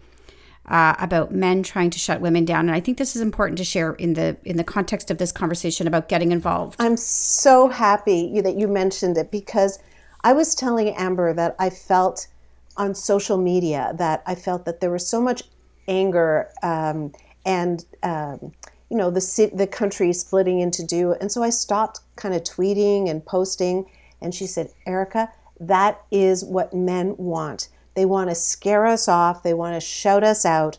Uh, 0.65 0.95
about 1.01 1.33
men 1.33 1.65
trying 1.65 1.91
to 1.91 1.99
shut 1.99 2.21
women 2.21 2.45
down, 2.45 2.69
and 2.69 2.77
I 2.77 2.79
think 2.79 2.97
this 2.97 3.17
is 3.17 3.23
important 3.23 3.59
to 3.59 3.65
share 3.65 3.95
in 3.95 4.15
the 4.15 4.37
in 4.45 4.57
the 4.57 4.65
context 4.65 5.11
of 5.11 5.19
this 5.19 5.33
conversation 5.33 5.89
about 5.89 6.09
getting 6.09 6.31
involved. 6.31 6.77
I'm 6.79 6.97
so 6.97 7.67
happy 7.67 8.41
that 8.41 8.55
you 8.55 8.69
mentioned 8.69 9.19
it 9.19 9.33
because 9.33 9.81
I 10.23 10.33
was 10.33 10.55
telling 10.55 10.91
Amber 10.91 11.35
that 11.35 11.57
I 11.59 11.69
felt 11.69 12.29
on 12.77 12.95
social 12.95 13.37
media 13.37 13.93
that 13.97 14.23
I 14.25 14.37
felt 14.37 14.65
that 14.67 14.81
there 14.81 14.93
was 14.93 15.07
so 15.07 15.21
much 15.21 15.43
anger 15.89 16.49
um, 16.63 17.13
and 17.45 17.85
um, 18.05 18.53
you 18.89 18.97
know 18.97 19.11
the 19.11 19.51
the 19.55 19.67
country 19.67 20.13
splitting 20.13 20.61
into 20.61 20.87
two, 20.87 21.17
and 21.21 21.33
so 21.33 21.43
I 21.43 21.51
stopped 21.51 22.01
kind 22.15 22.35
of 22.37 22.43
tweeting 22.45 23.11
and 23.11 23.25
posting. 23.25 23.87
And 24.21 24.33
she 24.33 24.47
said, 24.47 24.71
Erica, 24.87 25.29
that 25.61 26.03
is 26.11 26.45
what 26.45 26.75
men 26.75 27.15
want. 27.17 27.69
They 27.95 28.05
want 28.05 28.31
to 28.31 28.35
scare 28.35 28.87
us 28.87 29.09
off. 29.09 29.43
They 29.43 29.55
want 29.55 29.75
to 29.75 29.81
shout 29.81 30.25
us 30.25 30.45
out. 30.45 30.79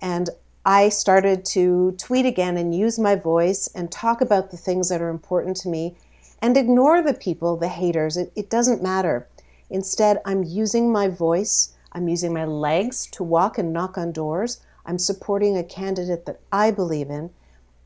And 0.00 0.30
I 0.64 0.90
started 0.90 1.44
to 1.46 1.92
tweet 1.92 2.24
again 2.24 2.56
and 2.56 2.74
use 2.74 2.98
my 2.98 3.16
voice 3.16 3.68
and 3.74 3.90
talk 3.90 4.20
about 4.20 4.50
the 4.50 4.56
things 4.56 4.88
that 4.88 5.02
are 5.02 5.08
important 5.08 5.56
to 5.58 5.68
me 5.68 5.96
and 6.40 6.56
ignore 6.56 7.02
the 7.02 7.14
people, 7.14 7.56
the 7.56 7.68
haters. 7.68 8.16
It, 8.16 8.32
it 8.36 8.48
doesn't 8.48 8.82
matter. 8.82 9.26
Instead, 9.70 10.20
I'm 10.24 10.44
using 10.44 10.92
my 10.92 11.08
voice, 11.08 11.74
I'm 11.92 12.08
using 12.08 12.32
my 12.32 12.44
legs 12.44 13.06
to 13.12 13.24
walk 13.24 13.58
and 13.58 13.72
knock 13.72 13.98
on 13.98 14.12
doors. 14.12 14.60
I'm 14.86 14.98
supporting 14.98 15.56
a 15.56 15.64
candidate 15.64 16.26
that 16.26 16.40
I 16.50 16.70
believe 16.70 17.10
in. 17.10 17.30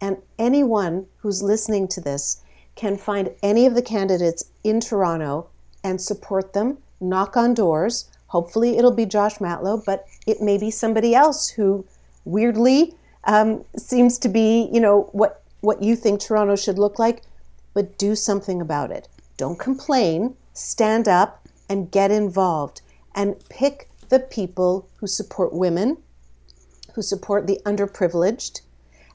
And 0.00 0.18
anyone 0.38 1.06
who's 1.18 1.42
listening 1.42 1.88
to 1.88 2.00
this 2.00 2.42
can 2.74 2.96
find 2.96 3.30
any 3.42 3.66
of 3.66 3.74
the 3.74 3.82
candidates 3.82 4.44
in 4.64 4.80
Toronto 4.80 5.48
and 5.86 6.00
support 6.00 6.52
them, 6.52 6.78
knock 7.00 7.36
on 7.36 7.54
doors. 7.54 8.10
Hopefully, 8.26 8.76
it'll 8.76 8.90
be 8.90 9.06
Josh 9.06 9.38
Matlow, 9.38 9.84
but 9.86 10.04
it 10.26 10.42
may 10.42 10.58
be 10.58 10.70
somebody 10.70 11.14
else 11.14 11.48
who 11.48 11.86
weirdly 12.24 12.94
um, 13.24 13.64
seems 13.76 14.18
to 14.18 14.28
be, 14.28 14.68
you 14.72 14.80
know, 14.80 15.08
what, 15.12 15.42
what 15.60 15.80
you 15.82 15.94
think 15.94 16.20
Toronto 16.20 16.56
should 16.56 16.78
look 16.78 16.98
like, 16.98 17.22
but 17.72 17.96
do 17.98 18.16
something 18.16 18.60
about 18.60 18.90
it. 18.90 19.08
Don't 19.36 19.58
complain, 19.58 20.34
stand 20.54 21.06
up 21.06 21.46
and 21.68 21.90
get 21.90 22.10
involved 22.10 22.80
and 23.14 23.36
pick 23.48 23.88
the 24.08 24.18
people 24.18 24.88
who 24.96 25.06
support 25.06 25.52
women, 25.52 25.96
who 26.94 27.02
support 27.02 27.46
the 27.46 27.60
underprivileged, 27.64 28.60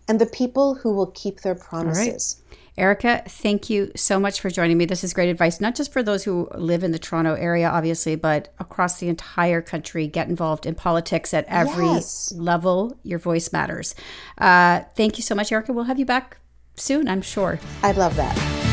and 0.08 0.20
the 0.20 0.26
people 0.26 0.76
who 0.76 0.94
will 0.94 1.08
keep 1.08 1.42
their 1.42 1.56
promises. 1.56 2.42
Erica, 2.78 3.24
thank 3.28 3.70
you 3.70 3.92
so 3.96 4.20
much 4.20 4.40
for 4.40 4.50
joining 4.50 4.78
me. 4.78 4.86
This 4.86 5.04
is 5.04 5.14
great 5.14 5.30
advice, 5.30 5.60
not 5.60 5.76
just 5.76 5.92
for 5.92 6.02
those 6.02 6.24
who 6.24 6.48
live 6.56 6.84
in 6.84 6.92
the 6.92 7.00
Toronto 7.00 7.34
area, 7.34 7.70
obviously, 7.70 8.16
but 8.16 8.54
across 8.60 9.00
the 9.00 9.10
entire 9.10 9.62
country. 9.62 10.08
Get 10.08 10.30
involved 10.30 10.66
in 10.66 10.76
politics 10.76 11.34
at 11.34 11.46
every 11.48 11.86
Yes. 11.86 12.32
level. 12.36 12.98
Your 13.04 13.20
voice 13.20 13.52
matters. 13.52 13.94
Uh, 14.38 14.82
thank 14.96 15.18
you 15.18 15.24
so 15.24 15.36
much, 15.36 15.52
Erica. 15.52 15.74
We'll 15.74 15.84
have 15.86 16.00
you 16.00 16.06
back 16.06 16.38
soon, 16.78 17.08
I'm 17.10 17.22
sure. 17.22 17.60
I'd 17.84 17.98
love 17.98 18.16
that. 18.16 18.71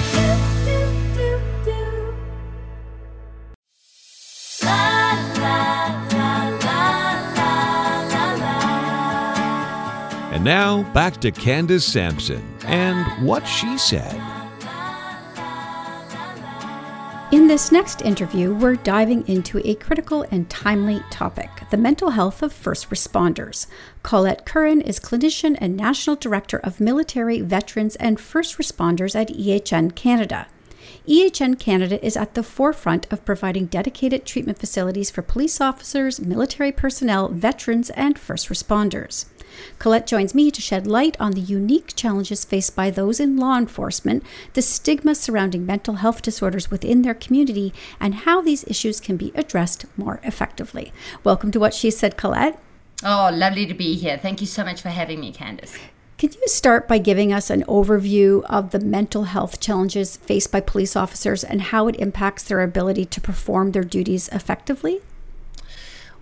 And 10.38 10.44
now 10.44 10.84
back 10.92 11.16
to 11.22 11.32
Candace 11.32 11.84
Sampson 11.84 12.40
and 12.62 13.26
what 13.26 13.44
she 13.44 13.76
said. 13.76 14.14
In 17.32 17.48
this 17.48 17.72
next 17.72 18.02
interview, 18.02 18.54
we're 18.54 18.76
diving 18.76 19.26
into 19.26 19.60
a 19.68 19.74
critical 19.74 20.24
and 20.30 20.48
timely 20.48 21.02
topic 21.10 21.50
the 21.72 21.76
mental 21.76 22.10
health 22.10 22.40
of 22.40 22.52
first 22.52 22.88
responders. 22.88 23.66
Colette 24.04 24.46
Currin 24.46 24.80
is 24.80 25.00
clinician 25.00 25.58
and 25.60 25.76
national 25.76 26.14
director 26.14 26.58
of 26.58 26.78
military, 26.78 27.40
veterans, 27.40 27.96
and 27.96 28.20
first 28.20 28.58
responders 28.58 29.16
at 29.16 29.30
EHN 29.30 29.96
Canada. 29.96 30.46
EHN 31.08 31.58
Canada 31.58 32.04
is 32.06 32.16
at 32.16 32.34
the 32.34 32.44
forefront 32.44 33.12
of 33.12 33.24
providing 33.24 33.66
dedicated 33.66 34.24
treatment 34.24 34.58
facilities 34.58 35.10
for 35.10 35.20
police 35.20 35.60
officers, 35.60 36.20
military 36.20 36.70
personnel, 36.70 37.28
veterans, 37.28 37.90
and 37.90 38.16
first 38.16 38.48
responders. 38.48 39.26
Colette 39.78 40.06
joins 40.06 40.34
me 40.34 40.50
to 40.50 40.60
shed 40.60 40.86
light 40.86 41.16
on 41.20 41.32
the 41.32 41.40
unique 41.40 41.94
challenges 41.96 42.44
faced 42.44 42.74
by 42.76 42.90
those 42.90 43.20
in 43.20 43.36
law 43.36 43.56
enforcement, 43.56 44.22
the 44.54 44.62
stigma 44.62 45.14
surrounding 45.14 45.64
mental 45.64 45.94
health 45.94 46.22
disorders 46.22 46.70
within 46.70 47.02
their 47.02 47.14
community, 47.14 47.72
and 48.00 48.14
how 48.14 48.40
these 48.40 48.64
issues 48.64 49.00
can 49.00 49.16
be 49.16 49.32
addressed 49.34 49.84
more 49.96 50.20
effectively. 50.22 50.92
Welcome 51.24 51.50
to 51.52 51.60
What 51.60 51.74
She 51.74 51.90
Said, 51.90 52.16
Colette. 52.16 52.60
Oh, 53.04 53.30
lovely 53.32 53.66
to 53.66 53.74
be 53.74 53.94
here. 53.94 54.18
Thank 54.18 54.40
you 54.40 54.46
so 54.46 54.64
much 54.64 54.82
for 54.82 54.88
having 54.88 55.20
me, 55.20 55.32
Candace. 55.32 55.76
Can 56.18 56.32
you 56.32 56.48
start 56.48 56.88
by 56.88 56.98
giving 56.98 57.32
us 57.32 57.48
an 57.48 57.62
overview 57.68 58.42
of 58.50 58.72
the 58.72 58.80
mental 58.80 59.22
health 59.22 59.60
challenges 59.60 60.16
faced 60.16 60.50
by 60.50 60.60
police 60.60 60.96
officers 60.96 61.44
and 61.44 61.62
how 61.62 61.86
it 61.86 61.94
impacts 61.94 62.42
their 62.42 62.60
ability 62.60 63.04
to 63.04 63.20
perform 63.20 63.70
their 63.70 63.84
duties 63.84 64.28
effectively? 64.32 65.00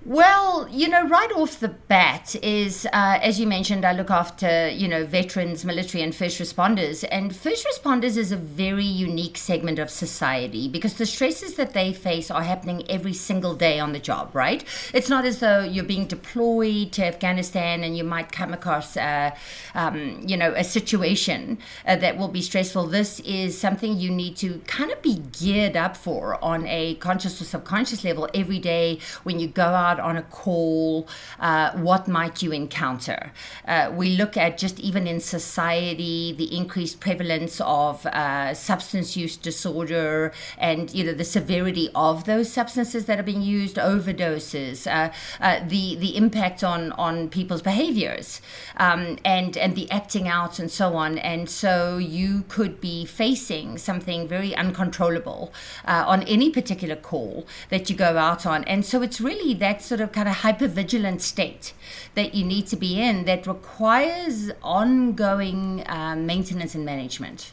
Well, 0.07 0.68
you 0.70 0.86
know, 0.86 1.09
right 1.09 1.32
off 1.32 1.59
the 1.59 1.66
bat 1.66 2.36
is, 2.40 2.86
uh, 2.92 3.18
as 3.20 3.40
you 3.40 3.46
mentioned, 3.48 3.84
I 3.84 3.90
look 3.90 4.09
after, 4.09 4.68
you 4.68 4.86
know, 4.86 5.04
veterans, 5.04 5.64
military, 5.64 6.00
and 6.00 6.14
first 6.14 6.38
responders. 6.38 7.04
And 7.11 7.34
first 7.34 7.66
responders 7.66 8.16
is 8.16 8.30
a 8.30 8.36
very 8.36 8.84
unique 8.84 9.36
segment 9.36 9.80
of 9.80 9.90
society 9.90 10.68
because 10.68 10.94
the 10.94 11.07
stresses 11.07 11.54
that 11.54 11.72
they 11.72 11.92
face 11.92 12.30
are 12.30 12.44
happening 12.44 12.88
every 12.88 13.14
single 13.14 13.57
day 13.57 13.80
on 13.80 13.94
the 13.94 13.98
job, 13.98 14.30
right? 14.32 14.64
It's 14.94 15.09
not 15.09 15.24
as 15.24 15.40
though 15.40 15.64
you're 15.64 15.82
being 15.82 16.07
deployed 16.07 16.92
to 16.92 17.04
Afghanistan 17.04 17.82
and 17.82 17.96
you 17.96 18.04
might 18.04 18.30
come 18.30 18.52
across, 18.52 18.96
uh, 18.96 19.32
um, 19.74 20.22
you 20.24 20.36
know, 20.36 20.52
a 20.52 20.62
situation 20.62 21.59
uh, 21.84 21.96
that 21.96 22.16
will 22.16 22.28
be 22.28 22.42
stressful. 22.42 22.86
This 22.86 23.18
is 23.20 23.59
something 23.59 23.98
you 23.98 24.12
need 24.12 24.36
to 24.36 24.61
kind 24.68 24.92
of 24.92 25.02
be 25.02 25.16
geared 25.32 25.76
up 25.76 25.96
for 25.96 26.42
on 26.44 26.64
a 26.68 26.94
conscious 26.94 27.42
or 27.42 27.44
subconscious 27.44 28.04
level 28.04 28.28
every 28.34 28.61
day 28.61 29.00
when 29.24 29.40
you 29.40 29.48
go 29.48 29.64
out 29.64 29.95
on 30.01 30.16
a 30.16 30.22
call, 30.22 31.09
uh, 31.40 31.72
what 31.72 32.09
might 32.09 32.42
you 32.42 32.53
encounter? 32.53 33.32
Uh, 33.66 33.90
we 33.94 34.16
look 34.16 34.36
at 34.36 34.59
just 34.59 34.78
even 34.80 35.07
in 35.07 35.20
society 35.20 36.32
the 36.32 36.57
increased 36.57 37.01
prevalence 37.01 37.61
of 37.61 38.07
uh, 38.07 38.55
substance 38.55 39.16
use 39.16 39.36
disorder 39.36 40.32
and 40.59 40.92
you 40.94 41.05
know 41.05 41.12
the 41.12 41.24
severity 41.24 41.88
of 41.94 42.24
those 42.24 42.53
substances 42.53 43.07
that 43.07 43.18
are 43.18 43.22
being 43.22 43.42
used, 43.42 43.76
overdoses, 43.76 44.86
uh, 44.86 45.12
uh, 45.40 45.61
the 45.66 45.97
the 45.97 46.16
impact 46.16 46.62
on 46.62 46.92
on 46.92 47.28
people's 47.28 47.62
behaviors, 47.62 48.40
um, 48.76 49.18
and 49.24 49.57
and 49.57 49.74
the 49.74 49.90
acting 49.90 50.28
out 50.28 50.59
and 50.59 50.70
so 50.70 50.94
on. 50.94 51.18
And 51.18 51.49
so 51.49 51.99
you 51.99 52.44
could 52.49 52.80
be 52.80 53.05
facing 53.05 53.78
something 53.78 54.28
very 54.28 54.55
uncontrollable 54.55 55.53
uh, 55.84 56.05
on 56.07 56.22
any 56.24 56.51
particular 56.51 56.97
call 56.97 57.47
that 57.70 57.88
you 57.90 57.97
go 57.97 58.16
out 58.16 58.47
on. 58.47 58.64
And 58.64 58.84
so 58.84 59.03
it's 59.03 59.20
really 59.20 59.55
that 59.55 59.82
sort 59.87 60.01
of 60.01 60.12
kind 60.12 60.28
of 60.28 60.37
hypervigilant 60.37 61.20
state 61.20 61.72
that 62.14 62.34
you 62.34 62.45
need 62.45 62.66
to 62.68 62.76
be 62.76 63.01
in 63.01 63.24
that 63.24 63.47
requires 63.47 64.51
ongoing 64.62 65.84
um, 65.87 66.26
maintenance 66.26 66.74
and 66.74 66.84
management. 66.84 67.53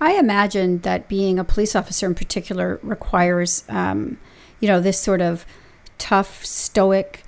I 0.00 0.14
imagine 0.14 0.78
that 0.80 1.08
being 1.08 1.38
a 1.38 1.44
police 1.44 1.74
officer 1.74 2.06
in 2.06 2.14
particular 2.14 2.78
requires, 2.82 3.64
um, 3.68 4.18
you 4.60 4.68
know, 4.68 4.80
this 4.80 5.00
sort 5.00 5.20
of 5.20 5.46
tough, 5.98 6.44
stoic 6.44 7.23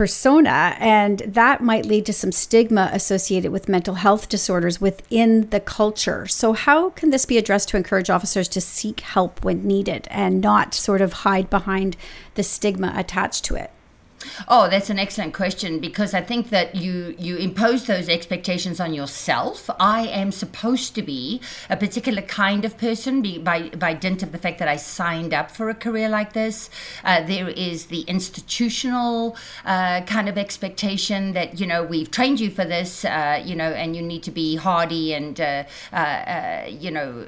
persona, 0.00 0.74
and 0.78 1.18
that 1.26 1.60
might 1.62 1.84
lead 1.84 2.06
to 2.06 2.12
some 2.14 2.32
stigma 2.32 2.88
associated 2.90 3.52
with 3.52 3.68
mental 3.68 3.96
health 3.96 4.30
disorders 4.30 4.80
within 4.80 5.46
the 5.50 5.60
culture. 5.60 6.26
So, 6.26 6.54
how 6.54 6.88
can 6.88 7.10
this 7.10 7.26
be 7.26 7.36
addressed 7.36 7.68
to 7.68 7.76
encourage 7.76 8.08
officers 8.08 8.48
to 8.48 8.62
seek 8.62 9.00
help 9.00 9.44
when 9.44 9.62
needed 9.66 10.08
and 10.10 10.40
not 10.40 10.72
sort 10.72 11.02
of 11.02 11.12
hide 11.12 11.50
behind 11.50 11.98
the 12.34 12.42
stigma 12.42 12.94
attached 12.96 13.44
to 13.44 13.56
it? 13.56 13.70
Oh, 14.48 14.68
that's 14.68 14.90
an 14.90 14.98
excellent 14.98 15.34
question 15.34 15.78
because 15.78 16.12
I 16.12 16.20
think 16.20 16.50
that 16.50 16.74
you 16.74 17.14
you 17.18 17.36
impose 17.36 17.86
those 17.86 18.08
expectations 18.08 18.78
on 18.78 18.92
yourself. 18.92 19.70
I 19.78 20.06
am 20.08 20.30
supposed 20.30 20.94
to 20.96 21.02
be 21.02 21.40
a 21.70 21.76
particular 21.76 22.22
kind 22.22 22.64
of 22.64 22.76
person 22.76 23.22
by 23.42 23.70
by 23.70 23.94
dint 23.94 24.22
of 24.22 24.32
the 24.32 24.38
fact 24.38 24.58
that 24.58 24.68
I 24.68 24.76
signed 24.76 25.32
up 25.32 25.50
for 25.50 25.70
a 25.70 25.74
career 25.74 26.08
like 26.08 26.32
this. 26.34 26.68
Uh, 27.04 27.22
there 27.22 27.48
is 27.48 27.86
the 27.86 28.02
institutional 28.02 29.36
uh, 29.64 30.02
kind 30.02 30.28
of 30.28 30.36
expectation 30.36 31.32
that 31.32 31.58
you 31.58 31.66
know 31.66 31.82
we've 31.82 32.10
trained 32.10 32.40
you 32.40 32.50
for 32.50 32.64
this, 32.64 33.04
uh, 33.04 33.42
you 33.44 33.56
know, 33.56 33.72
and 33.72 33.96
you 33.96 34.02
need 34.02 34.22
to 34.24 34.30
be 34.30 34.56
hardy 34.56 35.14
and 35.14 35.40
uh, 35.40 35.64
uh, 35.92 35.96
uh, 35.96 36.66
you 36.68 36.90
know 36.90 37.26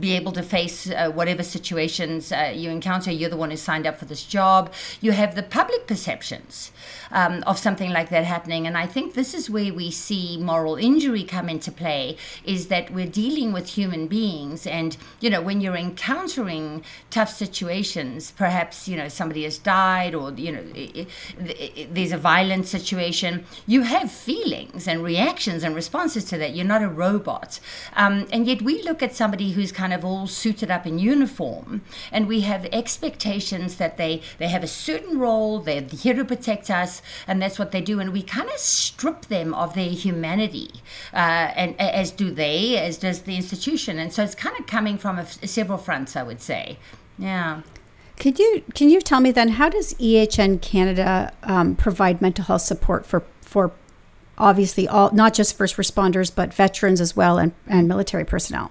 be 0.00 0.12
able 0.12 0.32
to 0.32 0.42
face 0.42 0.88
whatever 1.14 1.42
situations 1.42 2.32
you 2.54 2.70
encounter. 2.70 3.10
You're 3.10 3.30
the 3.30 3.36
one 3.36 3.50
who 3.50 3.56
signed 3.56 3.86
up 3.86 3.98
for 3.98 4.04
this 4.04 4.24
job. 4.24 4.72
You 5.00 5.12
have 5.12 5.34
the 5.34 5.42
public 5.42 5.86
perception 5.86 6.05
perceptions 6.06 6.70
um, 7.10 7.42
of 7.46 7.58
something 7.58 7.90
like 7.90 8.10
that 8.10 8.24
happening. 8.24 8.66
And 8.66 8.78
I 8.78 8.86
think 8.86 9.14
this 9.14 9.34
is 9.34 9.50
where 9.50 9.72
we 9.74 9.90
see 9.90 10.36
moral 10.38 10.76
injury 10.76 11.24
come 11.24 11.48
into 11.48 11.72
play 11.72 12.16
is 12.44 12.68
that 12.68 12.90
we're 12.90 13.06
dealing 13.06 13.52
with 13.52 13.70
human 13.70 14.06
beings. 14.06 14.66
And, 14.66 14.96
you 15.20 15.30
know, 15.30 15.42
when 15.42 15.60
you're 15.60 15.76
encountering 15.76 16.84
tough 17.10 17.30
situations, 17.30 18.30
perhaps, 18.30 18.88
you 18.88 18.96
know, 18.96 19.08
somebody 19.08 19.44
has 19.44 19.58
died 19.58 20.14
or, 20.14 20.32
you 20.32 20.52
know, 20.52 20.64
there's 21.90 22.12
a 22.12 22.18
violent 22.18 22.66
situation, 22.66 23.44
you 23.66 23.82
have 23.82 24.10
feelings 24.10 24.86
and 24.86 25.02
reactions 25.02 25.64
and 25.64 25.74
responses 25.74 26.24
to 26.26 26.38
that. 26.38 26.54
You're 26.54 26.66
not 26.66 26.82
a 26.82 26.88
robot. 26.88 27.58
Um, 27.94 28.26
and 28.32 28.46
yet 28.46 28.62
we 28.62 28.82
look 28.82 29.02
at 29.02 29.14
somebody 29.14 29.52
who's 29.52 29.72
kind 29.72 29.92
of 29.92 30.04
all 30.04 30.26
suited 30.26 30.70
up 30.70 30.86
in 30.86 30.98
uniform 30.98 31.82
and 32.12 32.28
we 32.28 32.40
have 32.42 32.64
expectations 32.66 33.76
that 33.76 33.96
they, 33.96 34.22
they 34.38 34.48
have 34.48 34.62
a 34.62 34.68
certain 34.68 35.18
role, 35.18 35.60
they're 35.60 35.80
here 35.96 36.14
to 36.14 36.24
protect 36.24 36.70
us 36.70 37.02
and 37.26 37.40
that's 37.40 37.58
what 37.58 37.72
they 37.72 37.80
do. 37.80 38.00
And 38.00 38.12
we 38.12 38.22
kind 38.22 38.48
of 38.48 38.58
strip 38.58 39.26
them 39.26 39.54
of 39.54 39.74
their 39.74 39.90
humanity, 39.90 40.70
uh, 41.12 41.16
and 41.56 41.80
as 41.80 42.10
do 42.10 42.30
they, 42.30 42.78
as 42.78 42.98
does 42.98 43.22
the 43.22 43.36
institution. 43.36 43.98
And 43.98 44.12
so 44.12 44.22
it's 44.22 44.34
kind 44.34 44.58
of 44.58 44.66
coming 44.66 44.98
from 44.98 45.18
a, 45.18 45.26
several 45.26 45.78
fronts, 45.78 46.16
I 46.16 46.22
would 46.22 46.40
say. 46.40 46.78
Yeah. 47.18 47.62
Could 48.18 48.38
you 48.38 48.62
can 48.74 48.88
you 48.88 49.00
tell 49.00 49.20
me 49.20 49.30
then 49.30 49.50
how 49.50 49.68
does 49.68 49.94
EHN 49.94 50.62
Canada 50.62 51.32
um, 51.42 51.76
provide 51.76 52.22
mental 52.22 52.44
health 52.46 52.62
support 52.62 53.04
for 53.04 53.22
for 53.42 53.72
obviously 54.38 54.88
all 54.88 55.10
not 55.12 55.34
just 55.34 55.56
first 55.56 55.76
responders 55.76 56.34
but 56.34 56.52
veterans 56.52 57.00
as 57.00 57.14
well 57.14 57.38
and, 57.38 57.52
and 57.66 57.86
military 57.86 58.24
personnel? 58.24 58.70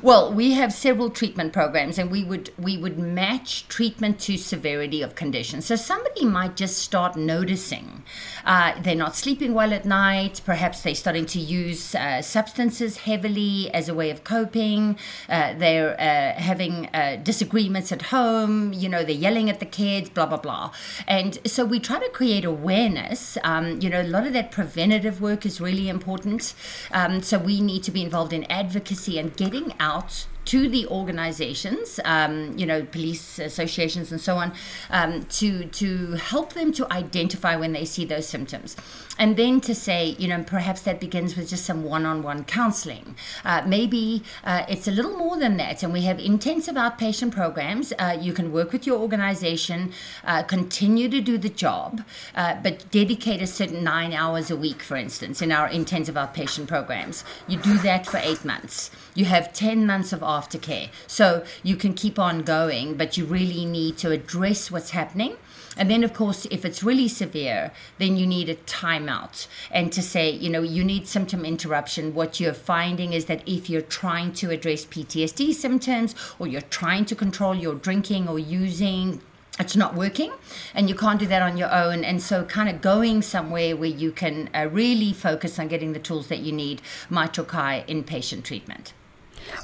Well, 0.00 0.32
we 0.32 0.52
have 0.52 0.72
several 0.72 1.10
treatment 1.10 1.52
programs, 1.52 1.98
and 1.98 2.10
we 2.10 2.24
would 2.24 2.50
we 2.58 2.78
would 2.78 2.98
match 2.98 3.68
treatment 3.68 4.18
to 4.20 4.38
severity 4.38 5.02
of 5.02 5.14
condition. 5.14 5.60
So 5.60 5.76
somebody 5.76 6.24
might 6.24 6.56
just 6.56 6.78
start 6.78 7.16
noticing 7.16 8.02
uh, 8.44 8.80
they're 8.80 8.94
not 8.94 9.16
sleeping 9.16 9.54
well 9.54 9.72
at 9.72 9.84
night. 9.84 10.40
Perhaps 10.44 10.82
they're 10.82 10.94
starting 10.94 11.26
to 11.26 11.38
use 11.38 11.94
uh, 11.94 12.22
substances 12.22 12.98
heavily 12.98 13.72
as 13.74 13.88
a 13.88 13.94
way 13.94 14.10
of 14.10 14.24
coping. 14.24 14.96
Uh, 15.28 15.54
they're 15.54 15.92
uh, 16.00 16.40
having 16.40 16.88
uh, 16.94 17.16
disagreements 17.22 17.92
at 17.92 18.02
home. 18.02 18.72
You 18.72 18.88
know, 18.88 19.04
they're 19.04 19.14
yelling 19.14 19.50
at 19.50 19.60
the 19.60 19.66
kids. 19.66 20.08
Blah 20.08 20.26
blah 20.26 20.38
blah. 20.38 20.72
And 21.06 21.38
so 21.46 21.64
we 21.64 21.80
try 21.80 21.98
to 21.98 22.08
create 22.10 22.44
awareness. 22.44 23.36
Um, 23.44 23.80
you 23.80 23.90
know, 23.90 24.00
a 24.00 24.04
lot 24.08 24.26
of 24.26 24.32
that 24.32 24.52
preventative 24.52 25.20
work 25.20 25.44
is 25.44 25.60
really 25.60 25.88
important. 25.88 26.54
Um, 26.92 27.22
so 27.22 27.38
we 27.38 27.60
need 27.60 27.82
to 27.84 27.90
be 27.90 28.02
involved 28.02 28.32
in 28.32 28.44
advocacy 28.44 29.18
and 29.18 29.36
getting 29.36 29.72
out 29.82 30.26
to 30.44 30.68
the 30.68 30.86
organizations, 30.88 32.00
um, 32.04 32.56
you 32.58 32.66
know, 32.66 32.82
police 32.84 33.38
associations 33.38 34.10
and 34.10 34.20
so 34.20 34.36
on, 34.36 34.52
um, 34.90 35.24
to 35.24 35.66
to 35.66 36.12
help 36.14 36.52
them 36.52 36.72
to 36.72 36.92
identify 36.92 37.54
when 37.56 37.72
they 37.72 37.84
see 37.84 38.04
those 38.04 38.26
symptoms, 38.26 38.76
and 39.18 39.36
then 39.36 39.60
to 39.60 39.74
say, 39.74 40.16
you 40.18 40.28
know, 40.28 40.42
perhaps 40.42 40.82
that 40.82 41.00
begins 41.00 41.36
with 41.36 41.48
just 41.48 41.64
some 41.64 41.84
one-on-one 41.84 42.44
counseling. 42.44 43.14
Uh, 43.44 43.62
maybe 43.66 44.22
uh, 44.44 44.64
it's 44.68 44.88
a 44.88 44.90
little 44.90 45.16
more 45.16 45.36
than 45.38 45.56
that, 45.56 45.82
and 45.82 45.92
we 45.92 46.02
have 46.02 46.18
intensive 46.18 46.74
outpatient 46.74 47.30
programs. 47.30 47.92
Uh, 47.98 48.16
you 48.20 48.32
can 48.32 48.52
work 48.52 48.72
with 48.72 48.86
your 48.86 48.98
organization, 48.98 49.92
uh, 50.24 50.42
continue 50.42 51.08
to 51.08 51.20
do 51.20 51.38
the 51.38 51.48
job, 51.48 52.02
uh, 52.34 52.54
but 52.62 52.90
dedicate 52.90 53.40
a 53.42 53.46
certain 53.46 53.84
nine 53.84 54.12
hours 54.12 54.50
a 54.50 54.56
week, 54.56 54.82
for 54.82 54.96
instance, 54.96 55.40
in 55.40 55.52
our 55.52 55.68
intensive 55.68 56.16
outpatient 56.16 56.66
programs. 56.66 57.24
You 57.46 57.58
do 57.58 57.78
that 57.78 58.06
for 58.06 58.18
eight 58.18 58.44
months. 58.44 58.90
You 59.14 59.26
have 59.26 59.52
ten 59.52 59.86
months 59.86 60.12
of 60.12 60.22
aftercare. 60.40 60.88
So 61.06 61.44
you 61.62 61.76
can 61.76 61.94
keep 61.94 62.18
on 62.18 62.42
going, 62.42 62.96
but 62.96 63.16
you 63.16 63.24
really 63.24 63.64
need 63.64 63.98
to 63.98 64.10
address 64.10 64.70
what's 64.70 64.90
happening. 64.90 65.36
And 65.76 65.90
then, 65.90 66.04
of 66.04 66.12
course, 66.12 66.46
if 66.50 66.64
it's 66.64 66.82
really 66.82 67.08
severe, 67.08 67.72
then 67.98 68.16
you 68.16 68.26
need 68.26 68.48
a 68.48 68.56
timeout 68.56 69.46
and 69.70 69.92
to 69.92 70.02
say, 70.02 70.30
you 70.30 70.50
know, 70.50 70.62
you 70.62 70.84
need 70.84 71.06
symptom 71.08 71.44
interruption. 71.44 72.14
What 72.14 72.40
you're 72.40 72.52
finding 72.52 73.12
is 73.12 73.24
that 73.26 73.42
if 73.46 73.70
you're 73.70 73.80
trying 73.80 74.32
to 74.34 74.50
address 74.50 74.84
PTSD 74.84 75.54
symptoms 75.54 76.14
or 76.38 76.46
you're 76.46 76.60
trying 76.60 77.04
to 77.06 77.14
control 77.14 77.54
your 77.54 77.74
drinking 77.74 78.28
or 78.28 78.38
using, 78.38 79.22
it's 79.58 79.76
not 79.76 79.94
working 79.94 80.32
and 80.74 80.88
you 80.88 80.94
can't 80.94 81.20
do 81.20 81.26
that 81.26 81.42
on 81.42 81.58
your 81.58 81.70
own 81.72 82.04
and 82.04 82.22
so 82.22 82.42
kind 82.44 82.68
of 82.68 82.80
going 82.80 83.20
somewhere 83.20 83.76
where 83.76 83.90
you 83.90 84.10
can 84.10 84.48
uh, 84.54 84.66
really 84.72 85.12
focus 85.12 85.58
on 85.58 85.68
getting 85.68 85.92
the 85.92 85.98
tools 85.98 86.28
that 86.28 86.38
you 86.38 86.52
need 86.52 86.80
might 87.10 87.36
require 87.36 87.84
inpatient 87.84 88.44
treatment 88.44 88.94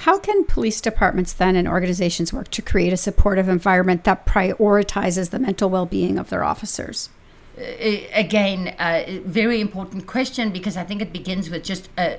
how 0.01 0.19
can 0.19 0.45
police 0.45 0.81
departments 0.81 1.33
then 1.33 1.57
and 1.57 1.69
organizations 1.69 2.33
work 2.33 2.51
to 2.53 2.63
create 2.63 2.93
a 2.93 2.97
supportive 2.97 3.49
environment 3.49 4.05
that 4.05 4.27
prioritizes 4.27 5.31
the 5.31 5.39
mental 5.39 5.71
well 5.71 5.87
being 5.87 6.19
of 6.19 6.31
their 6.31 6.45
officers? 6.45 7.11
Again, 8.15 8.77
a 8.79 9.19
uh, 9.19 9.21
very 9.25 9.61
important 9.61 10.07
question 10.07 10.53
because 10.53 10.77
I 10.77 10.85
think 10.85 11.03
it 11.03 11.13
begins 11.13 11.51
with 11.51 11.65
just 11.65 11.89
uh, 11.99 12.15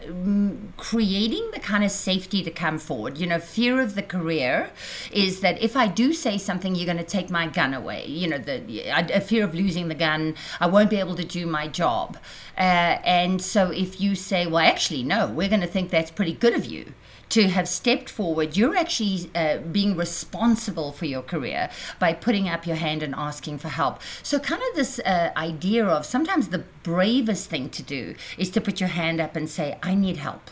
creating 0.76 1.51
the 1.53 1.62
kind 1.62 1.86
of 1.86 1.91
safety 1.91 2.43
to 2.43 2.51
come 2.51 2.78
forward. 2.78 3.18
You 3.18 3.28
know, 3.28 3.39
fear 3.39 3.80
of 3.80 3.95
the 3.95 4.03
career 4.03 4.70
is 5.14 5.39
that 5.39 5.62
if 5.62 5.78
I 5.78 5.88
do 5.88 6.12
say 6.12 6.38
something, 6.38 6.76
you're 6.76 6.86
going 6.86 6.97
to 6.97 7.05
take 7.05 7.30
my 7.30 7.47
gun 7.47 7.74
away. 7.74 8.05
You 8.07 8.28
know, 8.28 8.38
the 8.38 8.89
a 8.89 9.22
fear 9.22 9.45
of 9.45 9.55
losing 9.55 9.88
the 9.88 9.95
gun, 9.95 10.36
I 10.60 10.68
won't 10.68 10.89
be 10.89 10.97
able 10.99 11.16
to 11.16 11.24
do 11.24 11.45
my 11.45 11.70
job. 11.70 12.18
Uh, 12.57 12.99
and 13.05 13.41
so 13.41 13.72
if 13.72 14.01
you 14.01 14.16
say, 14.16 14.45
well, 14.45 14.66
actually, 14.66 15.03
no, 15.03 15.28
we're 15.28 15.47
going 15.47 15.62
to 15.62 15.68
think 15.68 15.89
that's 15.89 16.12
pretty 16.12 16.34
good 16.34 16.53
of 16.53 16.66
you 16.66 16.93
to 17.30 17.48
have 17.50 17.68
stepped 17.68 18.10
forward, 18.10 18.58
you're 18.58 18.76
actually 18.76 19.30
uh, 19.36 19.58
being 19.58 19.96
responsible 19.96 20.92
for 20.92 21.06
your 21.06 21.22
career 21.22 21.70
by 22.00 22.14
putting 22.14 22.50
up 22.50 22.66
your 22.66 22.76
hand 22.76 23.04
and 23.04 23.14
asking 23.16 23.60
for 23.60 23.70
help. 23.70 24.02
So, 24.24 24.40
kind 24.40 24.62
of 24.70 24.76
this 24.76 25.00
uh, 25.00 25.32
idea 25.38 25.86
of 25.86 26.06
sometimes 26.06 26.50
the 26.50 26.64
bravest 26.84 27.50
thing 27.50 27.70
to 27.70 27.84
do 27.84 28.16
is 28.38 28.50
to 28.52 28.62
put 28.62 28.80
your 28.80 28.90
hand 28.90 29.22
up 29.22 29.36
and 29.36 29.50
say, 29.50 29.78
I 29.84 29.96
need 29.96 30.18
help. 30.18 30.50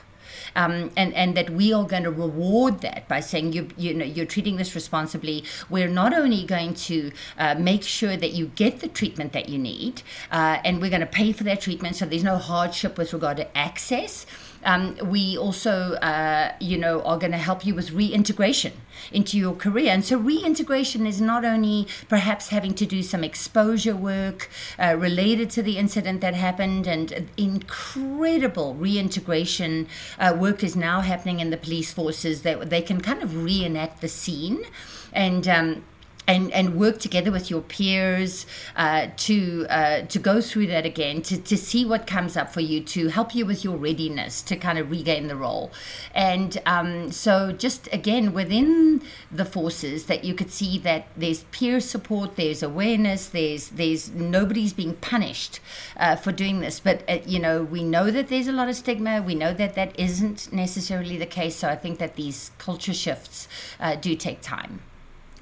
Um, 0.55 0.91
and 0.95 1.13
and 1.13 1.35
that 1.35 1.49
we 1.49 1.73
are 1.73 1.83
going 1.83 2.03
to 2.03 2.11
reward 2.11 2.81
that 2.81 3.07
by 3.07 3.19
saying 3.19 3.53
you 3.53 3.69
you 3.77 3.93
know 3.93 4.05
you're 4.05 4.25
treating 4.25 4.57
this 4.57 4.75
responsibly. 4.75 5.43
We're 5.69 5.89
not 5.89 6.13
only 6.13 6.45
going 6.45 6.73
to 6.75 7.11
uh, 7.37 7.55
make 7.55 7.83
sure 7.83 8.17
that 8.17 8.33
you 8.33 8.47
get 8.55 8.79
the 8.79 8.87
treatment 8.87 9.33
that 9.33 9.49
you 9.49 9.57
need, 9.57 10.01
uh, 10.31 10.59
and 10.63 10.81
we're 10.81 10.89
going 10.89 11.01
to 11.01 11.05
pay 11.07 11.31
for 11.31 11.43
that 11.43 11.61
treatment, 11.61 11.95
so 11.95 12.05
there's 12.05 12.23
no 12.23 12.37
hardship 12.37 12.97
with 12.97 13.13
regard 13.13 13.37
to 13.37 13.57
access. 13.57 14.25
Um, 14.67 14.97
we 15.01 15.37
also, 15.37 15.93
uh, 15.93 16.51
you 16.59 16.77
know, 16.77 17.01
are 17.03 17.17
going 17.17 17.31
to 17.31 17.37
help 17.37 17.65
you 17.65 17.73
with 17.73 17.91
reintegration 17.91 18.73
into 19.13 19.37
your 19.37 19.55
career. 19.55 19.91
And 19.91 20.03
so 20.03 20.17
reintegration 20.17 21.07
is 21.07 21.21
not 21.21 21.45
only 21.45 21.87
perhaps 22.09 22.49
having 22.49 22.73
to 22.75 22.85
do 22.85 23.01
some 23.01 23.23
exposure 23.23 23.95
work 23.95 24.49
uh, 24.77 24.95
related 24.97 25.49
to 25.51 25.63
the 25.63 25.77
incident 25.77 26.19
that 26.19 26.35
happened, 26.35 26.85
and 26.85 27.29
incredible 27.37 28.75
reintegration 28.75 29.87
uh, 30.19 30.35
work 30.37 30.63
is 30.63 30.75
now 30.75 30.99
happening 30.99 31.39
in 31.39 31.49
the 31.49 31.57
police 31.57 31.93
forces 31.93 32.41
that 32.41 32.69
they 32.69 32.81
can 32.81 32.99
kind 32.99 33.23
of 33.23 33.43
reenact 33.43 34.01
the 34.01 34.09
scene 34.09 34.65
and. 35.13 35.47
Um, 35.47 35.83
and, 36.27 36.51
and 36.51 36.75
work 36.75 36.99
together 36.99 37.31
with 37.31 37.49
your 37.49 37.61
peers 37.61 38.45
uh, 38.75 39.07
to 39.17 39.65
uh, 39.69 40.01
to 40.01 40.19
go 40.19 40.41
through 40.41 40.67
that 40.67 40.85
again 40.85 41.21
to, 41.21 41.37
to 41.37 41.57
see 41.57 41.85
what 41.85 42.05
comes 42.05 42.35
up 42.35 42.53
for 42.53 42.59
you 42.59 42.81
to 42.81 43.07
help 43.07 43.33
you 43.33 43.45
with 43.45 43.63
your 43.63 43.77
readiness 43.77 44.41
to 44.41 44.55
kind 44.55 44.77
of 44.77 44.91
regain 44.91 45.27
the 45.27 45.35
role. 45.35 45.71
And 46.13 46.61
um, 46.65 47.11
so 47.11 47.51
just 47.51 47.87
again 47.93 48.33
within 48.33 49.01
the 49.31 49.45
forces 49.45 50.05
that 50.07 50.23
you 50.23 50.33
could 50.33 50.51
see 50.51 50.77
that 50.79 51.07
there's 51.15 51.43
peer 51.45 51.79
support 51.79 52.35
there's 52.35 52.61
awareness 52.61 53.27
there's 53.27 53.69
there's 53.69 54.11
nobody's 54.11 54.73
being 54.73 54.95
punished 54.95 55.59
uh, 55.95 56.15
for 56.15 56.31
doing 56.31 56.59
this. 56.59 56.79
But 56.79 57.03
uh, 57.09 57.19
you 57.25 57.39
know 57.39 57.63
we 57.63 57.83
know 57.83 58.11
that 58.11 58.27
there's 58.27 58.47
a 58.47 58.51
lot 58.51 58.67
of 58.67 58.75
stigma. 58.75 59.21
We 59.21 59.35
know 59.35 59.53
that 59.53 59.75
that 59.75 59.97
isn't 59.97 60.51
necessarily 60.51 61.17
the 61.17 61.25
case. 61.25 61.55
So 61.55 61.69
I 61.69 61.75
think 61.75 61.99
that 61.99 62.15
these 62.15 62.51
culture 62.57 62.93
shifts 62.93 63.47
uh, 63.79 63.95
do 63.95 64.15
take 64.15 64.41
time 64.41 64.81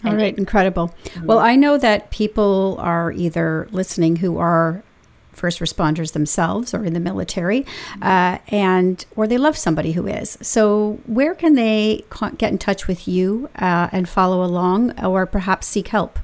All 0.05 0.15
right, 0.15 0.37
incredible. 0.37 0.93
Well, 1.23 1.39
I 1.39 1.55
know 1.55 1.77
that 1.77 2.11
people 2.11 2.77
are 2.79 3.11
either 3.11 3.67
listening 3.71 4.17
who 4.17 4.37
are 4.37 4.83
first 5.31 5.59
responders 5.59 6.13
themselves 6.13 6.73
or 6.73 6.85
in 6.85 6.93
the 6.93 6.99
military, 6.99 7.65
uh, 8.01 8.37
and 8.47 9.05
or 9.15 9.27
they 9.27 9.37
love 9.37 9.57
somebody 9.57 9.91
who 9.91 10.07
is. 10.07 10.37
So, 10.41 10.99
where 11.05 11.35
can 11.35 11.55
they 11.55 12.05
get 12.37 12.51
in 12.51 12.57
touch 12.57 12.87
with 12.87 13.07
you 13.07 13.49
uh, 13.55 13.89
and 13.91 14.07
follow 14.07 14.43
along, 14.43 14.97
or 15.03 15.25
perhaps 15.25 15.67
seek 15.67 15.89
help? 15.89 16.19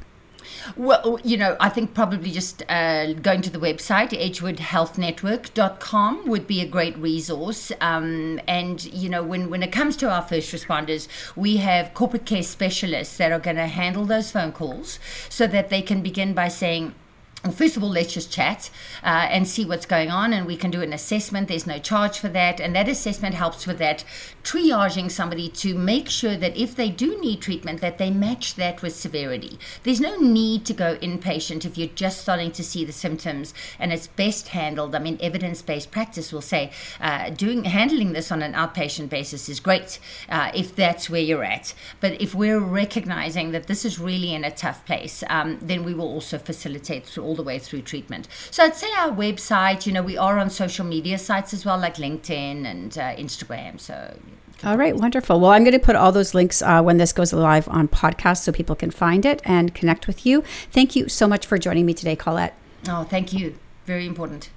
Well, 0.75 1.19
you 1.23 1.37
know, 1.37 1.55
I 1.59 1.69
think 1.69 1.93
probably 1.93 2.31
just 2.31 2.63
uh, 2.69 3.13
going 3.13 3.41
to 3.41 3.49
the 3.49 3.59
website, 3.59 4.09
edgewoodhealthnetwork.com, 4.09 6.27
would 6.27 6.47
be 6.47 6.61
a 6.61 6.67
great 6.67 6.97
resource. 6.97 7.71
Um, 7.81 8.39
and, 8.47 8.83
you 8.85 9.09
know, 9.09 9.23
when, 9.23 9.49
when 9.49 9.63
it 9.63 9.71
comes 9.71 9.95
to 9.97 10.09
our 10.09 10.21
first 10.21 10.53
responders, 10.53 11.07
we 11.35 11.57
have 11.57 11.93
corporate 11.93 12.25
care 12.25 12.43
specialists 12.43 13.17
that 13.17 13.31
are 13.31 13.39
going 13.39 13.57
to 13.57 13.67
handle 13.67 14.05
those 14.05 14.31
phone 14.31 14.51
calls 14.51 14.99
so 15.29 15.47
that 15.47 15.69
they 15.69 15.81
can 15.81 16.01
begin 16.01 16.33
by 16.33 16.47
saying, 16.47 16.93
well, 17.43 17.53
first 17.53 17.75
of 17.75 17.83
all, 17.83 17.89
let's 17.89 18.13
just 18.13 18.31
chat 18.31 18.69
uh, 19.03 19.27
and 19.29 19.47
see 19.47 19.65
what's 19.65 19.87
going 19.87 20.11
on, 20.11 20.31
and 20.31 20.45
we 20.45 20.55
can 20.55 20.69
do 20.69 20.81
an 20.81 20.93
assessment. 20.93 21.47
There's 21.47 21.65
no 21.65 21.79
charge 21.79 22.19
for 22.19 22.29
that, 22.29 22.59
and 22.59 22.75
that 22.75 22.87
assessment 22.87 23.33
helps 23.33 23.65
with 23.65 23.79
that 23.79 24.03
triaging 24.43 25.09
somebody 25.09 25.49
to 25.49 25.73
make 25.73 26.07
sure 26.07 26.37
that 26.37 26.55
if 26.55 26.75
they 26.75 26.89
do 26.89 27.19
need 27.19 27.41
treatment, 27.41 27.81
that 27.81 27.97
they 27.97 28.11
match 28.11 28.55
that 28.55 28.83
with 28.83 28.95
severity. 28.95 29.57
There's 29.83 29.99
no 29.99 30.17
need 30.17 30.65
to 30.65 30.73
go 30.73 30.97
inpatient 30.97 31.65
if 31.65 31.77
you're 31.77 31.87
just 31.89 32.21
starting 32.21 32.51
to 32.51 32.63
see 32.63 32.85
the 32.85 32.91
symptoms, 32.91 33.55
and 33.79 33.91
it's 33.91 34.05
best 34.05 34.49
handled. 34.49 34.93
I 34.93 34.99
mean, 34.99 35.17
evidence-based 35.19 35.89
practice 35.89 36.31
will 36.31 36.41
say 36.41 36.71
uh, 36.99 37.31
doing 37.31 37.63
handling 37.63 38.13
this 38.13 38.31
on 38.31 38.43
an 38.43 38.53
outpatient 38.53 39.09
basis 39.09 39.49
is 39.49 39.59
great 39.59 39.99
uh, 40.29 40.51
if 40.53 40.75
that's 40.75 41.09
where 41.09 41.21
you're 41.21 41.43
at. 41.43 41.73
But 41.99 42.21
if 42.21 42.35
we're 42.35 42.59
recognizing 42.59 43.51
that 43.51 43.65
this 43.65 43.83
is 43.83 43.97
really 43.97 44.33
in 44.33 44.43
a 44.43 44.51
tough 44.51 44.85
place, 44.85 45.23
um, 45.29 45.57
then 45.59 45.83
we 45.83 45.95
will 45.95 46.07
also 46.07 46.37
facilitate 46.37 47.05
through 47.05 47.30
all 47.31 47.35
the 47.35 47.43
way 47.43 47.57
through 47.59 47.81
treatment. 47.81 48.27
So 48.51 48.61
I'd 48.63 48.75
say 48.75 48.91
our 48.97 49.09
website, 49.09 49.85
you 49.85 49.93
know, 49.93 50.03
we 50.03 50.17
are 50.17 50.37
on 50.37 50.49
social 50.49 50.85
media 50.85 51.17
sites 51.17 51.53
as 51.53 51.63
well, 51.63 51.77
like 51.77 51.95
LinkedIn 51.95 52.65
and 52.65 52.97
uh, 52.97 53.15
Instagram. 53.15 53.79
So. 53.79 54.17
All 54.65 54.77
right, 54.77 54.95
wonderful. 54.95 55.39
Well, 55.39 55.51
I'm 55.51 55.63
going 55.63 55.71
to 55.71 55.79
put 55.79 55.95
all 55.95 56.11
those 56.11 56.33
links 56.33 56.61
uh, 56.61 56.81
when 56.83 56.97
this 56.97 57.13
goes 57.13 57.31
live 57.31 57.69
on 57.69 57.87
podcast 57.87 58.43
so 58.43 58.51
people 58.51 58.75
can 58.75 58.91
find 58.91 59.25
it 59.25 59.41
and 59.45 59.73
connect 59.73 60.07
with 60.07 60.25
you. 60.25 60.43
Thank 60.71 60.93
you 60.95 61.07
so 61.07 61.25
much 61.25 61.45
for 61.45 61.57
joining 61.57 61.85
me 61.85 61.93
today, 61.93 62.17
Colette. 62.17 62.53
Oh, 62.89 63.05
thank 63.05 63.31
you. 63.31 63.55
Very 63.85 64.05
important. 64.05 64.49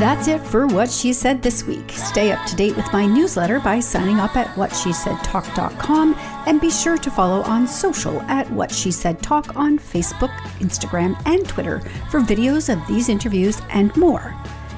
That's 0.00 0.28
it 0.28 0.40
for 0.40 0.66
What 0.66 0.90
She 0.90 1.12
Said 1.12 1.42
this 1.42 1.64
week. 1.64 1.90
Stay 1.90 2.32
up 2.32 2.46
to 2.46 2.56
date 2.56 2.74
with 2.74 2.90
my 2.90 3.04
newsletter 3.04 3.60
by 3.60 3.80
signing 3.80 4.18
up 4.18 4.34
at 4.34 4.46
whatshesaidtalk.com 4.56 6.14
and 6.46 6.58
be 6.58 6.70
sure 6.70 6.96
to 6.96 7.10
follow 7.10 7.42
on 7.42 7.68
social 7.68 8.18
at 8.22 8.50
What 8.50 8.72
She 8.72 8.90
Said 8.92 9.22
Talk 9.22 9.54
on 9.56 9.78
Facebook, 9.78 10.34
Instagram, 10.60 11.20
and 11.26 11.46
Twitter 11.46 11.80
for 12.10 12.20
videos 12.20 12.72
of 12.72 12.84
these 12.88 13.10
interviews 13.10 13.60
and 13.68 13.94
more. 13.94 14.34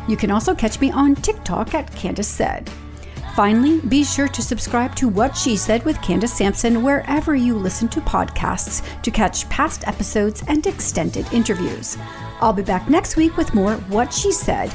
You 0.09 0.17
can 0.17 0.33
also 0.33 0.57
catch 0.57 0.81
me 0.81 0.91
on 0.91 1.15
TikTok 1.15 1.73
at 1.73 1.95
Candace 1.95 2.27
Said. 2.27 2.69
Finally, 3.37 3.79
be 3.83 4.03
sure 4.03 4.27
to 4.27 4.43
subscribe 4.43 4.97
to 4.97 5.07
What 5.07 5.37
She 5.37 5.57
Said 5.57 5.85
with 5.85 6.03
Candace 6.03 6.33
Sampson 6.33 6.83
wherever 6.83 7.37
you 7.37 7.55
listen 7.55 7.89
to 7.91 8.01
podcasts 8.01 8.83
to 9.03 9.13
catch 9.13 9.49
past 9.49 9.87
episodes 9.87 10.43
and 10.49 10.67
extended 10.67 11.33
interviews. 11.33 11.97
I'll 12.41 12.53
be 12.53 12.63
back 12.63 12.91
next 12.91 13.15
week 13.15 13.37
with 13.37 13.55
more 13.55 13.75
What 13.75 14.13
She 14.13 14.33
Said 14.33 14.75